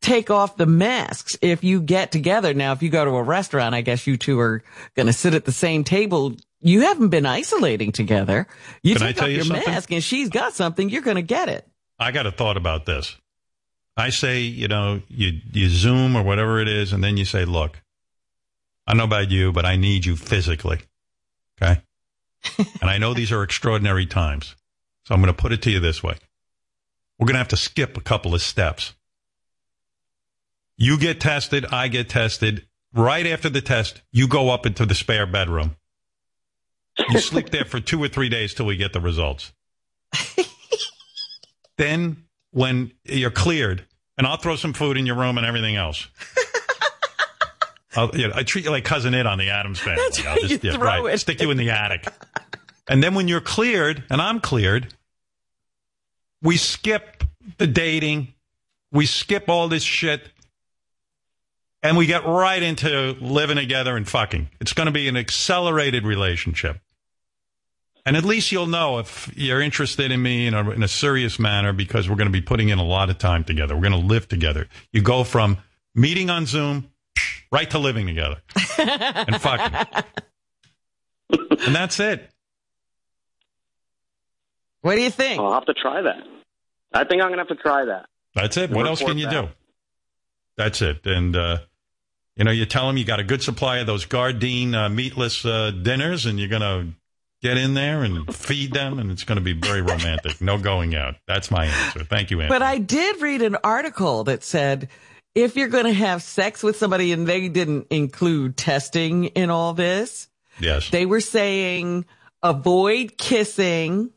take 0.10 0.32
off 0.32 0.58
the 0.58 0.66
masks 0.66 1.38
if 1.42 1.64
you 1.64 1.82
get 1.82 2.12
together. 2.12 2.54
Now, 2.54 2.72
if 2.72 2.82
you 2.82 2.90
go 2.90 3.06
to 3.06 3.12
a 3.12 3.24
restaurant, 3.24 3.76
I 3.76 3.82
guess 3.82 4.08
you 4.08 4.18
two 4.18 4.40
are 4.40 4.64
going 4.96 5.06
to 5.08 5.14
sit 5.14 5.36
at 5.36 5.46
the 5.46 5.52
same 5.52 5.84
table. 5.84 6.36
You 6.62 6.82
haven't 6.82 7.10
been 7.10 7.28
isolating 7.28 7.92
together. 7.92 8.48
You 8.82 8.96
Can 8.96 9.08
take 9.08 9.22
off 9.22 9.30
your 9.30 9.44
something? 9.44 9.72
mask 9.72 9.92
and 9.92 10.04
she's 10.04 10.30
got 10.30 10.54
something. 10.54 10.90
You're 10.90 11.04
going 11.04 11.16
to 11.16 11.22
get 11.22 11.48
it. 11.48 11.68
I 12.00 12.12
got 12.12 12.26
a 12.26 12.32
thought 12.32 12.58
about 12.58 12.86
this. 12.86 13.16
I 13.96 14.10
say, 14.10 14.42
you 14.42 14.68
know, 14.68 15.02
you, 15.10 15.42
you 15.52 15.70
Zoom 15.70 16.16
or 16.16 16.24
whatever 16.24 16.60
it 16.60 16.68
is, 16.68 16.94
and 16.94 17.04
then 17.04 17.18
you 17.18 17.26
say, 17.26 17.46
look, 17.46 17.82
I 18.88 18.94
know 18.96 19.04
about 19.04 19.30
you, 19.30 19.52
but 19.52 19.66
I 19.66 19.76
need 19.76 20.06
you 20.06 20.16
physically. 20.16 20.80
Okay. 21.62 21.82
and 22.82 22.90
I 22.90 22.98
know 22.98 23.14
these 23.14 23.32
are 23.32 23.44
extraordinary 23.44 24.06
times. 24.06 24.56
So 25.04 25.14
I'm 25.14 25.22
going 25.22 25.34
to 25.34 25.40
put 25.40 25.52
it 25.52 25.62
to 25.64 25.70
you 25.70 25.80
this 25.80 26.02
way. 26.02 26.16
We're 27.20 27.26
going 27.26 27.36
to 27.36 27.40
have 27.40 27.50
to 27.50 27.58
skip 27.58 27.98
a 27.98 28.02
couple 28.02 28.34
of 28.34 28.42
steps. 28.42 28.94
You 30.82 30.98
get 30.98 31.20
tested, 31.20 31.66
I 31.66 31.90
get 31.90 32.08
tested. 32.08 32.66
Right 32.94 33.28
after 33.28 33.50
the 33.50 33.60
test, 33.60 34.02
you 34.14 34.30
go 34.30 34.50
up 34.50 34.66
into 34.66 34.86
the 34.86 34.96
spare 34.96 35.26
bedroom. 35.26 35.76
You 37.10 37.20
sleep 37.20 37.50
there 37.50 37.66
for 37.66 37.82
two 37.82 38.02
or 38.02 38.08
three 38.08 38.30
days 38.30 38.54
till 38.54 38.66
we 38.66 38.78
get 38.78 38.94
the 38.94 39.02
results. 39.02 39.52
then, 41.78 42.24
when 42.52 42.94
you're 43.04 43.30
cleared, 43.30 43.86
and 44.18 44.26
I'll 44.26 44.38
throw 44.38 44.56
some 44.56 44.72
food 44.72 44.96
in 44.96 45.06
your 45.06 45.18
room 45.18 45.38
and 45.38 45.46
everything 45.46 45.76
else. 45.76 46.08
You 48.14 48.28
know, 48.28 48.34
I 48.36 48.44
treat 48.44 48.64
you 48.64 48.72
like 48.72 48.86
cousin 48.86 49.16
It 49.16 49.26
on 49.26 49.40
the 49.40 49.50
Addams 49.50 49.80
family. 49.80 50.02
That's 50.04 50.26
I'll 50.26 50.38
just, 50.38 50.64
yeah, 50.64 50.78
right, 50.78 51.04
it. 51.14 51.18
stick 51.18 51.42
you 51.42 51.50
in 51.50 51.58
the 51.58 51.72
attic. 51.72 52.08
And 52.88 53.04
then 53.04 53.16
when 53.16 53.28
you're 53.28 53.42
cleared, 53.42 54.04
and 54.12 54.22
I'm 54.22 54.40
cleared, 54.40 54.94
we 56.42 56.56
skip 56.56 57.24
the 57.58 57.66
dating. 57.66 58.34
We 58.92 59.08
skip 59.08 59.50
all 59.50 59.68
this 59.68 59.84
shit 59.84 60.30
and 61.82 61.98
we 61.98 62.06
get 62.06 62.26
right 62.26 62.62
into 62.62 63.16
living 63.22 63.58
together 63.58 63.96
and 63.96 64.08
fucking. 64.08 64.50
It's 64.60 64.74
going 64.74 64.88
to 64.88 64.92
be 64.92 65.08
an 65.08 65.18
accelerated 65.18 66.06
relationship. 66.06 66.80
And 68.06 68.18
at 68.18 68.24
least 68.26 68.52
you'll 68.52 68.68
know 68.68 69.00
if 69.00 69.32
you're 69.36 69.62
interested 69.62 70.12
in 70.12 70.22
me 70.22 70.48
in 70.48 70.54
a, 70.54 70.70
in 70.72 70.84
a 70.84 70.88
serious 70.88 71.38
manner 71.38 71.74
because 71.74 72.10
we're 72.10 72.16
going 72.16 72.28
to 72.28 72.34
be 72.34 72.42
putting 72.42 72.70
in 72.70 72.80
a 72.80 72.84
lot 72.84 73.10
of 73.10 73.18
time 73.18 73.44
together. 73.44 73.76
We're 73.76 73.90
going 73.90 74.02
to 74.02 74.08
live 74.08 74.28
together. 74.28 74.68
You 74.92 75.02
go 75.02 75.24
from 75.24 75.58
meeting 75.94 76.30
on 76.30 76.46
Zoom 76.46 76.90
right 77.52 77.70
to 77.70 77.80
living 77.80 78.08
together 78.08 78.38
and 78.78 79.40
fucking. 79.42 80.04
and 81.30 81.76
that's 81.76 82.00
it. 82.00 82.30
What 84.82 84.96
do 84.96 85.02
you 85.02 85.12
think? 85.12 85.40
I'll 85.40 85.54
have 85.54 85.66
to 85.66 85.74
try 85.74 86.02
that. 86.02 86.24
I 86.94 87.04
think 87.04 87.22
I'm 87.22 87.30
going 87.30 87.34
to 87.34 87.46
have 87.46 87.50
to 87.50 87.56
try 87.56 87.86
that. 87.86 88.08
That's 88.34 88.58
it. 88.58 88.72
What 88.72 88.88
else 88.88 89.02
can 89.02 89.18
you 89.18 89.26
that. 89.26 89.42
do? 89.42 89.50
That's 90.58 90.82
it. 90.82 91.06
And, 91.06 91.36
uh, 91.36 91.60
you 92.40 92.46
know, 92.46 92.52
you 92.52 92.66
tell 92.66 92.88
them 92.88 92.96
you 92.96 93.04
got 93.04 93.20
a 93.20 93.24
good 93.26 93.44
supply 93.44 93.80
of 93.80 93.88
those 93.88 94.06
Gardein 94.06 94.74
uh, 94.74 94.88
meatless 94.88 95.46
uh, 95.46 95.72
dinners, 95.72 96.26
and 96.26 96.40
you're 96.40 96.48
going 96.48 96.62
to 96.62 96.88
get 97.42 97.58
in 97.58 97.74
there 97.74 98.02
and 98.04 98.34
feed 98.34 98.72
them, 98.72 98.98
and 98.98 99.12
it's 99.12 99.26
going 99.26 99.36
to 99.36 99.44
be 99.44 99.52
very 99.52 99.82
romantic. 99.82 100.40
No 100.40 100.58
going 100.58 100.96
out. 100.96 101.16
That's 101.28 101.52
my 101.52 101.66
answer. 101.66 102.06
Thank 102.06 102.32
you, 102.32 102.40
Anthony. 102.40 102.58
But 102.58 102.66
I 102.66 102.78
did 102.78 103.22
read 103.22 103.42
an 103.42 103.58
article 103.62 104.24
that 104.24 104.46
said 104.46 104.88
if 105.36 105.58
you're 105.58 105.68
going 105.68 105.84
to 105.84 105.94
have 105.94 106.24
sex 106.24 106.64
with 106.64 106.78
somebody, 106.78 107.12
and 107.12 107.28
they 107.28 107.50
didn't 107.50 107.88
include 107.90 108.56
testing 108.56 109.26
in 109.26 109.50
all 109.50 109.74
this. 109.74 110.30
Yes. 110.62 110.90
They 110.90 111.06
were 111.06 111.22
saying 111.22 112.06
avoid 112.42 113.18
kissing 113.18 114.12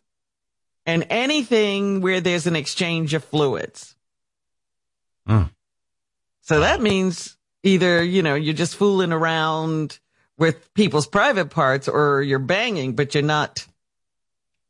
and 0.86 1.06
anything 1.10 2.02
where 2.02 2.20
there's 2.20 2.46
an 2.46 2.54
exchange 2.54 3.14
of 3.14 3.24
fluids. 3.24 3.96
Mm. 5.28 5.50
So 6.42 6.60
that 6.60 6.80
means 6.80 7.36
either, 7.62 8.02
you 8.02 8.22
know, 8.22 8.34
you're 8.34 8.54
just 8.54 8.76
fooling 8.76 9.12
around 9.12 9.98
with 10.38 10.72
people's 10.74 11.06
private 11.06 11.50
parts 11.50 11.88
or 11.88 12.22
you're 12.22 12.38
banging, 12.38 12.94
but 12.94 13.14
you're 13.14 13.22
not 13.22 13.66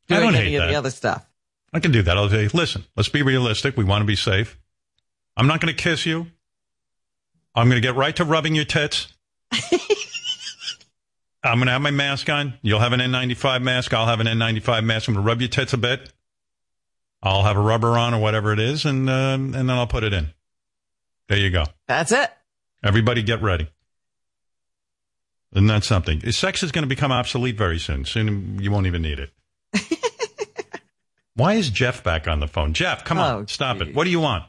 doing 0.08 0.34
any 0.34 0.56
of 0.56 0.68
the 0.68 0.74
other 0.74 0.90
stuff. 0.90 1.26
I 1.72 1.80
can 1.80 1.92
do 1.92 2.02
that. 2.02 2.16
I'll 2.16 2.28
say, 2.28 2.48
listen, 2.48 2.84
let's 2.96 3.08
be 3.08 3.22
realistic. 3.22 3.76
We 3.76 3.84
want 3.84 4.02
to 4.02 4.06
be 4.06 4.16
safe. 4.16 4.58
I'm 5.36 5.46
not 5.46 5.60
going 5.60 5.74
to 5.74 5.82
kiss 5.82 6.04
you. 6.04 6.26
I'm 7.54 7.68
going 7.68 7.80
to 7.80 7.86
get 7.86 7.96
right 7.96 8.14
to 8.16 8.24
rubbing 8.24 8.54
your 8.54 8.64
tits. 8.64 9.12
I'm 11.44 11.58
going 11.58 11.66
to 11.66 11.72
have 11.72 11.82
my 11.82 11.90
mask 11.90 12.28
on. 12.28 12.54
You'll 12.62 12.78
have 12.80 12.92
an 12.92 13.00
N95 13.00 13.62
mask. 13.62 13.92
I'll 13.94 14.06
have 14.06 14.20
an 14.20 14.26
N95 14.26 14.84
mask. 14.84 15.08
I'm 15.08 15.14
going 15.14 15.24
to 15.24 15.28
rub 15.28 15.40
your 15.40 15.48
tits 15.48 15.72
a 15.72 15.78
bit. 15.78 16.12
I'll 17.22 17.42
have 17.42 17.56
a 17.56 17.60
rubber 17.60 17.96
on 17.98 18.14
or 18.14 18.20
whatever 18.20 18.52
it 18.52 18.58
is, 18.58 18.84
and 18.84 19.08
uh, 19.08 19.34
and 19.34 19.54
then 19.54 19.70
I'll 19.70 19.86
put 19.86 20.02
it 20.02 20.12
in. 20.12 20.28
There 21.28 21.38
you 21.38 21.50
go. 21.50 21.66
That's 21.86 22.10
it. 22.10 22.30
Everybody 22.82 23.22
get 23.22 23.42
ready. 23.42 23.68
Isn't 25.54 25.66
that 25.66 25.84
something? 25.84 26.20
Sex 26.32 26.62
is 26.62 26.72
going 26.72 26.82
to 26.82 26.88
become 26.88 27.12
obsolete 27.12 27.56
very 27.58 27.78
soon. 27.78 28.04
Soon 28.04 28.58
you 28.60 28.70
won't 28.70 28.86
even 28.86 29.02
need 29.02 29.18
it. 29.18 29.30
Why 31.34 31.54
is 31.54 31.70
Jeff 31.70 32.02
back 32.02 32.26
on 32.26 32.40
the 32.40 32.48
phone? 32.48 32.72
Jeff, 32.74 33.04
come 33.04 33.18
on, 33.18 33.42
Oh, 33.42 33.44
stop 33.46 33.80
it. 33.80 33.94
What 33.94 34.04
do 34.04 34.10
you 34.10 34.20
want? 34.20 34.44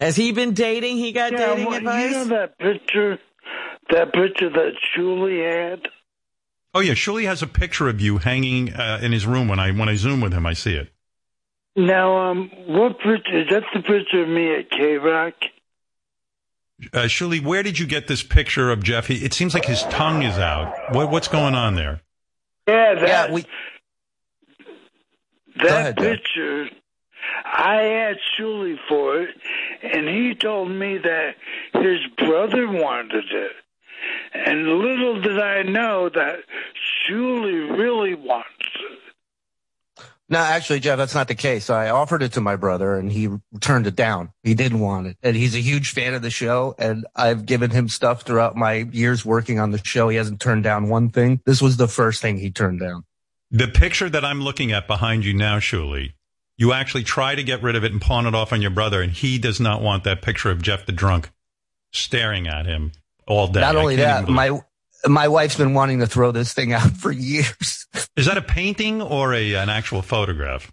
Has 0.00 0.16
he 0.16 0.32
been 0.32 0.52
dating? 0.54 0.96
He 0.96 1.12
got 1.12 1.32
Yeah, 1.32 1.38
dating 1.54 1.66
well, 1.66 1.76
advice? 1.76 2.04
You 2.04 2.10
know 2.10 2.24
that 2.24 2.58
picture, 2.58 3.18
that 3.90 4.12
picture 4.12 4.50
that 4.50 4.72
Shuli 4.96 5.42
had. 5.70 5.88
Oh 6.74 6.80
yeah, 6.80 6.92
Shuli 6.92 7.24
has 7.24 7.42
a 7.42 7.46
picture 7.46 7.88
of 7.88 8.00
you 8.02 8.18
hanging 8.18 8.74
uh, 8.74 8.98
in 9.02 9.12
his 9.12 9.26
room. 9.26 9.48
When 9.48 9.58
I 9.58 9.70
when 9.70 9.88
I 9.88 9.94
zoom 9.96 10.20
with 10.20 10.34
him, 10.34 10.44
I 10.44 10.52
see 10.52 10.74
it. 10.74 10.90
Now, 11.74 12.30
um, 12.30 12.50
what 12.66 12.98
picture 12.98 13.40
is 13.40 13.48
that? 13.48 13.62
The 13.72 13.80
picture 13.80 14.22
of 14.22 14.28
me 14.28 14.54
at 14.56 14.70
K 14.70 14.96
Rock. 14.98 15.34
Uh, 16.92 17.04
Shuli, 17.04 17.42
where 17.42 17.62
did 17.62 17.78
you 17.78 17.86
get 17.86 18.06
this 18.06 18.22
picture 18.22 18.70
of 18.70 18.82
Jeff? 18.82 19.06
He, 19.06 19.24
it 19.24 19.32
seems 19.32 19.54
like 19.54 19.64
his 19.64 19.82
tongue 19.84 20.22
is 20.22 20.38
out. 20.38 20.74
What, 20.94 21.10
what's 21.10 21.28
going 21.28 21.54
on 21.54 21.74
there? 21.74 22.00
Yeah, 22.68 22.94
that 22.94 23.08
Yeah, 23.08 23.32
we. 23.34 23.44
that 25.56 25.66
ahead, 25.66 25.96
Dad. 25.96 26.18
picture. 26.18 26.66
I 27.44 27.82
asked 27.84 28.20
Shuli 28.38 28.76
for 28.88 29.20
it, 29.22 29.30
and 29.82 30.06
he 30.08 30.34
told 30.34 30.70
me 30.70 30.98
that 30.98 31.34
his 31.72 31.98
brother 32.18 32.68
wanted 32.68 33.24
it. 33.30 33.52
And 34.34 34.66
little 34.68 35.20
did 35.20 35.40
I 35.40 35.62
know 35.62 36.08
that 36.10 36.40
Shuli 37.08 37.76
really 37.76 38.14
wants 38.14 38.46
it. 38.60 38.98
No, 40.28 40.38
actually, 40.38 40.80
Jeff, 40.80 40.98
that's 40.98 41.14
not 41.14 41.28
the 41.28 41.36
case. 41.36 41.70
I 41.70 41.90
offered 41.90 42.22
it 42.22 42.32
to 42.32 42.40
my 42.40 42.56
brother 42.56 42.96
and 42.96 43.12
he 43.12 43.28
turned 43.60 43.86
it 43.86 43.94
down. 43.94 44.32
He 44.42 44.54
didn't 44.54 44.80
want 44.80 45.06
it. 45.06 45.16
And 45.22 45.36
he's 45.36 45.54
a 45.54 45.60
huge 45.60 45.92
fan 45.92 46.14
of 46.14 46.22
the 46.22 46.30
show. 46.30 46.74
And 46.78 47.06
I've 47.14 47.46
given 47.46 47.70
him 47.70 47.88
stuff 47.88 48.22
throughout 48.22 48.56
my 48.56 48.74
years 48.74 49.24
working 49.24 49.60
on 49.60 49.70
the 49.70 49.78
show. 49.84 50.08
He 50.08 50.16
hasn't 50.16 50.40
turned 50.40 50.64
down 50.64 50.88
one 50.88 51.10
thing. 51.10 51.40
This 51.46 51.62
was 51.62 51.76
the 51.76 51.86
first 51.86 52.20
thing 52.22 52.38
he 52.38 52.50
turned 52.50 52.80
down. 52.80 53.04
The 53.52 53.68
picture 53.68 54.10
that 54.10 54.24
I'm 54.24 54.40
looking 54.40 54.72
at 54.72 54.88
behind 54.88 55.24
you 55.24 55.32
now, 55.32 55.60
Shuli, 55.60 56.14
you 56.56 56.72
actually 56.72 57.04
try 57.04 57.34
to 57.34 57.44
get 57.44 57.62
rid 57.62 57.76
of 57.76 57.84
it 57.84 57.92
and 57.92 58.00
pawn 58.00 58.26
it 58.26 58.34
off 58.34 58.52
on 58.52 58.60
your 58.60 58.70
brother, 58.70 59.02
and 59.02 59.12
he 59.12 59.38
does 59.38 59.60
not 59.60 59.82
want 59.82 60.04
that 60.04 60.22
picture 60.22 60.50
of 60.50 60.62
Jeff 60.62 60.86
the 60.86 60.92
drunk 60.92 61.30
staring 61.92 62.48
at 62.48 62.66
him 62.66 62.92
all 63.26 63.46
day. 63.46 63.60
Not 63.60 63.76
only 63.76 63.96
that, 63.96 64.28
my 64.28 64.58
my 65.06 65.28
wife's 65.28 65.56
been 65.56 65.74
wanting 65.74 66.00
to 66.00 66.06
throw 66.06 66.32
this 66.32 66.52
thing 66.52 66.72
out 66.72 66.90
for 66.96 67.12
years. 67.12 67.86
Is 68.16 68.26
that 68.26 68.38
a 68.38 68.42
painting 68.42 69.02
or 69.02 69.34
a 69.34 69.54
an 69.54 69.68
actual 69.68 70.02
photograph? 70.02 70.72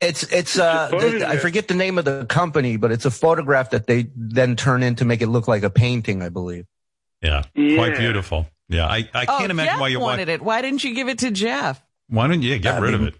It's 0.00 0.22
it's 0.24 0.58
uh 0.58 0.90
It's. 0.92 1.24
I 1.24 1.36
forget 1.36 1.68
the 1.68 1.74
name 1.74 1.98
of 1.98 2.04
the 2.04 2.26
company, 2.26 2.76
but 2.76 2.92
it's 2.92 3.04
a 3.04 3.10
photograph 3.10 3.70
that 3.70 3.86
they 3.86 4.10
then 4.16 4.56
turn 4.56 4.82
in 4.82 4.96
to 4.96 5.04
make 5.04 5.22
it 5.22 5.28
look 5.28 5.48
like 5.48 5.62
a 5.62 5.70
painting, 5.70 6.22
I 6.22 6.28
believe. 6.28 6.66
Yeah, 7.22 7.44
Yeah. 7.54 7.76
quite 7.76 7.96
beautiful. 7.96 8.46
Yeah, 8.68 8.86
I, 8.86 9.08
I 9.14 9.24
oh, 9.28 9.38
can't 9.38 9.50
imagine 9.50 9.74
Jeff 9.74 9.80
why 9.80 9.88
you 9.88 10.00
wanted 10.00 10.28
it. 10.28 10.42
Why 10.42 10.62
didn't 10.62 10.84
you 10.84 10.94
give 10.94 11.08
it 11.08 11.18
to 11.20 11.30
Jeff? 11.30 11.82
Why 12.08 12.26
don't 12.28 12.42
you 12.42 12.58
get 12.58 12.74
I 12.74 12.78
rid 12.78 12.94
of 12.94 13.02
it? 13.02 13.14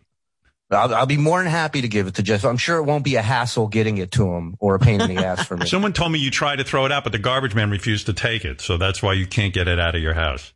I'll, 0.70 0.94
I'll 0.94 1.06
be 1.06 1.18
more 1.18 1.42
than 1.42 1.50
happy 1.50 1.82
to 1.82 1.88
give 1.88 2.06
it 2.06 2.14
to 2.14 2.22
Jeff. 2.22 2.44
I'm 2.44 2.56
sure 2.56 2.78
it 2.78 2.84
won't 2.84 3.04
be 3.04 3.16
a 3.16 3.22
hassle 3.22 3.68
getting 3.68 3.98
it 3.98 4.12
to 4.12 4.32
him 4.32 4.56
or 4.58 4.74
a 4.74 4.78
pain 4.78 5.00
in 5.00 5.14
the 5.14 5.24
ass 5.24 5.46
for 5.46 5.56
me. 5.56 5.66
Someone 5.66 5.92
told 5.92 6.12
me 6.12 6.18
you 6.18 6.30
tried 6.30 6.56
to 6.56 6.64
throw 6.64 6.86
it 6.86 6.92
out, 6.92 7.04
but 7.04 7.12
the 7.12 7.18
garbage 7.18 7.54
man 7.54 7.70
refused 7.70 8.06
to 8.06 8.14
take 8.14 8.44
it, 8.44 8.60
so 8.60 8.78
that's 8.78 9.02
why 9.02 9.12
you 9.12 9.26
can't 9.26 9.52
get 9.52 9.68
it 9.68 9.78
out 9.78 9.94
of 9.94 10.02
your 10.02 10.14
house. 10.14 10.53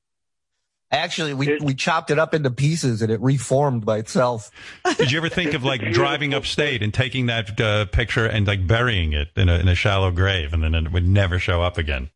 Actually, 0.90 1.34
we, 1.34 1.58
we 1.58 1.74
chopped 1.74 2.10
it 2.10 2.18
up 2.18 2.32
into 2.32 2.50
pieces 2.50 3.02
and 3.02 3.12
it 3.12 3.20
reformed 3.20 3.84
by 3.84 3.98
itself. 3.98 4.50
Did 4.96 5.12
you 5.12 5.18
ever 5.18 5.28
think 5.28 5.52
of 5.52 5.62
like 5.62 5.82
driving 5.92 6.32
upstate 6.32 6.82
and 6.82 6.94
taking 6.94 7.26
that 7.26 7.60
uh, 7.60 7.84
picture 7.86 8.24
and 8.24 8.46
like 8.46 8.66
burying 8.66 9.12
it 9.12 9.28
in 9.36 9.50
a, 9.50 9.58
in 9.58 9.68
a 9.68 9.74
shallow 9.74 10.10
grave, 10.10 10.54
and 10.54 10.62
then 10.62 10.74
it 10.74 10.90
would 10.90 11.06
never 11.06 11.38
show 11.38 11.62
up 11.62 11.76
again? 11.76 12.08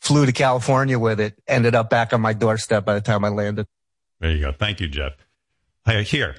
Flew 0.00 0.26
to 0.26 0.32
California 0.32 0.98
with 0.98 1.20
it, 1.20 1.40
ended 1.46 1.74
up 1.76 1.88
back 1.88 2.12
on 2.12 2.20
my 2.20 2.32
doorstep 2.32 2.84
by 2.84 2.94
the 2.94 3.00
time 3.00 3.24
I 3.24 3.28
landed. 3.28 3.66
There 4.18 4.30
you 4.30 4.40
go. 4.40 4.52
Thank 4.52 4.80
you, 4.80 4.88
Jeff. 4.88 5.12
Hey, 5.84 6.02
Here, 6.02 6.34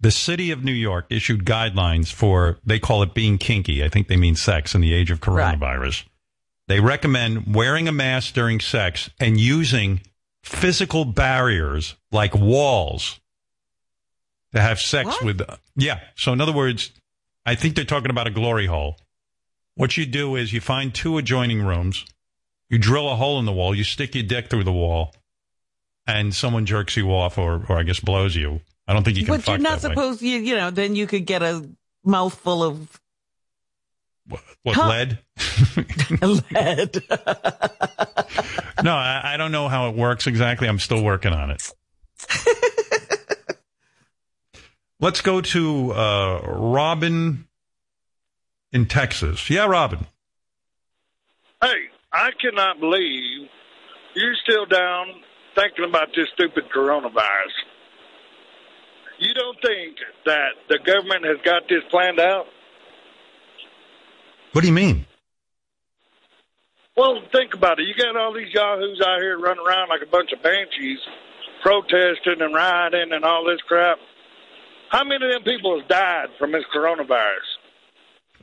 the 0.00 0.10
city 0.10 0.50
of 0.50 0.64
New 0.64 0.72
York 0.72 1.06
issued 1.10 1.44
guidelines 1.44 2.10
for, 2.10 2.58
they 2.64 2.78
call 2.78 3.02
it 3.02 3.12
being 3.12 3.36
kinky. 3.36 3.84
I 3.84 3.90
think 3.90 4.08
they 4.08 4.16
mean 4.16 4.36
sex 4.36 4.74
in 4.74 4.80
the 4.80 4.94
age 4.94 5.10
of 5.10 5.20
coronavirus. 5.20 6.04
They 6.66 6.80
recommend 6.80 7.54
wearing 7.54 7.88
a 7.88 7.92
mask 7.92 8.32
during 8.32 8.60
sex 8.60 9.10
and 9.18 9.38
using 9.38 10.00
physical 10.42 11.04
barriers 11.04 11.94
like 12.12 12.34
walls 12.34 13.20
to 14.52 14.60
have 14.60 14.80
sex 14.80 15.08
What? 15.16 15.24
with. 15.24 15.40
Yeah. 15.76 16.00
So, 16.16 16.32
in 16.32 16.40
other 16.40 16.52
words, 16.52 16.90
I 17.46 17.54
think 17.54 17.74
they're 17.76 17.84
talking 17.84 18.10
about 18.10 18.26
a 18.26 18.30
glory 18.30 18.66
hole. 18.66 18.96
What 19.74 19.96
you 19.96 20.04
do 20.06 20.36
is 20.36 20.52
you 20.52 20.60
find 20.60 20.94
two 20.94 21.16
adjoining 21.18 21.62
rooms, 21.62 22.04
you 22.68 22.78
drill 22.78 23.10
a 23.10 23.16
hole 23.16 23.38
in 23.38 23.44
the 23.46 23.52
wall, 23.52 23.74
you 23.74 23.84
stick 23.84 24.14
your 24.14 24.24
dick 24.24 24.50
through 24.50 24.64
the 24.64 24.72
wall, 24.72 25.14
and 26.06 26.34
someone 26.34 26.66
jerks 26.66 26.96
you 26.96 27.12
off 27.12 27.38
or, 27.38 27.64
or 27.68 27.78
I 27.78 27.82
guess 27.84 28.00
blows 28.00 28.34
you. 28.36 28.60
I 28.86 28.92
don't 28.92 29.04
think 29.04 29.16
you 29.16 29.24
can 29.24 29.36
But 29.36 29.46
you're 29.46 29.58
not 29.58 29.80
that 29.80 29.90
way. 29.90 29.94
supposed 29.94 30.22
you 30.22 30.38
you 30.38 30.56
know, 30.56 30.70
then 30.70 30.96
you 30.96 31.06
could 31.06 31.24
get 31.24 31.42
a 31.42 31.68
mouthful 32.04 32.62
of 32.64 33.00
What, 34.62 34.76
Huh. 34.76 34.88
lead? 34.88 35.18
lead. 36.22 37.02
no, 38.84 38.94
I, 38.94 39.20
I 39.24 39.36
don't 39.36 39.52
know 39.52 39.68
how 39.68 39.88
it 39.90 39.96
works 39.96 40.26
exactly. 40.26 40.68
I'm 40.68 40.78
still 40.78 41.02
working 41.02 41.32
on 41.32 41.50
it. 41.50 41.62
Let's 45.00 45.22
go 45.22 45.40
to 45.40 45.92
uh, 45.92 46.40
Robin 46.46 47.46
in 48.72 48.86
Texas. 48.86 49.48
Yeah, 49.48 49.66
Robin. 49.66 50.06
Hey, 51.62 51.88
I 52.12 52.30
cannot 52.40 52.80
believe 52.80 53.48
you're 54.14 54.34
still 54.44 54.66
down 54.66 55.06
thinking 55.54 55.84
about 55.88 56.08
this 56.14 56.26
stupid 56.34 56.64
coronavirus. 56.74 57.54
You 59.18 59.32
don't 59.34 59.56
think 59.62 59.96
that 60.26 60.50
the 60.68 60.78
government 60.84 61.24
has 61.24 61.38
got 61.44 61.62
this 61.68 61.82
planned 61.90 62.20
out? 62.20 62.46
What 64.52 64.62
do 64.62 64.66
you 64.66 64.72
mean? 64.72 65.06
Well, 66.96 67.22
think 67.32 67.54
about 67.54 67.78
it. 67.80 67.84
You 67.86 67.94
got 67.94 68.16
all 68.16 68.32
these 68.34 68.52
yahoos 68.52 69.00
out 69.06 69.20
here 69.20 69.38
running 69.38 69.64
around 69.66 69.88
like 69.88 70.02
a 70.02 70.10
bunch 70.10 70.32
of 70.32 70.42
banshees, 70.42 70.98
protesting 71.62 72.40
and 72.42 72.54
rioting 72.54 73.12
and 73.12 73.24
all 73.24 73.44
this 73.46 73.60
crap. 73.66 73.98
How 74.90 75.04
many 75.04 75.24
of 75.24 75.30
them 75.32 75.42
people 75.44 75.78
have 75.78 75.88
died 75.88 76.28
from 76.38 76.52
this 76.52 76.64
coronavirus? 76.74 77.46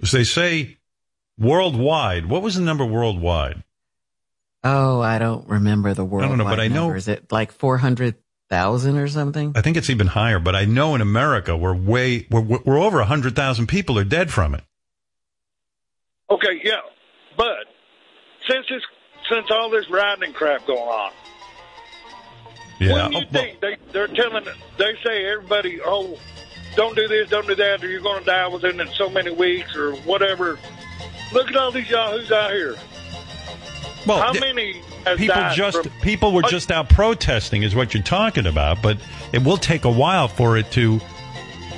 As 0.01 0.12
they 0.12 0.24
say 0.24 0.78
worldwide. 1.38 2.28
What 2.28 2.41
was 2.41 2.55
the 2.55 2.62
number 2.62 2.86
worldwide? 2.86 3.64
Oh, 4.64 5.01
I 5.01 5.20
don't 5.20 5.47
remember 5.47 5.93
the 5.93 6.05
world. 6.05 6.28
don't 6.30 6.38
know, 6.38 6.43
but 6.45 6.60
I 6.60 6.68
know- 6.68 6.93
Is 6.93 7.08
it 7.08 7.32
like 7.32 7.51
four 7.51 7.78
hundred 7.78 8.16
thousand 8.49 8.97
or 8.97 9.08
something? 9.08 9.51
I 9.55 9.62
think 9.62 9.76
it's 9.78 9.89
even 9.89 10.08
higher, 10.08 10.39
but 10.39 10.55
I 10.55 10.66
know 10.66 10.95
in 10.95 11.01
America 11.01 11.55
we're 11.55 11.76
way 11.76 12.26
we're, 12.32 12.41
we're 12.41 12.80
over 12.80 13.03
hundred 13.03 13.36
thousand 13.36 13.68
people 13.68 13.99
are 13.99 14.03
dead 14.05 14.32
from 14.32 14.55
it. 14.55 14.64
Okay, 16.30 16.60
yeah, 16.64 16.82
but 17.38 17.66
since 18.50 18.66
this, 18.70 18.82
since 19.30 19.48
all 19.52 19.70
this 19.70 19.89
rioting 19.89 20.34
crap 20.34 20.66
going 20.68 20.80
on, 20.82 21.12
Yeah. 22.80 22.93
When 22.93 23.12
you 23.14 23.20
Oh, 23.20 23.24
well, 23.34 23.48
they 23.62 23.78
they're 23.91 24.08
telling 24.08 24.45
they 24.78 24.93
say 25.06 25.26
everybody 25.26 25.80
oh 25.84 26.18
don't 26.76 26.95
do 26.95 27.08
this 27.08 27.28
don't 27.30 27.48
do 27.48 27.56
that 27.56 27.84
or 27.84 27.88
you're 27.89 28.02
going 28.02 28.20
to 28.20 28.26
die 28.26 28.48
within 28.48 28.88
so 28.93 29.10
many 29.10 29.32
weeks 29.32 29.76
or 29.76 29.93
whatever. 29.98 30.60
Look 31.34 31.48
at 31.50 31.56
all 31.56 31.72
these 31.72 31.89
yahoos 31.89 32.32
out 32.32 32.52
here. 32.52 32.76
well, 34.06 34.22
How 34.22 34.34
many 34.34 34.82
has 35.06 35.18
people 35.18 35.36
died 35.36 35.56
just 35.58 35.82
from- 35.84 35.91
people 36.02 36.32
were 36.34 36.43
Oh, 36.45 36.50
just 36.50 36.72
out 36.72 36.88
protesting 36.89 37.64
is 37.64 37.74
what 37.76 37.93
you're 37.93 38.04
talking 38.04 38.45
about 38.45 38.82
but 38.82 38.98
it 39.34 39.43
will 39.43 39.58
take 39.58 39.84
a 39.86 39.91
while 39.91 40.28
for 40.28 40.56
it 40.58 40.70
to 40.74 41.02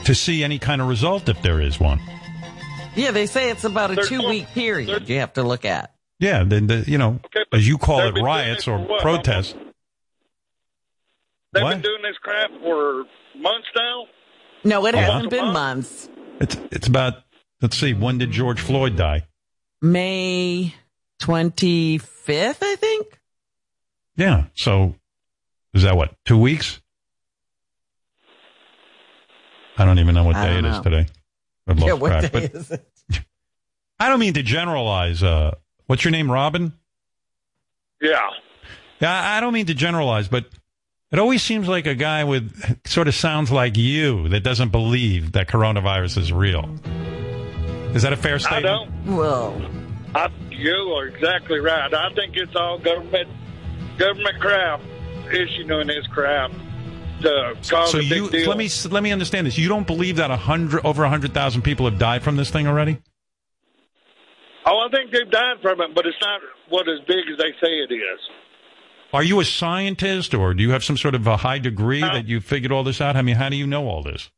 to 0.03 0.13
see 0.15 0.43
any 0.43 0.59
kind 0.59 0.81
of 0.81 0.87
result 0.89 1.29
if 1.29 1.41
there 1.41 1.61
is 1.61 1.79
one 1.79 1.99
Yeah, 2.95 3.11
they 3.11 3.25
say 3.25 3.49
it's 3.51 3.63
about 3.63 3.91
a 3.91 3.95
two 4.05 4.21
no- 4.21 4.29
week 4.29 4.47
period 4.53 5.07
you 5.07 5.19
have 5.19 5.33
to 5.33 5.43
look 5.43 5.63
at. 5.65 5.93
Yeah 6.19 6.43
then 6.43 6.67
the, 6.67 6.83
you 6.87 6.97
know 6.97 7.19
Okay, 7.25 7.45
as 7.53 7.67
you 7.67 7.77
call 7.77 8.01
it 8.01 8.21
riots 8.21 8.67
or 8.67 8.85
protests 9.01 9.55
They've 11.51 11.63
What? 11.63 11.71
been 11.71 11.81
doing 11.81 12.01
this 12.03 12.15
crap 12.21 12.51
for 12.61 13.05
months 13.35 13.67
now. 13.75 14.05
No, 14.63 14.85
it 14.85 14.93
Yeah. 14.93 15.01
hasn't 15.13 15.31
been 15.31 15.51
months. 15.51 16.07
it's 16.39 16.55
it's 16.71 16.87
about 16.87 17.23
let's 17.61 17.75
see 17.77 17.93
when 17.93 18.17
did 18.19 18.29
george 18.31 18.59
floyd 18.59 18.95
die 18.95 19.25
May 19.81 20.75
twenty 21.19 21.97
fifth, 21.97 22.59
I 22.61 22.75
think. 22.75 23.19
yeah 24.15 24.45
so 24.53 24.95
is 25.73 25.83
that 25.83 25.95
what 25.97 26.13
two 26.25 26.37
weeks 26.37 26.81
i 29.77 29.85
don't 29.85 29.99
even 29.99 30.13
know 30.15 30.23
what 30.25 30.35
I 30.35 30.45
day 30.47 30.57
it 30.57 30.61
don't 30.61 30.71
is 30.71 30.77
know. 30.77 30.83
today 30.83 31.05
I've 31.67 31.79
lost 31.79 31.87
Yeah, 31.87 31.93
what 31.93 32.09
track. 32.09 32.21
day 32.23 32.29
But 32.31 32.43
is 32.55 32.71
it? 32.71 32.85
I 33.99 34.09
don't 34.09 34.19
mean 34.19 34.33
to 34.35 34.43
generalize. 34.43 35.21
Uh, 35.23 35.55
what's 35.89 36.03
your 36.03 36.11
name, 36.11 36.31
Robin? 36.31 36.71
Yeah. 37.99 38.19
Yeah, 38.99 39.11
I 39.11 39.37
I 39.37 39.39
don't 39.41 39.53
mean 39.53 39.65
to 39.65 39.73
generalize, 39.73 40.27
but 40.27 40.45
it 41.11 41.17
always 41.17 41.41
seems 41.41 41.67
like 41.67 41.87
a 41.87 41.95
guy 41.95 42.23
with 42.25 42.53
sort 42.87 43.07
of 43.07 43.15
sounds 43.15 43.51
like 43.51 43.75
you 43.75 44.29
that 44.29 44.41
doesn't 44.43 44.69
believe 44.69 45.31
that 45.31 45.47
coronavirus 45.47 46.17
is 46.19 46.31
real. 46.31 46.69
Is 47.95 48.03
that 48.03 48.13
a 48.13 48.17
fair 48.17 48.37
statement? 48.37 48.65
I 48.65 48.69
don't. 48.69 49.15
Well, 49.17 49.59
I, 50.13 50.29
you 50.51 50.71
are 50.95 51.07
exactly 51.07 51.59
right. 51.59 51.91
I 51.91 52.13
think 52.13 52.35
it's 52.37 52.55
all 52.55 52.77
government 52.77 53.27
government 53.97 54.39
crap 54.39 54.81
issuing 55.31 55.87
this 55.87 56.05
crap 56.07 56.51
to 57.21 57.55
cause 57.67 57.91
So 57.91 57.97
a 57.97 58.01
big 58.01 58.11
you 58.11 58.29
deal. 58.29 58.47
let 58.49 58.57
me 58.57 58.69
let 58.91 59.01
me 59.01 59.11
understand 59.11 59.47
this. 59.47 59.57
You 59.57 59.67
don't 59.69 59.87
believe 59.87 60.17
that 60.17 60.29
a 60.29 60.35
hundred 60.37 60.85
over 60.85 61.03
a 61.03 61.09
hundred 61.09 61.33
thousand 61.33 61.63
people 61.63 61.89
have 61.89 61.97
died 61.97 62.21
from 62.21 62.35
this 62.35 62.49
thing 62.51 62.67
already? 62.67 62.99
Oh, 64.69 64.87
I 64.87 64.91
think 64.91 65.11
they've 65.11 65.29
died 65.29 65.57
from 65.63 65.81
it, 65.81 65.95
but 65.95 66.05
it's 66.05 66.17
not 66.21 66.41
what 66.69 66.87
as 66.87 66.99
big 67.07 67.27
as 67.31 67.37
they 67.39 67.51
say 67.59 67.79
it 67.79 67.91
is. 67.91 68.19
Are 69.11 69.23
you 69.23 69.39
a 69.39 69.45
scientist, 69.45 70.35
or 70.35 70.53
do 70.53 70.61
you 70.61 70.69
have 70.71 70.83
some 70.83 70.95
sort 70.95 71.15
of 71.15 71.25
a 71.25 71.37
high 71.37 71.57
degree 71.57 72.01
that 72.01 72.27
you 72.27 72.39
figured 72.39 72.71
all 72.71 72.83
this 72.83 73.01
out? 73.01 73.15
I 73.15 73.23
mean, 73.23 73.35
how 73.35 73.49
do 73.49 73.55
you 73.55 73.65
know 73.65 73.87
all 73.87 74.03
this? 74.03 74.29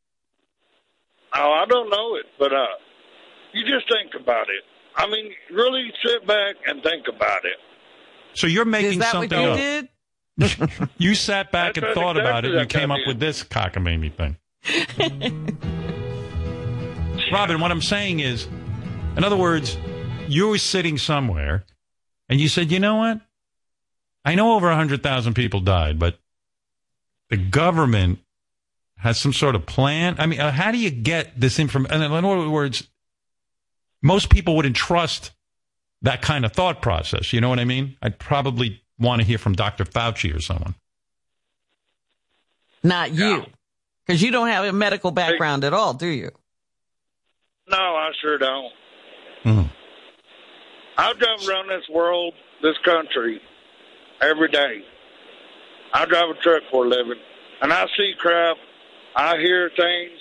Oh, 1.35 1.51
I 1.51 1.65
don't 1.67 1.89
know 1.89 2.15
it, 2.15 2.27
but 2.39 2.53
uh, 2.53 2.65
you 3.53 3.65
just 3.65 3.91
think 3.91 4.13
about 4.17 4.47
it. 4.47 4.63
I 4.95 5.09
mean, 5.09 5.33
really 5.51 5.91
sit 6.05 6.25
back 6.25 6.55
and 6.65 6.81
think 6.81 7.07
about 7.13 7.43
it. 7.43 7.57
So 8.33 8.47
you're 8.47 8.63
making 8.63 8.91
is 8.91 8.97
that 8.99 9.11
something 9.11 9.29
what 9.29 9.41
you 9.41 9.51
up. 9.51 9.57
did? 9.57 9.89
You 10.97 11.15
sat 11.15 11.51
back 11.51 11.75
That's 11.75 11.87
and 11.87 11.93
thought 11.93 12.17
about 12.17 12.45
it 12.45 12.51
and 12.51 12.59
what 12.59 12.75
I 12.75 12.79
came 12.79 12.89
up 12.89 13.01
with 13.05 13.19
this 13.19 13.43
cockamamie 13.43 14.13
thing. 14.13 14.37
Robin, 17.33 17.59
what 17.59 17.71
I'm 17.71 17.81
saying 17.81 18.21
is, 18.21 18.47
in 19.17 19.23
other 19.23 19.35
words, 19.35 19.77
you 20.27 20.47
were 20.47 20.57
sitting 20.57 20.97
somewhere 20.97 21.65
and 22.29 22.39
you 22.39 22.47
said, 22.47 22.71
you 22.71 22.79
know 22.79 22.95
what? 22.95 23.21
I 24.23 24.35
know 24.35 24.53
over 24.53 24.67
100,000 24.67 25.33
people 25.33 25.59
died, 25.61 25.97
but 25.99 26.19
the 27.29 27.37
government 27.37 28.19
has 28.97 29.19
some 29.19 29.33
sort 29.33 29.55
of 29.55 29.65
plan. 29.65 30.15
I 30.19 30.27
mean, 30.27 30.39
uh, 30.39 30.51
how 30.51 30.71
do 30.71 30.77
you 30.77 30.91
get 30.91 31.39
this 31.39 31.59
information? 31.59 32.01
In 32.01 32.11
other 32.11 32.49
words, 32.49 32.87
most 34.01 34.29
people 34.29 34.55
wouldn't 34.55 34.75
trust 34.75 35.31
that 36.03 36.21
kind 36.21 36.45
of 36.45 36.53
thought 36.53 36.81
process. 36.81 37.33
You 37.33 37.41
know 37.41 37.49
what 37.49 37.59
I 37.59 37.65
mean? 37.65 37.95
I'd 38.01 38.19
probably 38.19 38.81
want 38.99 39.21
to 39.21 39.27
hear 39.27 39.37
from 39.37 39.53
Dr. 39.53 39.85
Fauci 39.85 40.35
or 40.35 40.39
someone. 40.39 40.75
Not 42.83 43.11
you. 43.11 43.45
Because 44.05 44.21
you 44.21 44.31
don't 44.31 44.47
have 44.47 44.65
a 44.65 44.71
medical 44.73 45.11
background 45.11 45.63
at 45.63 45.73
all, 45.73 45.93
do 45.93 46.07
you? 46.07 46.31
No, 47.69 47.77
I 47.77 48.11
sure 48.19 48.37
don't. 48.37 48.73
Mhm. 49.45 49.69
I 50.97 51.13
drive 51.13 51.47
around 51.47 51.69
this 51.69 51.87
world, 51.89 52.33
this 52.61 52.77
country, 52.83 53.41
every 54.21 54.49
day. 54.49 54.83
I 55.93 56.05
drive 56.05 56.29
a 56.29 56.33
truck 56.35 56.63
for 56.71 56.85
a 56.85 56.87
living, 56.87 57.19
and 57.61 57.73
I 57.73 57.85
see 57.97 58.13
crap. 58.17 58.57
I 59.15 59.37
hear 59.37 59.69
things. 59.75 60.19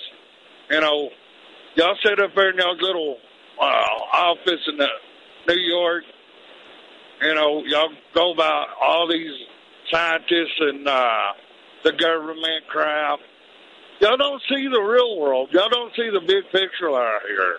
You 0.71 0.81
know, 0.81 1.11
y'all 1.77 1.97
sit 2.05 2.21
up 2.21 2.35
there 2.35 2.51
in 2.51 2.57
y'all's 2.57 2.81
little 2.81 3.18
uh, 3.61 3.64
office 4.12 4.68
in 4.68 4.79
New 5.49 5.61
York. 5.61 6.05
You 7.23 7.35
know, 7.35 7.62
y'all 7.66 7.93
go 8.14 8.33
about 8.33 8.68
all 8.81 9.09
these 9.09 9.33
scientists 9.91 10.59
and 10.61 10.89
uh, 10.89 11.33
the 11.85 11.93
government 11.93 12.66
crap. 12.68 13.18
Y'all 14.01 14.16
don't 14.16 14.43
see 14.49 14.66
the 14.68 14.81
real 14.81 15.18
world. 15.18 15.51
Y'all 15.53 15.68
don't 15.68 15.95
see 15.95 16.09
the 16.11 16.21
big 16.21 16.45
picture 16.51 16.91
out 16.91 17.21
here. 17.29 17.59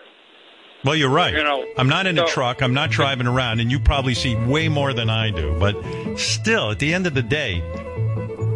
Well, 0.84 0.96
you're 0.96 1.10
right. 1.10 1.32
You 1.32 1.44
know, 1.44 1.64
I'm 1.76 1.88
not 1.88 2.06
in 2.06 2.18
a 2.18 2.26
truck. 2.26 2.60
I'm 2.60 2.74
not 2.74 2.90
driving 2.90 3.26
around, 3.26 3.60
and 3.60 3.70
you 3.70 3.78
probably 3.78 4.14
see 4.14 4.34
way 4.34 4.68
more 4.68 4.92
than 4.92 5.08
I 5.08 5.30
do. 5.30 5.56
But 5.58 5.76
still, 6.18 6.72
at 6.72 6.80
the 6.80 6.92
end 6.92 7.06
of 7.06 7.14
the 7.14 7.22
day, 7.22 7.62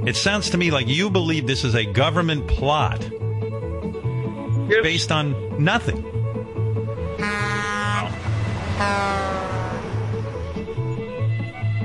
it 0.07 0.17
sounds 0.17 0.51
to 0.51 0.59
me 0.59 0.71
like 0.71 0.89
you 0.89 1.09
believe 1.09 1.47
this 1.47 1.65
is 1.65 1.75
a 1.75 1.85
government 1.85 2.49
plot 2.49 3.01
based 4.69 5.13
on 5.13 5.63
nothing. 5.63 6.03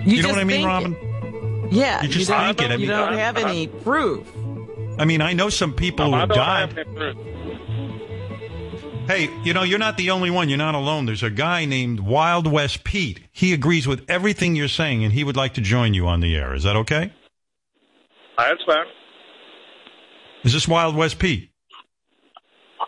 You, 0.04 0.18
You 0.18 0.24
know 0.24 0.30
what 0.30 0.40
I 0.40 0.44
mean, 0.44 0.66
Robin? 0.66 0.96
It. 0.96 1.74
Yeah. 1.74 2.02
You 2.02 2.08
just 2.10 2.30
don't, 2.30 2.58
think 2.58 2.62
it. 2.62 2.72
I 2.72 2.76
you 2.76 2.88
don't 2.88 3.14
have 3.14 3.38
any 3.38 3.68
proof. 3.68 4.28
I 4.98 5.06
mean, 5.06 5.22
I 5.22 5.34
know 5.34 5.50
some 5.50 5.74
people 5.74 6.08
who 6.08 6.14
I 6.16 6.20
have 6.22 6.30
don't 6.30 6.38
died. 6.38 7.16
Have 9.12 9.20
any 9.20 9.28
proof. 9.28 9.42
Hey, 9.42 9.48
you 9.48 9.54
know, 9.54 9.64
you're 9.64 9.80
not 9.80 9.98
the 9.98 10.12
only 10.12 10.30
one. 10.30 10.50
You're 10.50 10.58
not 10.58 10.76
alone. 10.76 11.06
There's 11.06 11.24
a 11.24 11.30
guy 11.30 11.66
named 11.66 12.00
Wild 12.00 12.52
West 12.52 12.84
Pete. 12.84 13.20
He 13.32 13.54
agrees 13.54 13.88
with 13.88 14.10
everything 14.10 14.56
you're 14.56 14.68
saying, 14.68 15.04
and 15.04 15.14
he 15.14 15.24
would 15.24 15.36
like 15.36 15.56
to 15.56 15.62
join 15.62 15.94
you 15.94 16.08
on 16.08 16.20
the 16.20 16.36
air. 16.36 16.54
Is 16.54 16.64
that 16.64 16.76
okay? 16.76 17.14
That's 18.38 18.64
fine. 18.66 18.86
Is 20.44 20.54
this 20.54 20.68
Wild 20.68 20.96
West 20.96 21.20
Pete? 21.20 21.52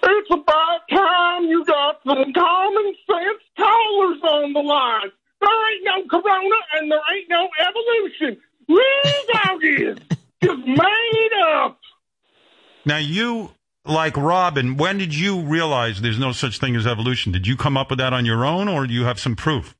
It's 0.01 0.31
about 0.31 0.79
time 0.89 1.43
you 1.45 1.63
got 1.65 1.99
some 2.05 2.33
common 2.33 2.95
sense 3.09 3.41
callers 3.57 4.19
on 4.23 4.53
the 4.53 4.59
line. 4.59 5.11
There 5.39 5.71
ain't 5.71 5.83
no 5.83 6.19
corona 6.19 6.55
and 6.75 6.91
there 6.91 6.99
ain't 7.15 7.29
no 7.29 7.47
evolution. 7.59 8.41
These 8.67 9.23
doggies 9.33 9.97
just 10.41 10.67
made 10.67 11.29
up. 11.45 11.79
Now, 12.85 12.97
you, 12.97 13.51
like 13.85 14.15
Robin, 14.17 14.77
when 14.77 14.97
did 14.97 15.13
you 15.15 15.41
realize 15.41 16.01
there's 16.01 16.19
no 16.19 16.31
such 16.31 16.59
thing 16.59 16.75
as 16.75 16.87
evolution? 16.87 17.31
Did 17.31 17.47
you 17.47 17.55
come 17.57 17.77
up 17.77 17.89
with 17.89 17.99
that 17.99 18.13
on 18.13 18.25
your 18.25 18.45
own, 18.45 18.67
or 18.67 18.87
do 18.87 18.93
you 18.93 19.05
have 19.05 19.19
some 19.19 19.35
proof? 19.35 19.75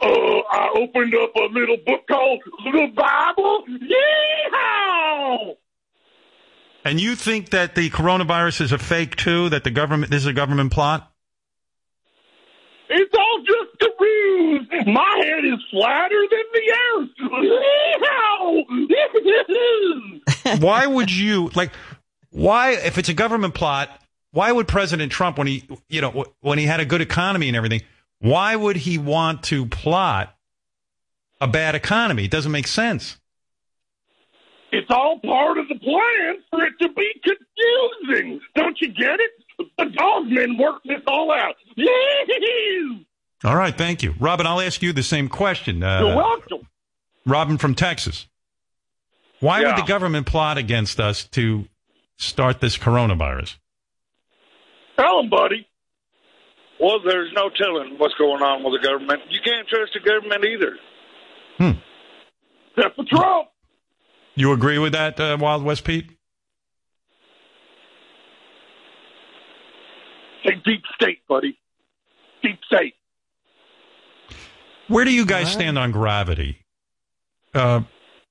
Uh, 0.00 0.06
I 0.06 0.72
opened 0.76 1.14
up 1.14 1.34
a 1.36 1.48
little 1.52 1.76
book 1.84 2.06
called 2.08 2.40
the 2.64 2.86
Bible. 2.94 3.64
Yeehaw! 3.68 5.56
And 6.84 7.00
you 7.00 7.14
think 7.14 7.50
that 7.50 7.74
the 7.74 7.90
coronavirus 7.90 8.62
is 8.62 8.72
a 8.72 8.78
fake 8.78 9.16
too? 9.16 9.50
That 9.50 9.64
the 9.64 9.70
government 9.70 10.10
this 10.10 10.22
is 10.22 10.26
a 10.26 10.32
government 10.32 10.72
plot? 10.72 11.12
It's 12.88 13.14
all 13.16 13.38
just 13.40 13.82
a 13.82 13.90
ruse. 14.00 14.68
My 14.86 15.22
head 15.24 15.44
is 15.44 15.62
flatter 15.70 16.26
than 16.30 16.44
the 16.54 16.72
earth. 16.96 17.10
Yeehaw! 20.48 20.60
why 20.62 20.86
would 20.86 21.10
you 21.10 21.50
like? 21.54 21.72
Why, 22.30 22.72
if 22.72 22.98
it's 22.98 23.08
a 23.08 23.14
government 23.14 23.54
plot, 23.54 23.90
why 24.32 24.52
would 24.52 24.68
President 24.68 25.10
Trump, 25.10 25.38
when 25.38 25.46
he, 25.46 25.64
you 25.88 26.00
know, 26.00 26.26
when 26.40 26.58
he 26.58 26.66
had 26.66 26.80
a 26.80 26.84
good 26.84 27.00
economy 27.00 27.48
and 27.48 27.56
everything, 27.56 27.82
why 28.20 28.54
would 28.54 28.76
he 28.76 28.98
want 28.98 29.42
to 29.44 29.66
plot 29.66 30.34
a 31.40 31.48
bad 31.48 31.74
economy? 31.74 32.24
It 32.24 32.30
doesn't 32.30 32.52
make 32.52 32.66
sense. 32.68 33.16
It's 34.72 34.90
all 34.90 35.18
part 35.18 35.58
of 35.58 35.66
the 35.68 35.74
plan 35.74 36.36
for 36.50 36.62
it 36.64 36.74
to 36.80 36.88
be 36.90 37.12
confusing. 37.24 38.40
Don't 38.54 38.80
you 38.80 38.88
get 38.88 39.18
it? 39.18 39.30
The 39.76 39.84
dogmen 39.86 40.58
worked 40.58 40.86
this 40.86 41.00
all 41.08 41.32
out. 41.32 41.56
All 43.42 43.56
right, 43.56 43.76
thank 43.76 44.02
you, 44.02 44.14
Robin. 44.20 44.46
I'll 44.46 44.60
ask 44.60 44.80
you 44.82 44.92
the 44.92 45.02
same 45.02 45.28
question. 45.28 45.82
Uh, 45.82 46.00
You're 46.00 46.16
welcome. 46.16 46.68
Robin 47.26 47.58
from 47.58 47.74
Texas. 47.74 48.26
Why 49.40 49.60
Yeah. 49.60 49.68
would 49.68 49.84
the 49.84 49.88
government 49.88 50.26
plot 50.26 50.56
against 50.58 51.00
us 51.00 51.24
to 51.28 51.66
start 52.20 52.60
this 52.60 52.76
coronavirus? 52.76 53.56
Tell 54.96 55.18
'em, 55.20 55.30
buddy. 55.30 55.66
Well, 56.78 57.00
there's 57.00 57.32
no 57.34 57.50
telling 57.50 57.98
what's 57.98 58.14
going 58.14 58.42
on 58.42 58.62
with 58.62 58.80
the 58.80 58.86
government. 58.86 59.22
You 59.30 59.40
can't 59.44 59.66
trust 59.68 59.92
the 59.94 60.00
government 60.00 60.44
either. 60.44 60.78
Hmm. 61.58 61.78
Except 62.76 62.96
for 62.96 63.04
Trump. 63.04 63.48
You 64.34 64.52
agree 64.52 64.78
with 64.78 64.92
that, 64.92 65.18
uh, 65.20 65.36
Wild 65.38 65.64
West 65.64 65.84
Pete? 65.84 66.10
Say 70.44 70.54
deep 70.64 70.82
state, 70.94 71.18
buddy. 71.28 71.58
Deep 72.42 72.58
state. 72.64 72.94
Where 74.88 75.04
do 75.04 75.12
you 75.12 75.26
guys 75.26 75.52
stand 75.52 75.78
on 75.78 75.92
gravity? 75.92 76.64
Uh, 77.54 77.82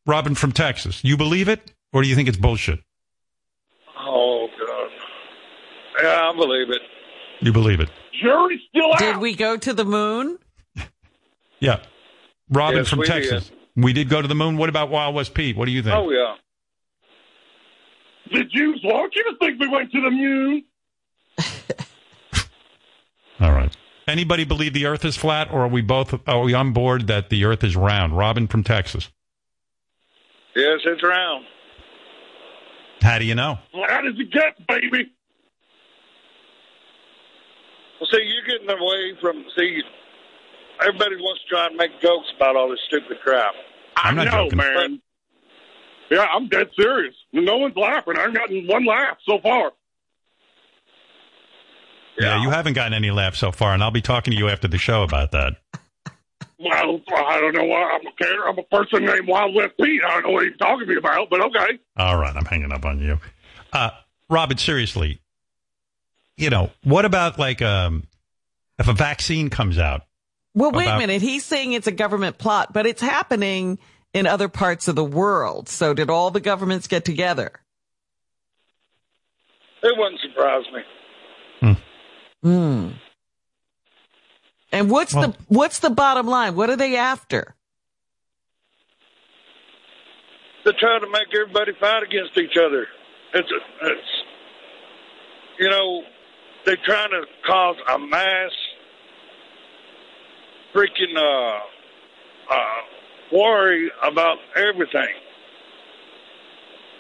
Robin 0.06 0.34
from 0.34 0.52
Texas, 0.52 1.04
you 1.04 1.18
believe 1.18 1.48
it, 1.48 1.72
or 1.94 2.02
do 2.02 2.10
you 2.10 2.16
think 2.16 2.28
it's 2.28 2.38
bullshit? 2.38 2.80
Oh, 3.98 4.48
God. 4.60 4.90
Yeah, 6.02 6.30
I 6.30 6.36
believe 6.36 6.70
it. 6.70 6.82
You 7.42 7.52
believe 7.54 7.80
it? 7.80 7.90
Jury's 8.22 8.60
still 8.70 8.92
out. 8.94 9.00
Did 9.00 9.18
we 9.18 9.36
go 9.36 9.56
to 9.58 9.74
the 9.74 9.86
moon? 9.86 10.38
Yeah. 11.60 11.80
Robin 12.50 12.78
Yes, 12.80 12.90
from 12.90 13.00
we 13.00 13.06
did. 13.06 13.14
Texas. 13.30 13.52
We 13.76 13.94
did 13.94 14.10
go 14.10 14.22
to 14.22 14.28
the 14.28 14.36
moon. 14.36 14.58
What 14.58 14.70
about 14.70 14.90
Wild 14.90 15.16
West 15.16 15.34
Pete? 15.34 15.56
What 15.56 15.66
do 15.66 15.72
you 15.72 15.82
think? 15.82 15.96
Oh, 15.96 16.10
yeah. 16.10 16.36
The 18.32 18.44
Jews 18.46 18.82
want 18.84 19.14
you 19.16 19.24
to 19.26 19.38
think 19.40 19.60
we 19.60 19.68
went 19.68 19.92
to 19.92 20.02
the 20.02 20.12
moon. 20.12 20.64
All 23.40 23.52
right. 23.52 23.76
Anybody 24.08 24.44
believe 24.44 24.74
the 24.74 24.86
Earth 24.86 25.06
is 25.06 25.16
flat, 25.16 25.50
or 25.52 25.62
are 25.62 25.68
we 25.68 25.82
both 25.82 26.28
are 26.28 26.42
we 26.42 26.54
on 26.54 26.74
board 26.74 27.08
that 27.08 27.30
the 27.30 27.46
Earth 27.46 27.64
is 27.64 27.76
round? 27.76 28.18
Robin 28.18 28.48
from 28.48 28.64
Texas. 28.64 29.10
Yes, 30.56 30.80
it's 30.84 31.04
round. 31.04 31.46
How 33.02 33.18
do 33.20 33.26
you 33.26 33.36
know? 33.36 33.60
Flat 33.72 34.06
as 34.06 34.14
it 34.18 34.32
gets, 34.32 34.60
baby. 34.68 35.12
Well, 38.00 38.10
see, 38.12 38.24
you're 38.24 38.46
getting 38.46 38.70
away 38.70 39.16
from 39.22 39.44
see. 39.58 39.82
Everybody 40.82 41.18
wants 41.18 41.42
to 41.44 41.48
try 41.50 41.68
and 41.68 41.76
make 41.76 42.00
jokes 42.02 42.28
about 42.36 42.56
all 42.56 42.70
this 42.70 42.80
stupid 42.88 43.18
crap. 43.22 43.54
I'm 43.98 44.16
not 44.16 44.26
know, 44.26 44.50
joking. 44.50 44.58
man. 44.58 45.02
Yeah, 46.10 46.26
I'm 46.34 46.48
dead 46.48 46.70
serious. 46.80 47.14
No 47.34 47.58
one's 47.58 47.76
laughing. 47.76 48.16
I 48.18 48.22
haven't 48.22 48.36
gotten 48.36 48.68
one 48.68 48.86
laugh 48.86 49.18
so 49.28 49.40
far. 49.40 49.72
Yeah, 52.18 52.42
you 52.42 52.50
haven't 52.50 52.74
gotten 52.74 52.94
any 52.94 53.12
laughs 53.12 53.40
so 53.40 53.52
far, 53.52 53.74
and 53.74 53.82
I'll 53.82 53.92
be 53.92 54.02
talking 54.02 54.32
to 54.32 54.38
you 54.38 54.50
after 54.50 54.68
the 54.68 54.78
show 54.78 55.04
about 55.04 55.32
that. 55.32 55.54
Well, 56.60 56.74
I 56.74 57.40
don't 57.40 57.56
know 57.56 57.64
why 57.64 57.98
I'm 57.98 58.06
a 58.06 58.12
care. 58.22 58.48
I'm 58.48 58.58
a 58.58 58.64
person 58.64 59.06
named 59.06 59.28
Wild 59.28 59.56
West 59.56 59.76
Pete. 59.82 60.02
I 60.04 60.16
don't 60.16 60.24
know 60.24 60.32
what 60.32 60.44
he's 60.44 60.58
talking 60.58 60.86
to 60.86 60.94
me 60.94 60.98
about, 60.98 61.30
but 61.30 61.40
okay. 61.42 61.80
All 61.96 62.18
right, 62.18 62.36
I'm 62.36 62.44
hanging 62.46 62.74
up 62.74 62.86
on 62.86 63.00
you. 63.00 63.20
Uh, 63.72 63.92
Robin, 64.30 64.58
seriously, 64.58 65.22
you 66.40 66.50
know, 66.50 66.72
what 66.84 67.06
about 67.06 67.38
like 67.38 67.62
um, 67.62 68.08
if 68.78 68.88
a 68.88 68.94
vaccine 68.94 69.50
comes 69.50 69.78
out? 69.78 70.02
Well, 70.56 70.72
wait 70.72 70.86
About- 70.86 70.96
a 70.98 71.00
minute. 71.00 71.22
He's 71.22 71.46
saying 71.46 71.74
it's 71.74 71.88
a 71.88 71.92
government 71.92 72.38
plot, 72.38 72.74
but 72.74 72.86
it's 72.86 73.02
happening 73.02 73.78
in 74.14 74.26
other 74.26 74.48
parts 74.50 74.88
of 74.88 74.96
the 74.96 75.04
world. 75.04 75.70
So 75.70 75.94
did 75.94 76.10
all 76.10 76.32
the 76.32 76.40
governments 76.40 76.88
get 76.88 77.06
together? 77.06 77.52
It 79.84 79.94
wouldn't 79.98 80.20
surprise 80.22 80.64
me. 80.74 81.78
Hmm. 82.42 82.90
And 84.72 84.90
what's 84.90 85.14
Well- 85.14 85.30
the 85.30 85.38
what's 85.50 85.80
the 85.80 85.90
bottom 85.90 86.26
line? 86.28 86.56
What 86.56 86.70
are 86.70 86.76
they 86.78 86.96
after? 86.96 87.56
They're 90.64 90.74
trying 90.80 91.02
to 91.02 91.10
make 91.10 91.28
everybody 91.34 91.72
fight 91.80 92.04
against 92.04 92.38
each 92.38 92.58
other. 92.58 92.88
It's 93.34 93.50
it's 93.82 94.10
you 95.60 95.70
know 95.70 96.02
they're 96.66 96.78
trying 96.86 97.10
to 97.12 97.24
cause 97.46 97.76
a 97.94 97.98
mass 98.00 98.52
freaking 100.74 101.16
uh, 101.18 101.60
uh, 102.54 102.64
worry 103.32 103.92
about 104.04 104.38
everything. 104.56 105.10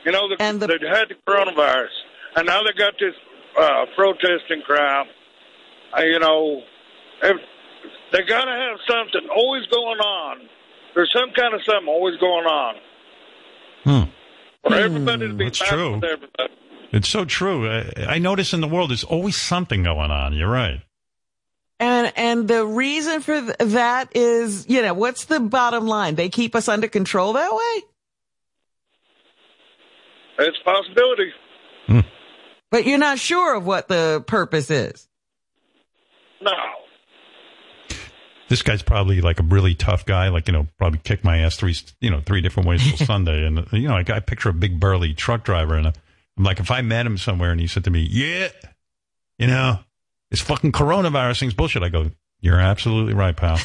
You 0.05 0.11
know, 0.11 0.29
the, 0.29 0.41
And 0.41 0.59
the- 0.61 0.67
they 0.67 0.87
had 0.87 1.09
the 1.09 1.15
coronavirus, 1.27 1.89
and 2.35 2.47
now 2.47 2.61
they 2.63 2.73
got 2.77 2.93
this 2.99 3.13
uh, 3.59 3.85
protesting 3.95 4.61
crowd. 4.65 5.07
Uh, 5.97 6.01
you 6.03 6.19
know, 6.19 6.61
ev- 7.23 7.35
they 8.11 8.21
got 8.23 8.45
to 8.45 8.51
have 8.51 8.77
something 8.87 9.27
always 9.35 9.65
going 9.67 9.99
on. 9.99 10.49
There's 10.95 11.11
some 11.11 11.31
kind 11.35 11.53
of 11.53 11.61
something 11.65 11.87
always 11.87 12.17
going 12.19 12.45
on 12.45 12.75
Hmm. 13.83 14.01
for 14.67 14.73
everybody 14.75 15.27
to 15.27 15.33
be 15.33 15.45
That's 15.45 15.59
fighting 15.59 15.77
true. 15.77 15.95
with 15.95 16.03
everybody. 16.03 16.53
It's 16.91 17.07
so 17.07 17.25
true. 17.25 17.69
I, 17.69 18.15
I 18.15 18.19
notice 18.19 18.53
in 18.53 18.61
the 18.61 18.67
world 18.67 18.89
there's 18.89 19.03
always 19.03 19.35
something 19.35 19.83
going 19.83 20.11
on. 20.11 20.33
You're 20.33 20.49
right. 20.49 20.81
And 21.79 22.11
and 22.15 22.47
the 22.47 22.65
reason 22.65 23.21
for 23.21 23.39
th- 23.39 23.55
that 23.59 24.15
is, 24.15 24.67
you 24.67 24.81
know, 24.81 24.93
what's 24.93 25.25
the 25.25 25.39
bottom 25.39 25.87
line? 25.87 26.15
They 26.15 26.29
keep 26.29 26.55
us 26.55 26.67
under 26.67 26.87
control 26.87 27.33
that 27.33 27.51
way? 27.53 27.83
It's 30.39 30.57
a 30.59 30.63
possibility. 30.63 31.31
Hmm. 31.87 31.99
But 32.69 32.85
you're 32.85 32.97
not 32.97 33.19
sure 33.19 33.55
of 33.55 33.65
what 33.65 33.87
the 33.87 34.23
purpose 34.27 34.69
is. 34.69 35.07
No. 36.41 36.51
This 38.47 38.61
guy's 38.61 38.81
probably 38.81 39.21
like 39.21 39.39
a 39.39 39.43
really 39.43 39.75
tough 39.75 40.05
guy, 40.05 40.29
like, 40.29 40.47
you 40.47 40.53
know, 40.53 40.67
probably 40.77 40.99
kicked 41.03 41.23
my 41.23 41.39
ass 41.39 41.55
three, 41.55 41.75
you 42.01 42.09
know, 42.09 42.19
three 42.19 42.41
different 42.41 42.67
ways 42.67 42.83
till 42.83 42.97
Sunday. 43.05 43.45
And, 43.45 43.67
you 43.71 43.87
know, 43.87 43.95
I, 43.95 44.03
I 44.07 44.19
picture 44.19 44.49
a 44.49 44.53
big 44.53 44.79
burly 44.79 45.13
truck 45.13 45.43
driver 45.43 45.75
and 45.75 45.87
I'm 45.87 45.93
like, 46.45 46.59
if 46.59 46.71
I 46.71 46.81
met 46.81 47.05
him 47.05 47.17
somewhere 47.17 47.51
and 47.51 47.59
he 47.59 47.67
said 47.67 47.83
to 47.85 47.91
me, 47.91 48.07
yeah, 48.09 48.49
you 49.37 49.47
know, 49.47 49.79
this 50.31 50.41
fucking 50.41 50.71
coronavirus 50.71 51.39
thing's 51.39 51.53
bullshit. 51.53 51.83
I 51.83 51.89
go, 51.89 52.11
you're 52.39 52.59
absolutely 52.59 53.13
right, 53.13 53.35
pal. 53.35 53.59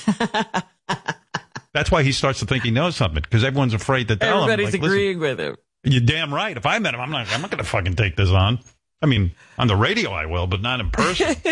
That's 1.72 1.90
why 1.90 2.02
he 2.02 2.12
starts 2.12 2.40
to 2.40 2.46
think 2.46 2.64
he 2.64 2.70
knows 2.70 2.96
something 2.96 3.22
because 3.22 3.42
everyone's 3.42 3.74
afraid 3.74 4.08
to 4.08 4.16
tell 4.16 4.44
Everybody's 4.44 4.74
him. 4.74 4.80
Like, 4.80 4.90
agreeing 4.90 5.18
with 5.18 5.40
him. 5.40 5.56
You're 5.82 6.00
damn 6.00 6.32
right. 6.32 6.56
If 6.56 6.66
I 6.66 6.78
met 6.78 6.94
him, 6.94 7.00
I'm 7.00 7.10
not, 7.10 7.30
I'm 7.32 7.42
not 7.42 7.50
going 7.50 7.62
to 7.62 7.68
fucking 7.68 7.94
take 7.94 8.16
this 8.16 8.30
on. 8.30 8.60
I 9.02 9.06
mean, 9.06 9.32
on 9.58 9.66
the 9.66 9.76
radio 9.76 10.12
I 10.12 10.26
will, 10.26 10.46
but 10.46 10.62
not 10.62 10.80
in 10.80 10.90
person. 10.90 11.34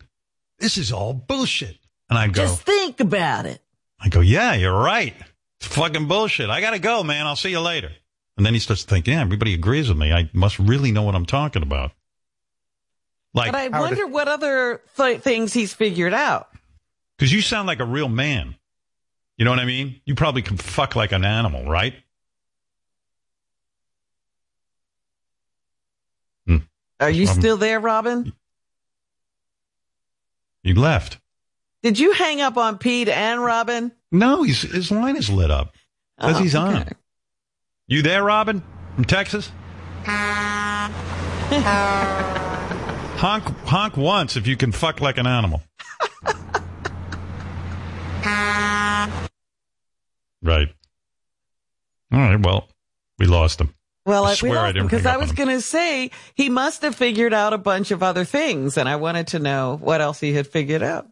this 0.61 0.77
is 0.77 0.91
all 0.91 1.13
bullshit. 1.13 1.77
And 2.09 2.17
I'd 2.17 2.33
go, 2.33 2.43
Just 2.43 2.61
think 2.61 2.99
about 2.99 3.45
it. 3.45 3.61
I 3.99 4.09
go, 4.09 4.19
yeah, 4.21 4.53
you're 4.53 4.77
right. 4.77 5.13
It's 5.59 5.67
fucking 5.67 6.07
bullshit. 6.07 6.49
I 6.49 6.59
got 6.61 6.71
to 6.71 6.79
go, 6.79 7.03
man. 7.03 7.27
I'll 7.27 7.35
see 7.35 7.51
you 7.51 7.59
later. 7.59 7.91
And 8.37 8.45
then 8.45 8.53
he 8.53 8.59
starts 8.59 8.83
thinking, 8.83 9.13
yeah, 9.13 9.21
everybody 9.21 9.53
agrees 9.53 9.89
with 9.89 9.97
me. 9.97 10.11
I 10.11 10.29
must 10.33 10.57
really 10.57 10.91
know 10.91 11.03
what 11.03 11.13
I'm 11.15 11.25
talking 11.25 11.61
about. 11.61 11.91
Like, 13.33 13.51
but 13.51 13.73
I 13.73 13.79
wonder 13.79 14.07
what 14.07 14.27
other 14.27 14.81
th- 14.97 15.21
things 15.21 15.53
he's 15.53 15.73
figured 15.73 16.13
out. 16.13 16.49
because 17.17 17.31
you 17.31 17.41
sound 17.41 17.67
like 17.67 17.79
a 17.79 17.85
real 17.85 18.09
man. 18.09 18.55
You 19.37 19.45
know 19.45 19.51
what 19.51 19.59
I 19.59 19.65
mean? 19.65 20.01
You 20.05 20.15
probably 20.15 20.41
can 20.41 20.57
fuck 20.57 20.95
like 20.95 21.11
an 21.11 21.23
animal, 21.25 21.65
right? 21.69 21.93
Are 26.99 27.09
you 27.09 27.27
Um, 27.27 27.33
still 27.39 27.57
there, 27.57 27.79
Robin? 27.79 28.31
He 30.63 30.73
left. 30.73 31.19
Did 31.83 31.97
you 31.97 32.13
hang 32.13 32.41
up 32.41 32.57
on 32.57 32.77
Pete 32.77 33.09
and 33.09 33.43
Robin? 33.43 33.91
No, 34.11 34.43
he's, 34.43 34.61
his 34.61 34.91
line 34.91 35.15
is 35.15 35.29
lit 35.29 35.49
up. 35.49 35.73
because 36.17 36.37
Oh, 36.37 36.43
he's 36.43 36.53
on. 36.55 36.87
You 37.87 38.01
there, 38.01 38.23
Robin? 38.23 38.61
From 38.95 39.05
Texas? 39.05 39.51
honk, 43.17 43.43
honk 43.65 43.97
once 43.97 44.35
if 44.37 44.45
you 44.47 44.55
can 44.55 44.71
fuck 44.71 45.01
like 45.01 45.17
an 45.17 45.27
animal. 45.27 45.63
right. 50.43 50.69
All 52.11 52.19
right. 52.19 52.39
Well, 52.39 52.67
we 53.17 53.25
lost 53.25 53.59
him. 53.59 53.73
Well, 54.05 54.25
I 54.25 54.33
swear 54.33 54.57
I 54.59 54.71
didn't 54.71 54.87
because 54.87 55.05
I 55.05 55.17
was 55.17 55.31
going 55.31 55.49
to 55.49 55.61
say 55.61 56.09
he 56.33 56.49
must 56.49 56.81
have 56.81 56.95
figured 56.95 57.33
out 57.33 57.53
a 57.53 57.57
bunch 57.57 57.91
of 57.91 58.01
other 58.01 58.25
things, 58.25 58.77
and 58.77 58.89
I 58.89 58.95
wanted 58.95 59.27
to 59.27 59.39
know 59.39 59.77
what 59.79 60.01
else 60.01 60.19
he 60.19 60.33
had 60.33 60.47
figured 60.47 60.81
out. 60.81 61.07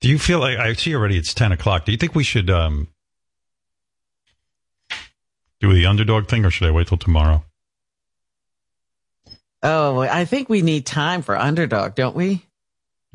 Do 0.00 0.08
you 0.08 0.18
feel 0.18 0.40
like 0.40 0.58
I 0.58 0.74
see 0.74 0.94
already? 0.94 1.16
It's 1.16 1.32
ten 1.32 1.52
o'clock. 1.52 1.86
Do 1.86 1.92
you 1.92 1.98
think 1.98 2.14
we 2.14 2.24
should 2.24 2.50
um, 2.50 2.88
do 5.60 5.72
the 5.72 5.86
underdog 5.86 6.28
thing, 6.28 6.44
or 6.44 6.50
should 6.50 6.68
I 6.68 6.70
wait 6.70 6.88
till 6.88 6.98
tomorrow? 6.98 7.44
Oh, 9.62 10.00
I 10.00 10.24
think 10.24 10.48
we 10.48 10.62
need 10.62 10.86
time 10.86 11.22
for 11.22 11.36
underdog, 11.36 11.94
don't 11.94 12.16
we? 12.16 12.44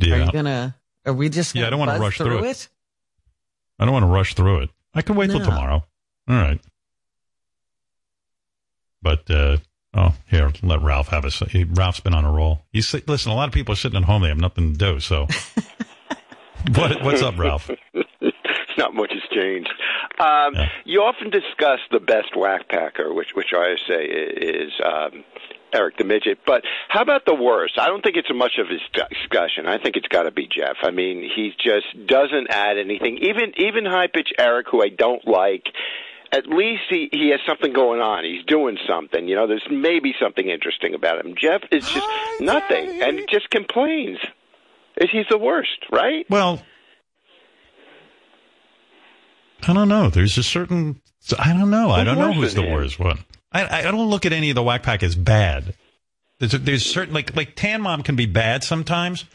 Are 0.02 0.06
you 0.08 0.32
gonna? 0.32 0.76
Are 1.06 1.14
we 1.14 1.30
just? 1.30 1.56
Yeah, 1.56 1.68
I 1.68 1.70
don't 1.70 1.80
wanna 1.80 2.00
rush 2.00 2.18
through 2.18 2.40
through 2.40 2.50
it. 2.50 2.68
I 3.80 3.86
don't 3.86 3.94
want 3.94 4.04
to 4.04 4.08
rush 4.08 4.36
through 4.36 4.60
it. 4.62 4.70
I 4.94 5.02
can 5.02 5.16
wait 5.16 5.30
till 5.30 5.42
tomorrow. 5.42 5.84
All 6.28 6.36
right. 6.36 6.62
But 9.06 9.30
uh, 9.30 9.58
oh, 9.94 10.16
here, 10.26 10.52
let 10.64 10.82
Ralph 10.82 11.10
have 11.10 11.26
a. 11.26 11.30
He, 11.30 11.64
Ralph's 11.64 12.00
been 12.00 12.16
on 12.16 12.26
a 12.26 12.32
roll. 12.32 12.66
He's 12.74 12.92
listen. 13.08 13.32
A 13.32 13.36
lot 13.36 13.48
of 13.48 13.54
people 13.54 13.74
are 13.74 13.76
sitting 13.76 14.00
at 14.00 14.04
home. 14.06 14.24
They 14.24 14.30
have 14.30 14.40
nothing 14.40 14.74
to 14.74 14.78
do. 14.80 15.00
So, 15.00 15.28
what, 16.76 17.04
what's 17.04 17.22
up, 17.22 17.38
Ralph? 17.38 17.70
Not 18.80 18.96
much 18.96 19.12
has 19.14 19.22
changed. 19.32 19.70
Um, 20.20 20.56
You 20.86 21.02
often 21.02 21.30
discuss 21.30 21.82
the 21.92 22.00
best 22.00 22.36
wack 22.36 22.68
packer, 22.68 23.14
which 23.14 23.30
which 23.36 23.54
I 23.56 23.76
say 23.88 24.06
is 24.06 24.72
um, 24.84 25.24
Eric 25.72 25.98
the 25.98 26.04
midget. 26.04 26.40
But 26.44 26.64
how 26.90 27.04
about 27.04 27.28
the 27.28 27.36
worst? 27.36 27.78
I 27.78 27.86
don't 27.86 28.02
think 28.04 28.18
it's 28.18 28.28
much 28.34 28.54
of 28.58 28.66
a 28.72 29.14
discussion. 29.14 29.68
I 29.68 29.78
think 29.78 29.98
it's 29.98 30.08
got 30.08 30.24
to 30.24 30.32
be 30.32 30.48
Jeff. 30.48 30.78
I 30.82 30.90
mean, 30.90 31.30
he 31.36 31.52
just 31.64 32.08
doesn't 32.08 32.48
add 32.50 32.80
anything. 32.80 33.20
Even 33.22 33.54
even 33.58 33.86
high 33.86 34.08
pitch 34.08 34.30
Eric, 34.40 34.66
who 34.72 34.82
I 34.82 34.90
don't 34.90 35.28
like. 35.28 35.66
At 36.32 36.48
least 36.48 36.84
he, 36.90 37.10
he 37.12 37.30
has 37.30 37.40
something 37.48 37.72
going 37.72 38.02
on. 38.02 38.24
He's 38.24 38.44
doing 38.46 38.78
something. 38.88 39.28
You 39.28 39.36
know, 39.36 39.48
there's 39.48 39.66
maybe 39.70 40.14
something 40.20 40.50
interesting 40.50 40.94
about 40.94 41.24
him. 41.24 41.36
Jeff 41.38 41.62
is 41.72 41.88
just 41.88 42.08
nothing 42.40 43.02
and 43.02 43.22
just 43.30 43.50
complains. 43.50 44.18
He's 45.00 45.28
the 45.30 45.38
worst, 45.38 45.86
right? 45.92 46.26
Well, 46.30 46.62
I 49.68 49.74
don't 49.74 49.90
know. 49.90 50.10
There's 50.10 50.38
a 50.38 50.44
certain. 50.44 51.02
I 51.40 51.54
don't 51.54 51.70
know. 51.70 51.90
I 51.90 52.04
don't 52.04 52.18
know 52.18 52.34
who's 52.34 52.54
the 52.54 52.64
him? 52.64 52.74
worst 52.74 53.00
one. 53.00 53.20
I, 53.52 53.80
I 53.80 53.82
don't 53.84 54.10
look 54.10 54.26
at 54.26 54.34
any 54.34 54.50
of 54.50 54.56
the 54.56 54.64
wack 54.64 54.84
pack 54.84 55.02
as 55.04 55.16
bad. 55.16 55.76
There's 56.40 56.54
a, 56.54 56.58
there's 56.58 56.86
certain 56.86 57.14
like 57.14 57.36
like 57.36 57.56
Tan 57.56 57.82
Mom 57.82 58.04
can 58.04 58.16
be 58.16 58.26
bad 58.26 58.64
sometimes, 58.64 59.26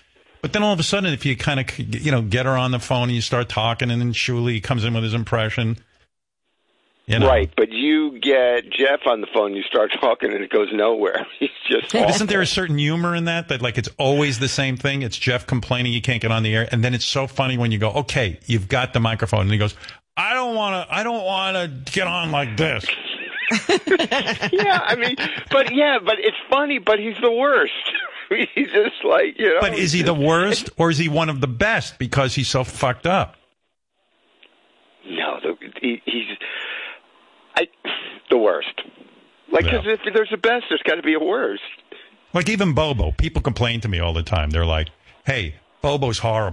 but 0.42 0.52
then 0.52 0.62
all 0.62 0.72
of 0.72 0.80
a 0.80 0.84
sudden, 0.84 1.12
if 1.12 1.24
you 1.24 1.36
kind 1.36 1.60
of 1.60 1.78
you 1.78 2.12
know 2.12 2.22
get 2.22 2.46
her 2.46 2.56
on 2.56 2.70
the 2.70 2.78
phone 2.78 3.04
and 3.04 3.12
you 3.12 3.22
start 3.22 3.48
talking, 3.48 3.90
and 3.90 4.00
then 4.00 4.12
Shuli 4.12 4.62
comes 4.62 4.84
in 4.84 4.94
with 4.94 5.04
his 5.04 5.14
impression, 5.14 5.78
you 7.10 7.18
know. 7.18 7.26
Right, 7.26 7.52
but 7.56 7.70
you 7.72 8.18
get 8.20 8.70
Jeff 8.70 9.00
on 9.06 9.20
the 9.20 9.26
phone, 9.32 9.54
you 9.54 9.62
start 9.62 9.90
talking, 10.00 10.32
and 10.32 10.42
it 10.42 10.50
goes 10.50 10.68
nowhere. 10.72 11.26
He's 11.38 11.50
just 11.68 11.94
awful. 11.94 12.10
Isn't 12.10 12.28
there 12.28 12.40
a 12.40 12.46
certain 12.46 12.78
humor 12.78 13.14
in 13.14 13.24
that? 13.24 13.48
That 13.48 13.62
like 13.62 13.78
it's 13.78 13.90
always 13.98 14.38
the 14.38 14.48
same 14.48 14.76
thing. 14.76 15.02
It's 15.02 15.16
Jeff 15.16 15.46
complaining 15.46 15.92
he 15.92 16.00
can't 16.00 16.22
get 16.22 16.32
on 16.32 16.42
the 16.42 16.54
air, 16.54 16.68
and 16.70 16.84
then 16.84 16.94
it's 16.94 17.06
so 17.06 17.26
funny 17.26 17.58
when 17.58 17.72
you 17.72 17.78
go, 17.78 17.90
"Okay, 17.90 18.38
you've 18.46 18.68
got 18.68 18.92
the 18.92 19.00
microphone," 19.00 19.42
and 19.42 19.50
he 19.50 19.58
goes, 19.58 19.74
I 20.20 20.34
don't 20.34 20.54
want 20.54 20.88
to. 20.88 20.94
I 20.94 21.02
don't 21.02 21.24
want 21.24 21.56
to 21.56 21.92
get 21.92 22.06
on 22.06 22.30
like 22.30 22.56
this. 22.56 22.84
yeah, 24.52 24.80
I 24.84 24.94
mean, 24.96 25.16
but 25.50 25.74
yeah, 25.74 25.98
but 26.04 26.16
it's 26.18 26.36
funny, 26.50 26.78
but 26.78 26.98
he's 26.98 27.16
the 27.22 27.32
worst. 27.32 27.72
he's 28.54 28.70
just 28.70 29.02
like 29.02 29.38
you 29.38 29.54
know. 29.54 29.60
But 29.60 29.78
is 29.78 29.92
he 29.92 30.02
the 30.02 30.14
worst, 30.14 30.68
or 30.76 30.90
is 30.90 30.98
he 30.98 31.08
one 31.08 31.30
of 31.30 31.40
the 31.40 31.48
best 31.48 31.98
because 31.98 32.34
he's 32.34 32.48
so 32.48 32.64
fucked 32.64 33.06
up? 33.06 33.36
No, 35.08 35.40
the, 35.42 35.56
he, 35.80 36.02
he's 36.04 36.36
I 37.56 37.66
the 38.30 38.38
worst. 38.38 38.80
Like, 39.52 39.64
because 39.64 39.84
if 39.86 40.14
there's 40.14 40.32
a 40.32 40.36
best, 40.36 40.66
there's 40.68 40.82
got 40.84 40.94
to 40.94 41.02
be 41.02 41.14
a 41.14 41.20
worst. 41.20 41.62
Like 42.32 42.48
even 42.48 42.74
Bobo, 42.74 43.10
people 43.12 43.42
complain 43.42 43.80
to 43.80 43.88
me 43.88 43.98
all 43.98 44.12
the 44.12 44.22
time. 44.22 44.50
They're 44.50 44.64
like, 44.64 44.88
"Hey, 45.26 45.56
Bobo's 45.82 46.18
horrible." 46.18 46.48